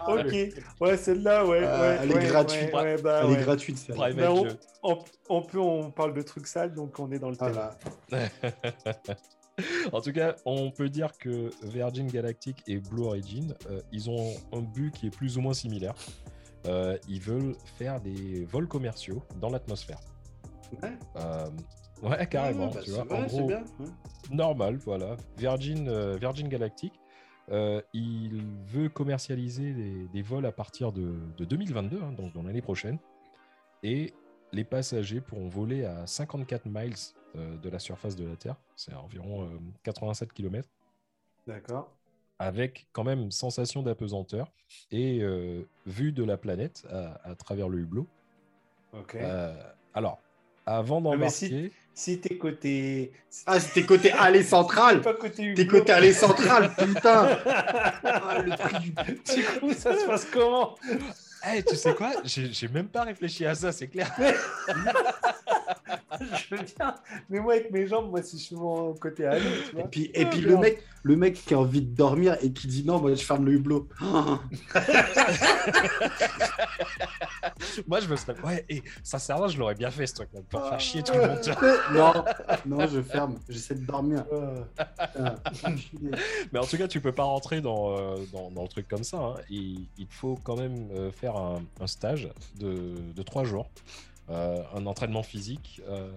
[0.07, 0.53] ok.
[0.81, 1.97] Ouais, celle-là, ouais, Ah, ouais.
[2.01, 2.73] elle est ouais, gratuite.
[2.73, 3.39] ouais, ouais, bah Elle ouais.
[3.39, 4.57] est gratuite, celle Private Bah, on, jeu.
[4.83, 4.99] on-
[5.29, 7.53] on peut, on parle de trucs sales, donc on est dans le thème.
[7.53, 8.29] Voilà.
[9.93, 14.33] En tout cas, on peut dire que Virgin Galactic et Blue Origin, euh, ils ont
[14.51, 15.93] un but qui est plus ou moins similaire.
[16.67, 19.99] Euh, ils veulent faire des vols commerciaux dans l'atmosphère.
[20.81, 20.97] Ouais.
[21.17, 21.49] Euh,
[22.03, 22.67] ouais, carrément.
[22.67, 23.03] Bah, tu vois.
[23.03, 23.63] vrai, en gros, bien.
[24.31, 25.15] normal, voilà.
[25.37, 26.93] Virgin, euh, Virgin Galactic,
[27.51, 32.43] euh, il veut commercialiser des, des vols à partir de, de 2022, hein, donc dans
[32.43, 32.97] l'année prochaine.
[33.83, 34.13] Et
[34.51, 36.95] les passagers pourront voler à 54 miles
[37.35, 40.69] de la surface de la Terre, c'est environ euh, 87 km,
[41.45, 41.91] D'accord.
[42.39, 44.51] avec quand même sensation d'apesanteur
[44.89, 48.07] et euh, vue de la planète à, à travers le hublot.
[48.93, 49.15] Ok.
[49.15, 49.53] Euh,
[49.93, 50.21] alors,
[50.65, 53.13] avant mais d'embarquer, si- Si t'es côté.
[53.45, 55.01] Ah, c'était côté allée centrale.
[55.55, 57.29] T'es côté allée centrale, putain.
[57.47, 60.75] Ah, le prix du Du coup, ça se passe comment?
[61.55, 62.11] Eh, tu sais quoi?
[62.23, 64.11] J'ai même pas réfléchi à ça, c'est clair.
[66.19, 66.95] Je veux bien.
[67.29, 69.87] Mais moi, avec mes jambes, moi, si je suis mon côté allé, tu Et vois.
[69.89, 70.61] puis, et Ah, puis le, merde.
[70.61, 73.45] mec, le mec qui a envie de dormir et qui dit non, moi je ferme
[73.45, 73.87] le hublot.
[74.01, 74.39] Ah,
[77.87, 78.39] Moi, je me serais.
[78.41, 81.39] Ouais, et sincèrement, je l'aurais bien fait ce truc-là, pour faire chier tout le monde.
[81.93, 83.35] non, non, je ferme.
[83.49, 84.25] J'essaie de dormir.
[86.51, 89.03] Mais en tout cas, tu peux pas rentrer dans, euh, dans, dans le truc comme
[89.03, 89.17] ça.
[89.17, 89.35] hein.
[89.49, 93.69] Il, il faut quand même euh, faire un, un stage de, de trois jours.
[94.29, 96.11] Euh, un entraînement physique euh,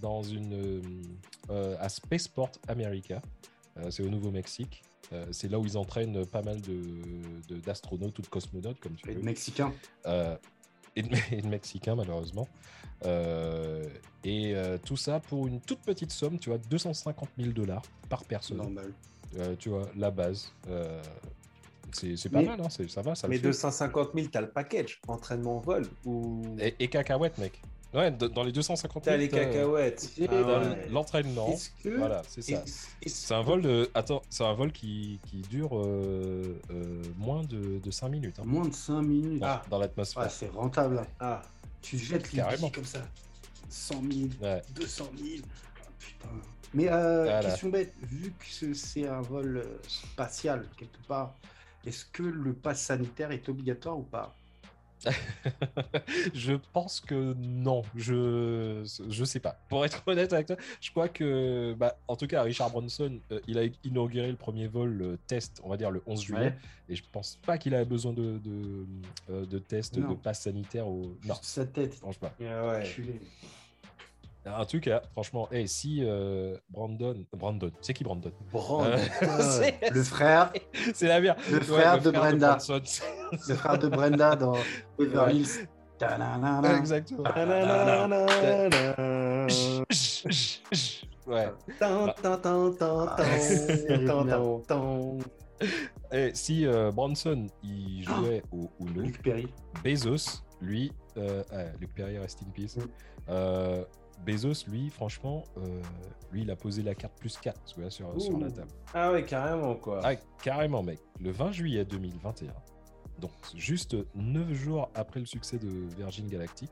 [0.00, 1.02] dans une
[1.50, 3.20] euh, à Spaceport America.
[3.90, 4.82] C'est au Nouveau-Mexique.
[5.12, 6.80] Euh, c'est là où ils entraînent pas mal de
[7.48, 9.18] de- d'astronautes ou de cosmonautes, comme tu Et veux.
[9.18, 9.72] le Mexicain.
[10.06, 10.36] Euh,
[10.96, 12.48] et, de, et de Mexicains, malheureusement.
[13.04, 13.86] Euh,
[14.24, 14.54] et
[14.84, 18.58] tout ça pour une toute petite somme, tu vois, 250 000 dollars par personne.
[18.58, 18.92] Normal.
[19.58, 20.52] Tu vois, la base.
[21.92, 23.48] C'est c'est pas Mais- mal, hein, c'est- ça va, ça mais le fait.
[23.48, 25.00] 250 000, t'as le package.
[25.08, 25.86] Entraînement vol.
[26.04, 26.42] Ou.
[26.58, 27.60] Et, et cacahuètes, mec.
[27.94, 30.12] Ouais, dans les 250 T'as 000, les t'as- cacahuètes.
[30.18, 30.88] Et Ah ouais.
[30.90, 31.54] l'entraînement.
[31.82, 31.90] Que.
[31.98, 32.64] Voilà, c'est ça.
[33.06, 33.90] C'est un vol de.
[33.92, 38.44] Attends, c'est un vol qui, qui dure euh, euh, moins de, de 5 minutes hein,
[38.46, 39.40] Moins de 5 minutes.
[39.40, 39.62] dans, Ah.
[39.68, 40.22] dans l'atmosphère.
[40.24, 40.98] Ah, c'est rentable.
[41.00, 41.06] hein.
[41.20, 41.42] Ah,
[41.82, 43.00] Tu jettes les billets comme ça.
[43.68, 44.62] 100 000, Ouais.
[44.74, 45.44] 200 000.
[45.44, 46.28] Ah, putain.
[46.72, 47.42] Mais euh, Voilà.
[47.42, 51.34] question bête, vu que ce- c'est un vol euh, spatial quelque part,
[51.86, 54.34] est-ce que le pass sanitaire est obligatoire ou pas
[56.32, 59.56] je pense que non, je je sais pas.
[59.68, 63.40] Pour être honnête avec toi, je crois que, bah, en tout cas, Richard Branson, euh,
[63.48, 66.54] il a inauguré le premier vol euh, test, on va dire le 11 juillet, Ouais.
[66.88, 68.86] et je pense pas qu'il avait besoin de de,
[69.30, 70.10] euh, de tests Non.
[70.10, 71.96] de passe sanitaire ou non, sa tête.
[71.96, 72.32] je pense pas.
[72.38, 72.84] ouais.
[74.66, 78.32] Tout cas, franchement, hey, si euh, Brandon, Brandon, c'est qui Brandon?
[78.52, 78.86] Brand.
[78.86, 78.98] Euh,
[79.40, 80.52] c'est- Le frère,
[80.94, 81.38] C'est la merde.
[81.50, 82.58] le Ouais, frère de Brenda.
[83.48, 84.56] Le frère de Brenda dans
[84.98, 85.68] Beverly Hills.
[86.78, 87.22] Exactement.
[91.26, 91.48] Ouais.
[96.12, 99.46] Et si euh, Branson il jouait au Uno, Luc Perry.
[99.84, 102.76] Bezos, lui, euh, ah, Luc Perrier, rest in peace.
[102.76, 102.80] Mm.
[103.28, 103.84] Euh,
[104.24, 105.82] Bezos, lui, franchement, euh,
[106.30, 108.70] lui, il a posé la carte plus 4 tu vois, sur, sur la table.
[108.94, 110.00] Ah ouais, carrément, quoi.
[110.04, 111.00] Ah, carrément, mec.
[111.20, 112.52] Le 20 juillet 2021,
[113.18, 116.70] donc juste 9 jours après le succès de Virgin Galactic,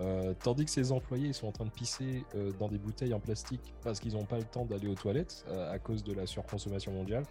[0.00, 3.20] euh, tandis que ses employés sont en train de pisser euh, dans des bouteilles en
[3.20, 6.90] plastique parce qu'ils n'ont pas le temps d'aller aux toilettes à cause de la surconsommation
[6.90, 7.22] mondiale,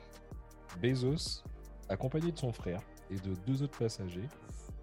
[0.82, 1.44] Bezos,
[1.90, 4.30] accompagné de son frère et de deux autres passagers,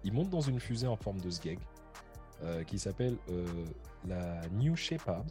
[0.03, 1.59] il monte dans une fusée en forme de sgeg
[2.43, 3.45] euh, qui s'appelle euh,
[4.07, 5.23] la New Shepard.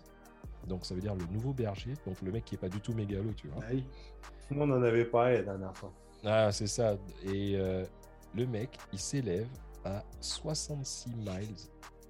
[0.66, 2.92] Donc ça veut dire le nouveau berger, donc le mec qui est pas du tout
[2.92, 3.62] mégalo, tu vois.
[3.66, 3.84] Ah oui.
[4.54, 5.92] On en avait parlé la dernière fois.
[6.24, 6.96] Ah, c'est ça.
[7.24, 7.84] Et euh,
[8.34, 9.46] le mec, il s'élève
[9.84, 11.54] à 66 miles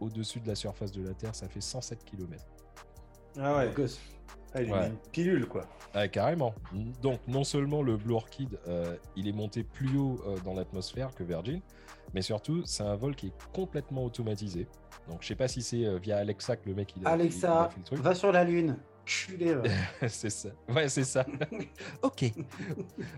[0.00, 1.34] au-dessus de la surface de la Terre.
[1.34, 2.44] Ça fait 107 km.
[3.38, 3.72] Ah ouais.
[3.72, 4.00] Gosse.
[4.52, 4.88] Ah, il Ouais.
[4.88, 5.66] une pilule, quoi.
[5.94, 6.54] Ah, carrément.
[7.02, 11.14] Donc, non seulement le Blue Orchid, euh, il est monté plus haut euh, dans l'atmosphère
[11.14, 11.60] que Virgin,
[12.14, 14.66] mais surtout, c'est un vol qui est complètement automatisé.
[15.08, 17.02] Donc, je sais pas si c'est euh, via Alexa que le mec il a, il-
[17.02, 17.98] il a Alexa, fait le truc.
[18.00, 18.76] va sur la lune.
[19.28, 19.62] Va.
[20.08, 20.50] c'est ça.
[20.68, 21.26] Ouais, c'est ça.
[22.02, 22.26] ok.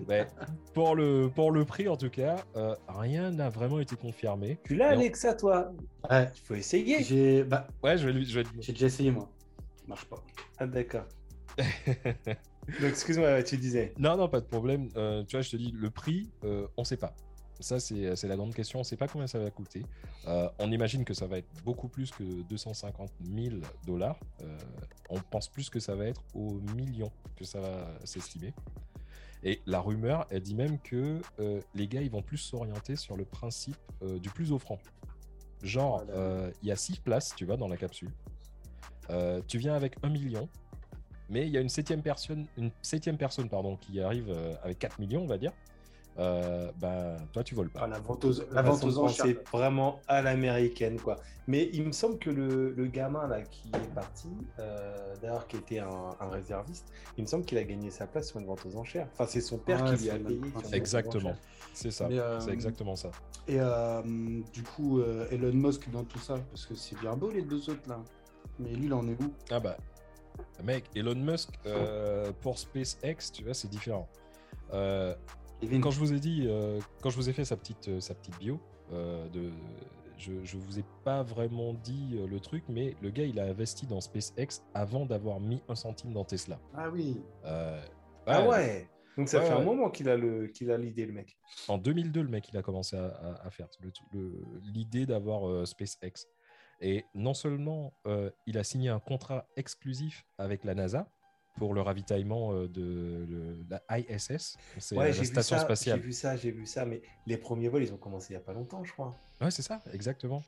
[0.09, 0.27] Ouais.
[0.73, 4.59] Pour, le, pour le prix, en tout cas, euh, rien n'a vraiment été confirmé.
[4.65, 4.91] Tu l'as.
[4.91, 5.71] Alexa, toi?
[6.11, 6.31] Ouais.
[6.35, 7.03] Il faut essayer.
[7.03, 8.25] J'ai bah, Ouais, je vais lui.
[8.25, 9.29] Je vais lui- j'ai déjà essayé, moi.
[9.77, 10.25] Ça marche pas.
[10.59, 11.05] Ah, d'accord.
[12.81, 13.93] Donc, excuse-moi, tu disais.
[13.99, 14.89] Non, non, pas de problème.
[14.97, 17.15] Euh, tu vois, je te dis, le prix, euh, on ne sait pas.
[17.63, 18.81] Ça, c'est c'est la grande question.
[18.81, 19.85] On ne sait pas combien ça va coûter.
[20.27, 23.57] Euh, on imagine que ça va être beaucoup plus que 250 000
[23.87, 24.19] dollars.
[24.43, 24.59] Euh,
[25.09, 28.53] on pense plus que ça va être aux millions que ça va s'estimer.
[29.45, 33.17] Et la rumeur, elle dit même que euh, les gars, ils vont plus s'orienter sur
[33.17, 34.79] le principe euh, du plus offrant.
[35.63, 36.21] Genre, Voilà.
[36.21, 38.11] euh, il y a 6 places, tu vois, dans la capsule.
[39.11, 40.49] Euh, tu viens avec 1 million,
[41.29, 44.79] mais il y a une septième personne, une septième personne pardon, qui arrive euh, avec
[44.79, 45.53] 4 millions, on va dire.
[46.19, 47.81] Euh, ben, toi, tu voles pas.
[47.85, 49.25] Ah, la vente aux, la vente aux enchères.
[49.25, 51.17] penser vraiment à l'américaine, quoi.
[51.47, 54.29] Mais il me semble que le, le gamin là qui est parti,
[54.59, 58.29] euh, d'ailleurs qui était un, un réserviste, il me semble qu'il a gagné sa place
[58.29, 59.09] sur une vente aux enchères.
[59.13, 60.41] Enfin, c'est son père qui lui a c'est payé.
[60.73, 61.35] Exactement.
[61.73, 62.07] C'est ça.
[62.11, 63.11] Euh, C'est exactement ça.
[63.49, 64.03] Et euh,
[64.53, 67.71] du coup, euh, Elon Musk dans tout ça, parce que c'est bien beau les deux
[67.71, 67.99] autres là.
[68.59, 69.33] Mais lui, il en est où?
[69.51, 69.79] Ah bah,
[70.63, 74.07] mec, Elon Musk, euh, pour SpaceX, tu vois, c'est différent.
[74.75, 75.15] Euh,
[75.81, 78.15] quand je vous ai dit, euh, quand je vous ai fait sa petite, euh, sa
[78.15, 78.61] petite bio,
[78.93, 79.51] euh, de,
[80.19, 83.45] je, je vous ai pas vraiment dit euh, le truc, mais le gars, il a
[83.45, 86.61] investi dans SpaceX avant d'avoir mis un centime dans Tesla.
[86.75, 87.21] Ah oui.
[87.45, 88.89] Ah ouais.
[89.19, 91.37] Donc ça Ouais, fait un moment qu'il a le qu'il a l'idée le mec.
[91.69, 95.47] En 2002, le mec, il a commencé à, à- à faire le- le- l'idée d'avoir
[95.49, 96.27] euh, SpaceX.
[96.81, 101.09] Et non seulement euh, il a signé un contrat exclusif avec la NASA
[101.59, 105.57] pour le ravitaillement euh, de le- la ISS, c'est euh, Ouais, la j'ai vu station
[105.57, 106.01] ça, j'ai spatiale.
[106.01, 106.85] vu ça, j'ai vu ça.
[106.85, 109.15] Mais les premiers vols, ils ont commencé il y a pas longtemps, je crois.
[109.41, 110.43] Ouais, c'est ça, exactement.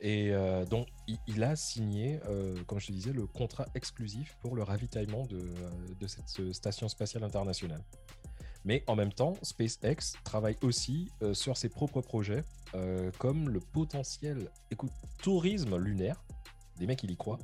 [0.00, 4.36] Et euh, donc, il, il a signé, euh, comme je te disais, le contrat exclusif
[4.40, 7.82] pour le ravitaillement de, euh, de cette euh, station spatiale internationale.
[8.64, 12.42] Mais en même temps, SpaceX travaille aussi euh, sur ses propres projets,
[12.74, 14.90] euh, comme le potentiel, écoute,
[15.22, 16.22] tourisme lunaire.
[16.78, 17.38] Des mecs, ils y croient.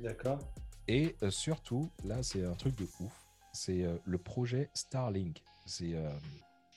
[0.00, 0.38] D'accord.
[0.90, 3.12] Et euh, surtout, là, c'est un truc de ouf.
[3.52, 5.40] C'est euh, le projet Starlink.
[5.64, 6.10] C'est euh,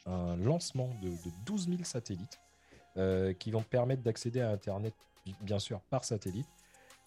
[0.06, 2.40] un lancement de, de 12 000 satellites
[2.98, 4.94] euh, qui vont permettre d'accéder à Internet,
[5.26, 6.46] bi- bien sûr, par satellite.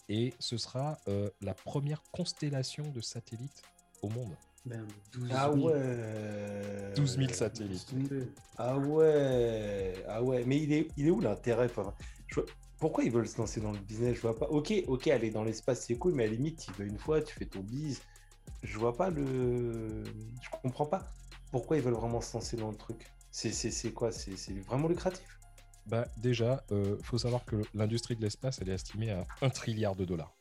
[0.09, 3.61] Et ce sera euh, la première constellation de satellites
[4.01, 4.35] au monde.
[4.65, 5.65] Merde, 12 Ah 000.
[5.65, 6.93] ouais.
[6.97, 7.93] 12 000 satellites.
[7.93, 8.25] 12 000.
[8.57, 11.67] Ah ouais, ah ouais, mais il est, il est où l'intérêt?
[11.67, 11.93] Enfin,
[12.27, 12.49] je vois-
[12.79, 14.15] Pourquoi ils veulent se lancer dans le business?
[14.15, 14.47] Je vois pas.
[14.47, 17.21] Ok, ok, aller dans l'espace c'est cool, mais à la limite, tu vas une fois,
[17.21, 18.01] tu fais ton bise.
[18.63, 20.03] Je vois pas le.
[20.03, 21.03] Je comprends pas.
[21.51, 24.11] Pourquoi ils veulent vraiment se lancer dans le truc C'est c'est- c'est quoi?
[24.11, 25.39] C'est c'est vraiment lucratif
[25.85, 29.95] Bah, déjà, il faut savoir que l'industrie de l'espace, elle est estimée à 1 trilliard
[29.95, 30.35] de dollars.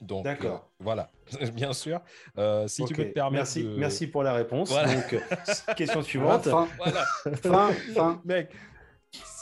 [0.00, 0.70] Donc, D'accord.
[0.80, 1.10] euh, voilà,
[1.54, 2.00] bien sûr.
[2.38, 3.32] Euh, si tu Ok, peux te permettre.
[3.42, 4.68] Merci, de- merci pour la réponse.
[4.68, 4.94] Voilà.
[4.94, 5.20] Donc, euh,
[5.76, 6.44] question Voilà, suivante.
[6.44, 7.04] fin, Voilà.
[7.42, 8.22] fin, fin.
[8.24, 8.52] Mec,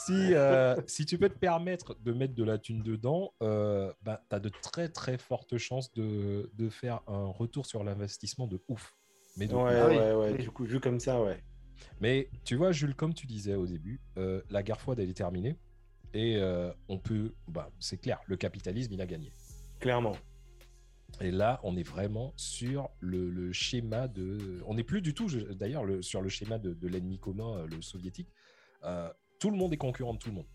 [0.05, 4.23] si, euh, si tu peux te permettre de mettre de la thune dedans, euh, bah,
[4.29, 8.61] tu as de très très fortes chances de, de faire un retour sur l'investissement de
[8.67, 8.95] ouf.
[9.37, 9.65] Mais, Ouais, ouf.
[9.69, 10.37] Ah ouais, ouais.
[10.37, 11.41] Du coup, vu comme ça, ouais.
[12.01, 15.13] Mais tu vois, Jules, comme tu disais au début, euh, la guerre froide, elle est
[15.13, 15.57] terminée.
[16.13, 19.31] Et euh, on peut, bah, c'est clair, le capitalisme, il a gagné.
[19.79, 20.15] Clairement.
[21.21, 24.61] Et là, on est vraiment sur le, le schéma de.
[24.65, 27.81] On n'est plus du tout, d'ailleurs, le- sur le schéma de, de l'ennemi commun, le
[27.81, 28.29] soviétique.
[28.83, 29.11] Euh,
[29.43, 30.47] tout le monde est concurrent de tout le monde.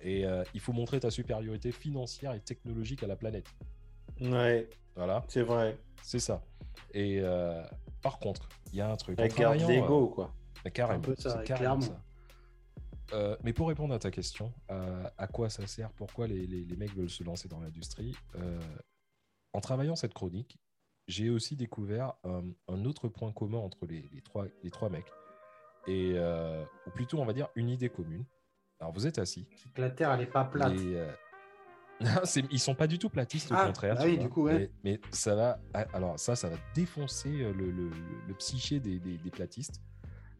[0.00, 3.48] Et euh, il faut montrer ta supériorité financière et technologique à la planète.
[4.20, 5.76] Ouais, Voilà, c'est vrai.
[6.04, 6.40] c'est ça.
[6.94, 7.64] Et euh,
[8.00, 9.18] par contre, il y a un truc.
[9.18, 10.32] La travaillant, d'ego, quoi.
[10.72, 11.80] carrément, Un peu ça, c'est carrément clairement.
[11.80, 13.16] ça.
[13.16, 16.64] Euh, mais pour répondre à ta question, euh, à quoi ça sert Pourquoi les, les-
[16.64, 18.60] les mecs veulent se lancer dans l'industrie Euh,
[19.52, 20.60] En travaillant cette chronique,
[21.08, 25.10] j'ai aussi découvert euh, un autre point commun entre les, les trois, les trois mecs.
[25.86, 28.24] Et, euh, ou plutôt, on va dire, une idée commune.
[28.80, 29.46] Alors, vous êtes assis.
[29.56, 30.72] C'est que la Terre, elle est pas plate.
[30.74, 31.10] Les, euh,
[32.50, 33.96] ils sont pas du tout platistes, au Ah, contraire.
[33.98, 34.22] tu oui, vois.
[34.24, 34.70] du coup, ouais.
[34.84, 35.58] mais, mais ça va.
[35.74, 39.30] ah, Alors, ça, ça va défoncer euh, le, le- le- le psyché des, des- des
[39.30, 39.80] platistes.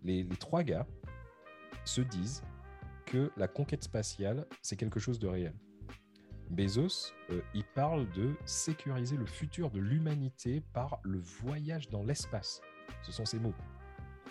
[0.04, 0.86] Les, les trois gars
[1.84, 2.42] se disent
[3.06, 5.54] que la conquête spatiale, c'est quelque chose de réel.
[6.50, 12.60] Bezos, euh, il parle de sécuriser le futur de l'humanité par le voyage dans l'espace.
[13.02, 13.54] Ce sont ses mots.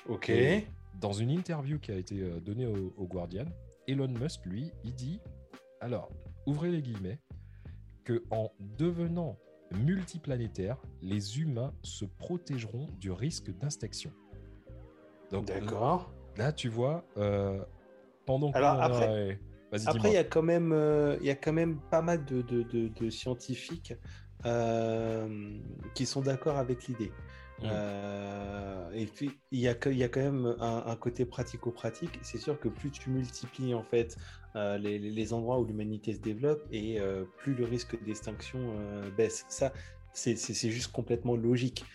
[0.08, 0.30] Ok.
[0.30, 0.68] Et
[1.00, 3.46] dans une interview qui a été euh, donnée au, au Guardian,
[3.88, 5.20] Elon Musk, lui, il dit
[5.80, 6.10] alors,
[6.46, 7.20] ouvrez les guillemets,
[8.04, 9.38] que en devenant
[9.76, 14.12] multiplanétaire, les humains se protégeront du risque d'inspection.
[15.30, 16.12] Donc D'accord.
[16.38, 17.64] là, tu vois, euh,
[18.26, 19.40] pendant que Alors, après-
[19.86, 22.42] Après, il y a quand même, euh, il y a quand même pas mal de,
[22.42, 23.94] de- de- de scientifiques
[25.94, 27.12] qui sont d'accord avec l'idée.
[27.60, 27.66] Mm.
[27.66, 32.20] Euh, et puis, il y a, y quand même un, un côté pratico-pratique.
[32.22, 34.18] C'est sûr que plus tu multiplies en fait
[34.56, 38.74] euh, les, endroits où l'humanité se développe et euh, plus le risque d'extinction
[39.16, 39.46] baisse.
[39.50, 39.74] Ça,
[40.14, 40.36] c'est
[40.72, 41.86] juste complètement logique.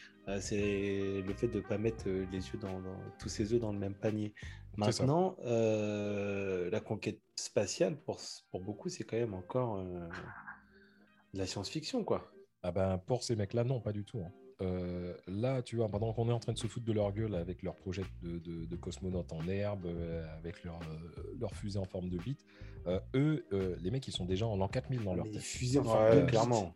[0.41, 3.73] C'est le fait de ne pas mettre les yeux dans, dans- tous ses œufs dans
[3.73, 4.33] le même panier.
[4.77, 8.21] Maintenant, la conquête spatiale, pour,
[8.51, 12.31] pour beaucoup, c'est quand même encore de la science-fiction, quoi.
[12.63, 14.21] Ah ben, pour ces mecs-là, non, pas du tout.
[14.21, 14.31] hein.
[14.63, 17.35] Euh, là, tu vois, pendant qu'on est en train de se foutre de leur gueule
[17.35, 21.79] avec leur projet de, de, de cosmonautes en herbe, euh, avec leur, euh, leur fusée
[21.79, 22.45] en forme de bite,
[22.87, 25.43] euh, eux, euh, les mecs, ils sont déjà en l'an 4000 dans leur Les tête.
[25.43, 26.31] fusées en Ouais, forme de bite.
[26.31, 26.73] clairement.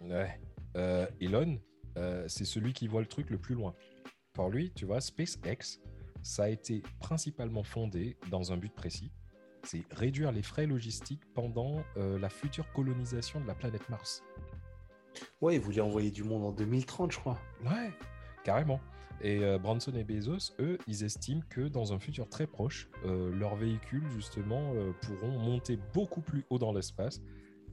[0.00, 0.40] Ouais.
[0.76, 1.58] Euh, Elon,
[1.98, 3.74] euh, c'est celui qui voit le truc le plus loin.
[4.32, 5.80] Pour lui, tu vois, SpaceX,
[6.22, 9.10] ça a été principalement fondé dans un but précis.
[9.64, 14.22] C'est réduire les frais logistiques pendant euh, la future colonisation de la planète Mars.
[15.40, 17.38] Ouais, ils voulaient envoyer du monde en 2030, je crois.
[17.64, 17.90] Ouais,
[18.44, 18.80] carrément.
[19.22, 23.30] Et euh, Branson et Bezos, eux, ils estiment que dans un futur très proche, euh,
[23.34, 27.20] leurs véhicules, justement, euh, pourront monter beaucoup plus haut dans l'espace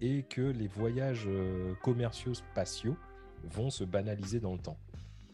[0.01, 2.97] et que les voyages euh, commerciaux spatiaux
[3.43, 4.77] vont se banaliser dans le temps.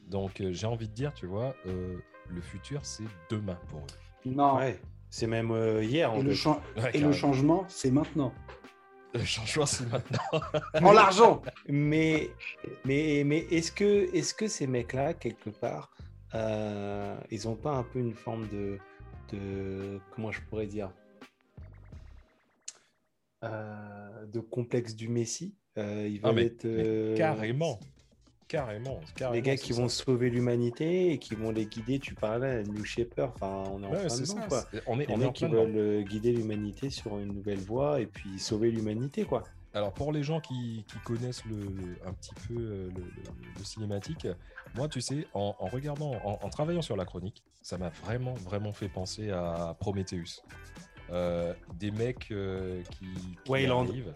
[0.08, 1.98] Donc, euh, j'ai envie de dire, tu vois, euh,
[2.30, 4.30] le futur, c'est demain pour eux.
[4.30, 4.58] Non.
[4.58, 8.34] Ouais, c'est même euh, hier, en Et, le, Ouais, et le changement, c'est maintenant.
[9.14, 10.42] Le changement, c'est maintenant.
[10.82, 12.32] En l'argent Mais,
[12.86, 15.92] mais, mais est-ce que, est que ces mecs-là, quelque part,
[16.34, 18.80] euh, ils n'ont pas un peu une forme de,
[19.32, 20.92] de comment je pourrais dire,
[23.44, 27.80] euh, de complexe du Messie Euh, Ils Ah, veulent mais- être mais euh, carrément.
[28.48, 29.00] Carrément.
[29.16, 29.82] carrément les gars qui ça.
[29.82, 32.00] vont sauver l'humanité et qui vont les guider.
[32.00, 33.98] Tu parlais, New Shaper, enfin, on est en Ouais,
[34.48, 34.66] quoi.
[34.72, 37.34] c'est- On est, Les on est en mecs qui veulent euh, guider l'humanité sur une
[37.34, 39.44] nouvelle voie et puis sauver l'humanité, quoi.
[39.76, 41.66] Alors pour les gens qui, qui connaissent le,
[42.06, 44.28] un petit peu euh, le, le- le cinématique,
[44.76, 48.36] moi tu sais, en, en regardant, en, en travaillant sur la chronique, ça m'a vraiment
[48.36, 50.44] vraiment fait penser à Prometheus.
[51.12, 53.06] Euh, des mecs euh, qui,
[53.44, 53.88] qui Wayland.
[53.88, 54.14] arrivent.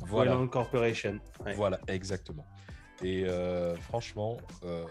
[0.00, 1.18] Voilà, Wayland Corporation.
[1.44, 1.54] Ouais.
[1.54, 2.44] voilà, exactement.
[3.02, 4.84] Et euh, franchement, euh,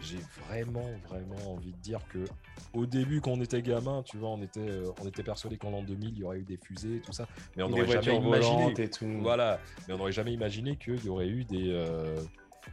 [0.00, 0.18] j'ai
[0.48, 2.24] vraiment, vraiment envie de dire que
[2.72, 5.70] au début, quand on était gamin, tu vois, on était, euh, on était persuadé qu'en
[5.70, 7.26] l'an 2000, il y aurait eu des fusées, tout ça,
[7.56, 8.74] mais on n'aurait jamais imaginé.
[8.76, 9.06] et tout.
[9.20, 12.20] Voilà, mais on n'aurait jamais imaginé qu'il y aurait eu des, euh,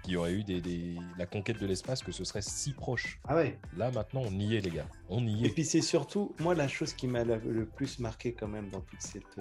[0.03, 3.19] qu'il y aurait eu des, des- la conquête de l'espace, que ce serait si proche.
[3.27, 3.60] Ah ouais.
[3.77, 4.88] Là maintenant, on y est, les gars.
[5.10, 5.49] On y Et est.
[5.52, 9.02] puis c'est surtout, moi, la chose qui m'a le plus marqué quand même dans toute
[9.02, 9.38] cette,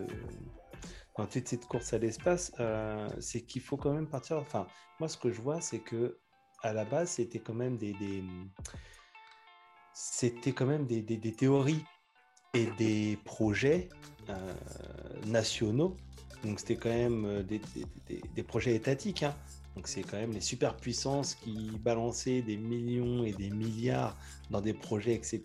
[1.17, 4.39] dans toute cette course à l'espace, euh, c'est qu'il faut quand même partir.
[4.39, 4.67] Enfin,
[4.99, 6.19] moi, ce que je vois, c'est que
[6.63, 7.95] à la base, c'était quand même des,
[9.95, 11.85] c'était quand même des, théories
[12.55, 13.89] et des projets
[14.29, 14.55] euh,
[15.27, 15.97] nationaux.
[16.45, 19.23] Donc c'était quand même euh, des projets étatiques.
[19.23, 19.35] hein.
[19.77, 24.17] Donc c'est quand même les superpuissances qui balançaient des millions et des milliards
[24.51, 25.43] dans des projets, etc.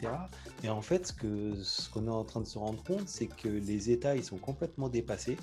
[0.64, 3.28] Et en fait, ce que ce qu'on est en train de se rendre compte, c'est
[3.28, 5.38] que les États, ils sont complètement dépassés,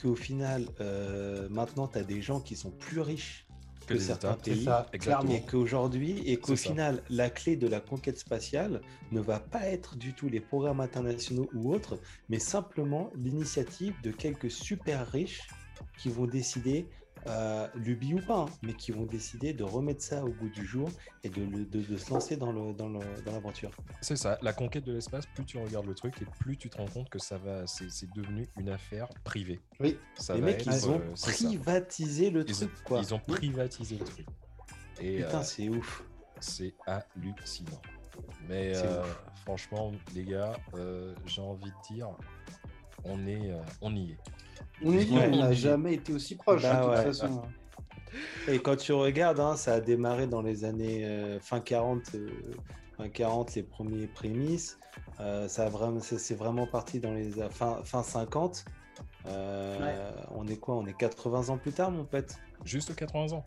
[0.00, 3.46] qu'au final, euh, maintenant, tu as des gens qui sont plus riches
[3.86, 4.38] que, certains États.
[4.44, 4.64] C'est pays.
[4.64, 4.88] ça.
[5.28, 6.70] Et qu'aujourd'hui, et qu'au C'est ça.
[6.70, 8.80] final, la clé de la conquête spatiale
[9.12, 14.10] ne va pas être du tout les programmes internationaux ou autres, mais simplement l'initiative de
[14.10, 15.48] quelques super riches
[15.98, 16.88] qui vont décider,
[17.26, 20.66] euh, lubie ou pas, hein, mais qui vont décider de remettre ça au goût du
[20.66, 20.90] jour
[21.22, 23.70] et de, le- de- de se lancer dans le- dans le- dans l'aventure.
[24.02, 24.38] C'est ça.
[24.42, 27.08] La conquête de l'espace, plus tu regardes le truc et plus tu te rends compte
[27.08, 29.60] que ça va, c'est devenu une affaire privée.
[29.80, 29.96] Oui.
[30.16, 31.30] Ça les va mecs, être, ils ont euh, ça.
[31.32, 33.00] privatisé le Ils ont, truc, quoi.
[33.00, 34.26] ils ont privatisé le truc.
[35.00, 36.04] Et Putain, euh, c'est ouf.
[36.40, 37.80] c'est hallucinant.
[38.48, 39.02] Mais euh,
[39.44, 42.08] franchement, les gars, euh, j'ai envie de dire,
[43.02, 44.18] on est, on y est.
[44.82, 45.30] On est Ouais.
[45.32, 47.04] on n'a jamais été aussi proche, Bah de toute ouais.
[47.04, 47.42] façon.
[48.48, 52.28] Et quand tu regardes, hein, ça a démarré dans les années euh, fin 40, euh,
[52.96, 54.78] fin 40, les premiers prémices.
[55.20, 58.64] Euh, ça a vraiment, ça- c'est vraiment parti dans les fin, fin 50.
[59.26, 60.76] Euh, On est quoi?
[60.76, 62.34] On est 80 ans plus tard, mon pote?
[62.64, 63.44] Juste 80 ans.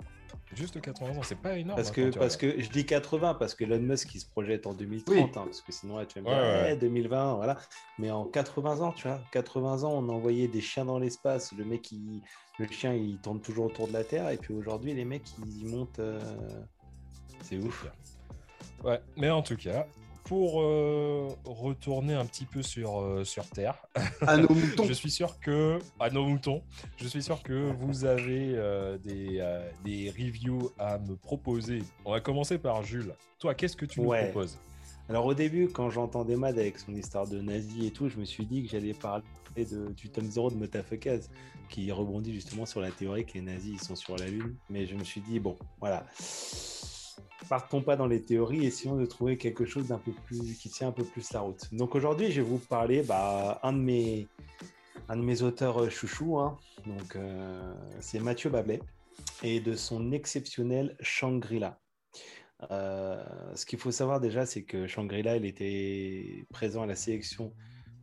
[0.54, 1.76] Juste 80 ans, c'est pas énorme.
[1.76, 4.66] Parce hein, que, parce que je dis 80 parce que Elon Musk il se projette
[4.66, 5.22] en 2030, Oui.
[5.24, 6.74] hein, parce que sinon là, tu vas me dire ouais.
[6.74, 7.58] Eh, 2020, voilà.
[8.00, 11.52] Mais en 80 ans, tu vois, 80 ans, on envoyait des chiens dans l'espace.
[11.54, 12.22] Le mec, il-
[12.60, 14.30] le chien, il tourne toujours autour de la Terre.
[14.30, 16.00] Et puis aujourd'hui, les mecs, ils y montent.
[16.00, 16.20] euh,
[17.44, 17.86] C'est ouf.
[18.84, 19.86] Ouais, mais en tout cas,
[20.28, 23.76] pour euh, retourner un petit peu sur, euh, sur Terre,
[24.26, 24.84] À nos moutons.
[24.86, 26.62] je suis sûr que, à nos moutons,
[26.98, 31.80] je suis sûr que vous avez euh, des, euh, des reviews à me proposer.
[32.06, 33.14] On va commencer par Jules.
[33.40, 34.26] Toi, qu'est-ce que tu nous Ouais.
[34.32, 34.60] proposes?
[35.10, 38.26] Alors au début, quand j'entendais Mad avec son histoire de nazi et tout, je me
[38.26, 39.24] suis dit que j'allais parler
[39.56, 41.30] de, du tome 0 de Motafukaz,
[41.70, 44.56] qui rebondit justement sur la théorie que les nazis ils sont sur la Lune.
[44.70, 46.04] Mais je me suis dit, bon, voilà.
[47.50, 50.90] Partons pas dans les théories, essayons de trouver quelque chose d'un peu plus qui tient
[50.90, 51.74] un peu plus la route.
[51.74, 54.28] Donc aujourd'hui, je vais vous parler bah, un de mes
[55.10, 56.58] un de mes auteurs euh, chouchous, hein.
[56.86, 58.82] donc euh, c'est Mathieu Babet.
[59.44, 61.80] et de son exceptionnel Shangri-La.
[62.72, 63.24] Euh,
[63.56, 67.54] ce qu'il faut savoir déjà, c'est que Shangri-La, il était présent à la sélection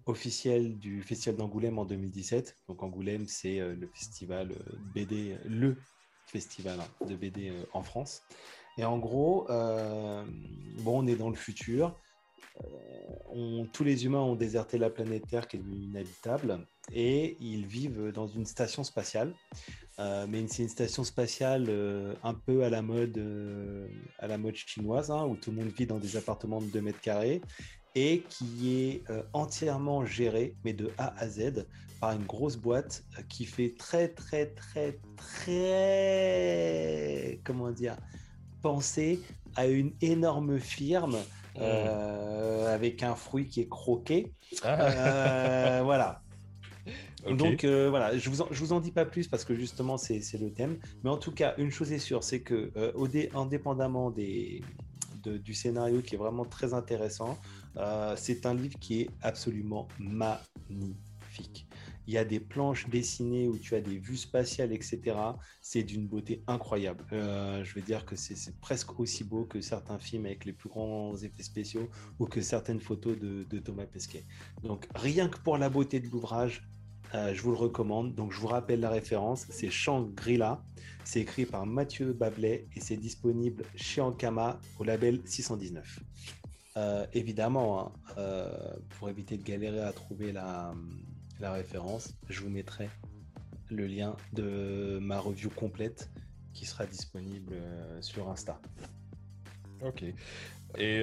[0.07, 2.57] officielle du Festival d'Angoulême en 2017.
[2.69, 4.55] Donc Angoulême, c'est le festival
[4.95, 5.77] BD, le
[6.27, 8.23] festival hein, de BD en France.
[8.79, 11.95] Et en gros, bon, on est dans le futur.
[13.73, 18.27] tous les humains ont déserté la planète Terre qui est inhabitable et ils vivent dans
[18.27, 19.33] une station spatiale.
[20.01, 23.87] Euh, mais c'est une station spatiale euh, un peu à la mode, euh,
[24.19, 26.81] à la mode chinoise, hein, où tout le monde vit dans des appartements de 2
[26.81, 27.41] mètres carrés
[27.97, 31.65] et qui est entièrement géré, mais de A à Z,
[32.01, 35.81] par une grosse boîte qui fait très, très, très, très,
[37.45, 37.97] comment dire,
[38.65, 39.21] penser
[39.55, 41.19] à une énorme firme
[41.57, 41.61] mmh.
[42.67, 44.33] avec un fruit qui est croqué.
[44.63, 45.83] Ah.
[45.85, 46.25] voilà.
[47.33, 50.21] Donc euh, voilà, je vous, en, vous en dis pas plus parce que justement c'est
[50.39, 50.79] le thème.
[51.03, 54.63] Mais en tout cas, une chose est sûre, c'est que euh, indépendamment des,
[55.25, 57.39] du scénario qui est vraiment très intéressant,
[57.77, 61.67] euh, c'est un livre qui est absolument magnifique.
[62.07, 65.01] Il y a des planches dessinées où tu as des vues spatiales, etc.
[65.63, 67.05] C'est d'une beauté incroyable.
[67.11, 71.17] je veux dire que c'est presque aussi beau que certains films avec les plus grands
[71.17, 74.25] effets spéciaux ou que certaines photos de, Thomas Pesquet.
[74.63, 76.63] Donc rien que pour la beauté de l'ouvrage,
[77.15, 78.15] euh, je vous le recommande.
[78.15, 80.63] Donc, je vous rappelle la référence c'est Shangri-La.
[81.05, 86.01] C'est écrit par Mathieu Bablet et c'est disponible chez Ankama au label 619.
[86.77, 88.51] Euh, évidemment, hein, euh,
[88.99, 90.75] pour éviter de galérer à trouver la,
[91.53, 92.89] référence, je vous mettrai
[93.71, 96.11] le lien de ma review complète
[96.53, 97.57] qui sera disponible
[98.01, 98.61] sur Insta.
[99.83, 100.05] Ok.
[100.77, 101.01] Et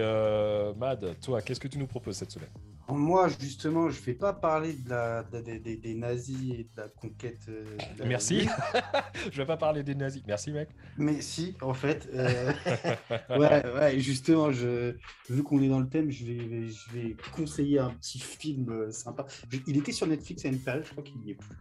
[0.78, 2.50] Mad, toi, qu'est-ce que tu nous proposes cette semaine?
[2.98, 7.40] Moi, justement, je ne vais pas parler de la, des nazis et de la conquête.
[7.50, 7.64] Euh,
[8.06, 8.48] Merci.
[9.24, 10.24] je ne vais pas parler des nazis.
[10.26, 10.70] Merci, mec.
[10.98, 12.10] Mais si, en fait.
[12.14, 12.52] Euh,
[13.30, 14.96] ouais, ouais, justement, je...
[15.30, 18.92] vu qu'on est dans le thème, je vais, je vais conseiller un petit film euh,
[18.92, 19.26] sympa.
[19.68, 21.58] Il était sur Netflix à une période, je crois qu'il n'y est plus.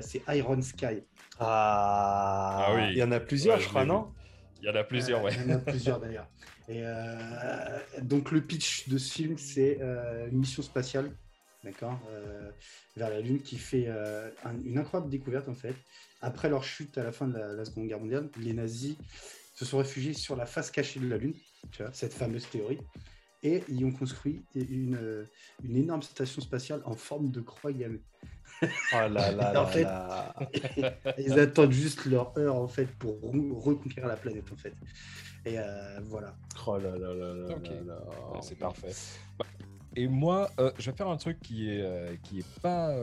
[0.00, 1.02] c'est Iron Sky.
[1.38, 2.82] Ah, ah, oui.
[2.92, 4.12] Il y en a plusieurs, je crois, non?
[4.60, 5.32] Il y en a plusieurs, ouais.
[5.34, 6.28] Il y en a plusieurs, d'ailleurs.
[6.68, 11.10] Et euh, donc le pitch de ce film, c'est euh, une mission spatiale,
[11.64, 12.50] d'accord, euh,
[12.96, 13.88] vers la Lune, qui fait
[14.64, 15.74] une incroyable découverte en fait.
[16.20, 18.96] Après leur chute à la fin de la, Seconde Guerre mondiale, les nazis
[19.54, 21.34] se sont réfugiés sur la face cachée de la Lune,
[21.72, 22.78] tu vois, cette fameuse théorie,
[23.42, 25.26] et ils ont construit une,
[25.64, 28.02] une énorme station spatiale en forme de croix gammée.
[28.62, 29.86] Oh là là, en fait,
[31.18, 34.74] ils attendent juste leur heure en fait pour reconquérir la planète en fait.
[35.44, 36.34] Et euh, voilà.
[36.66, 37.98] Oh là là là là,
[38.34, 38.92] ah, C'est parfait.
[39.38, 39.46] Bah,
[39.96, 42.94] et moi, euh, je vais faire un truc qui est, euh, qui est pas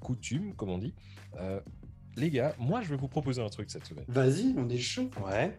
[0.00, 0.94] coutume, comme on dit.
[2.16, 4.04] les gars, moi, je vais vous proposer un truc cette semaine.
[4.08, 5.10] Vas-y, on est chaud.
[5.24, 5.56] Ouais.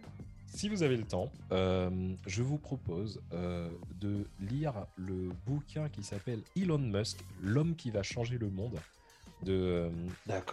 [0.47, 6.77] Si vous avez le temps, je vous propose de lire le bouquin qui s'appelle Elon
[6.79, 8.77] Musk, l'homme qui va changer le monde
[9.43, 9.89] de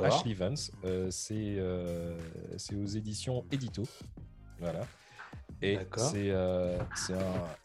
[0.03, 0.73] Ashley Vance.
[1.11, 3.85] c'est aux éditions Edito.
[4.59, 4.87] Voilà.
[5.63, 6.79] Et c'est euh,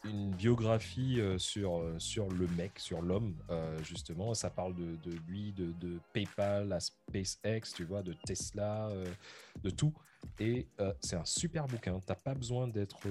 [0.04, 3.34] une biographie euh, sur, euh, sur le mec, sur l'homme,
[3.82, 4.34] justement.
[4.34, 8.88] Ça parle de, de lui, de, de, PayPal à SpaceX, tu vois, de Tesla,
[9.62, 9.92] de tout.
[10.38, 10.68] Et
[11.00, 12.00] c'est un super bouquin.
[12.06, 13.08] T'as pas besoin d'être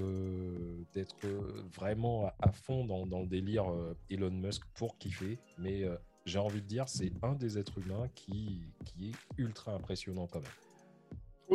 [0.94, 1.28] d'être
[1.76, 3.66] vraiment à, fond dans, dans, le délire
[4.10, 5.38] Elon Musk pour kiffer.
[5.58, 5.86] Mais
[6.26, 10.40] j'ai envie de dire, c'est un des êtres humains qui, qui est ultra impressionnant quand
[10.40, 10.71] même.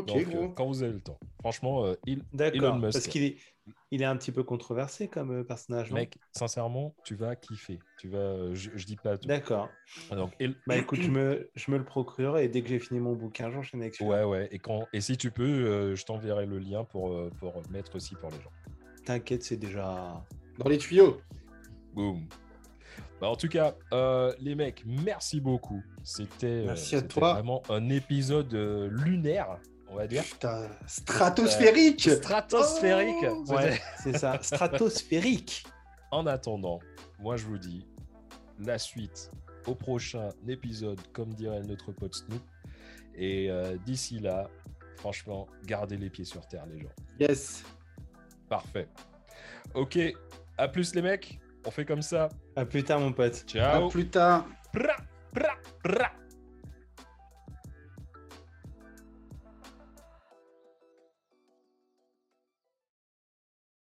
[0.02, 1.18] Donc, euh, quand vous avez le temps.
[1.40, 2.93] Franchement, euh, il, Elon Musk.
[2.93, 3.36] Parce qu'il est,
[3.90, 5.90] il est un petit peu controversé comme euh, personnage.
[5.90, 7.78] Mec, sincèrement, tu vas kiffer.
[7.98, 9.27] Tu vas, je, je dis pas tout.
[9.27, 9.70] D'accord.
[10.10, 10.32] Donc,
[10.66, 13.51] bah écoute, je me, je me le procurerai et dès que j'ai fini mon bouquin,
[13.51, 14.48] j'enchaîne avec Ouais, ouais.
[14.51, 18.31] Et, quand, et si tu peux, je t'enverrai le lien pour, pour mettre aussi pour
[18.31, 18.52] les gens.
[19.05, 20.23] T'inquiète, c'est déjà
[20.59, 21.20] dans les tuyaux.
[21.94, 22.27] Boum.
[23.20, 23.74] Bah, en tout cas,
[24.40, 25.82] les mecs, merci beaucoup.
[26.02, 26.66] C'était
[27.14, 28.52] vraiment un épisode
[28.90, 30.24] lunaire on va dire.
[30.24, 35.64] Putain, stratosphérique Stratosphérique oh, ouais, C'est ça, stratosphérique
[36.10, 36.80] En attendant,
[37.18, 37.86] moi je vous dis
[38.58, 39.30] la suite
[39.66, 42.42] au prochain épisode, comme dirait notre pote Snoop.
[43.14, 44.48] Et euh, d'ici là,
[44.96, 46.92] franchement, gardez les pieds sur terre, les gens.
[47.18, 47.64] Yes
[48.48, 48.88] Parfait.
[49.74, 49.98] Ok,
[50.56, 52.28] à plus les mecs, on fait comme ça.
[52.54, 53.44] À plus tard, mon pote.
[53.46, 53.86] Ciao.
[53.86, 54.46] À plus tard.
[54.72, 54.96] Bra,
[55.32, 56.12] bra, bra.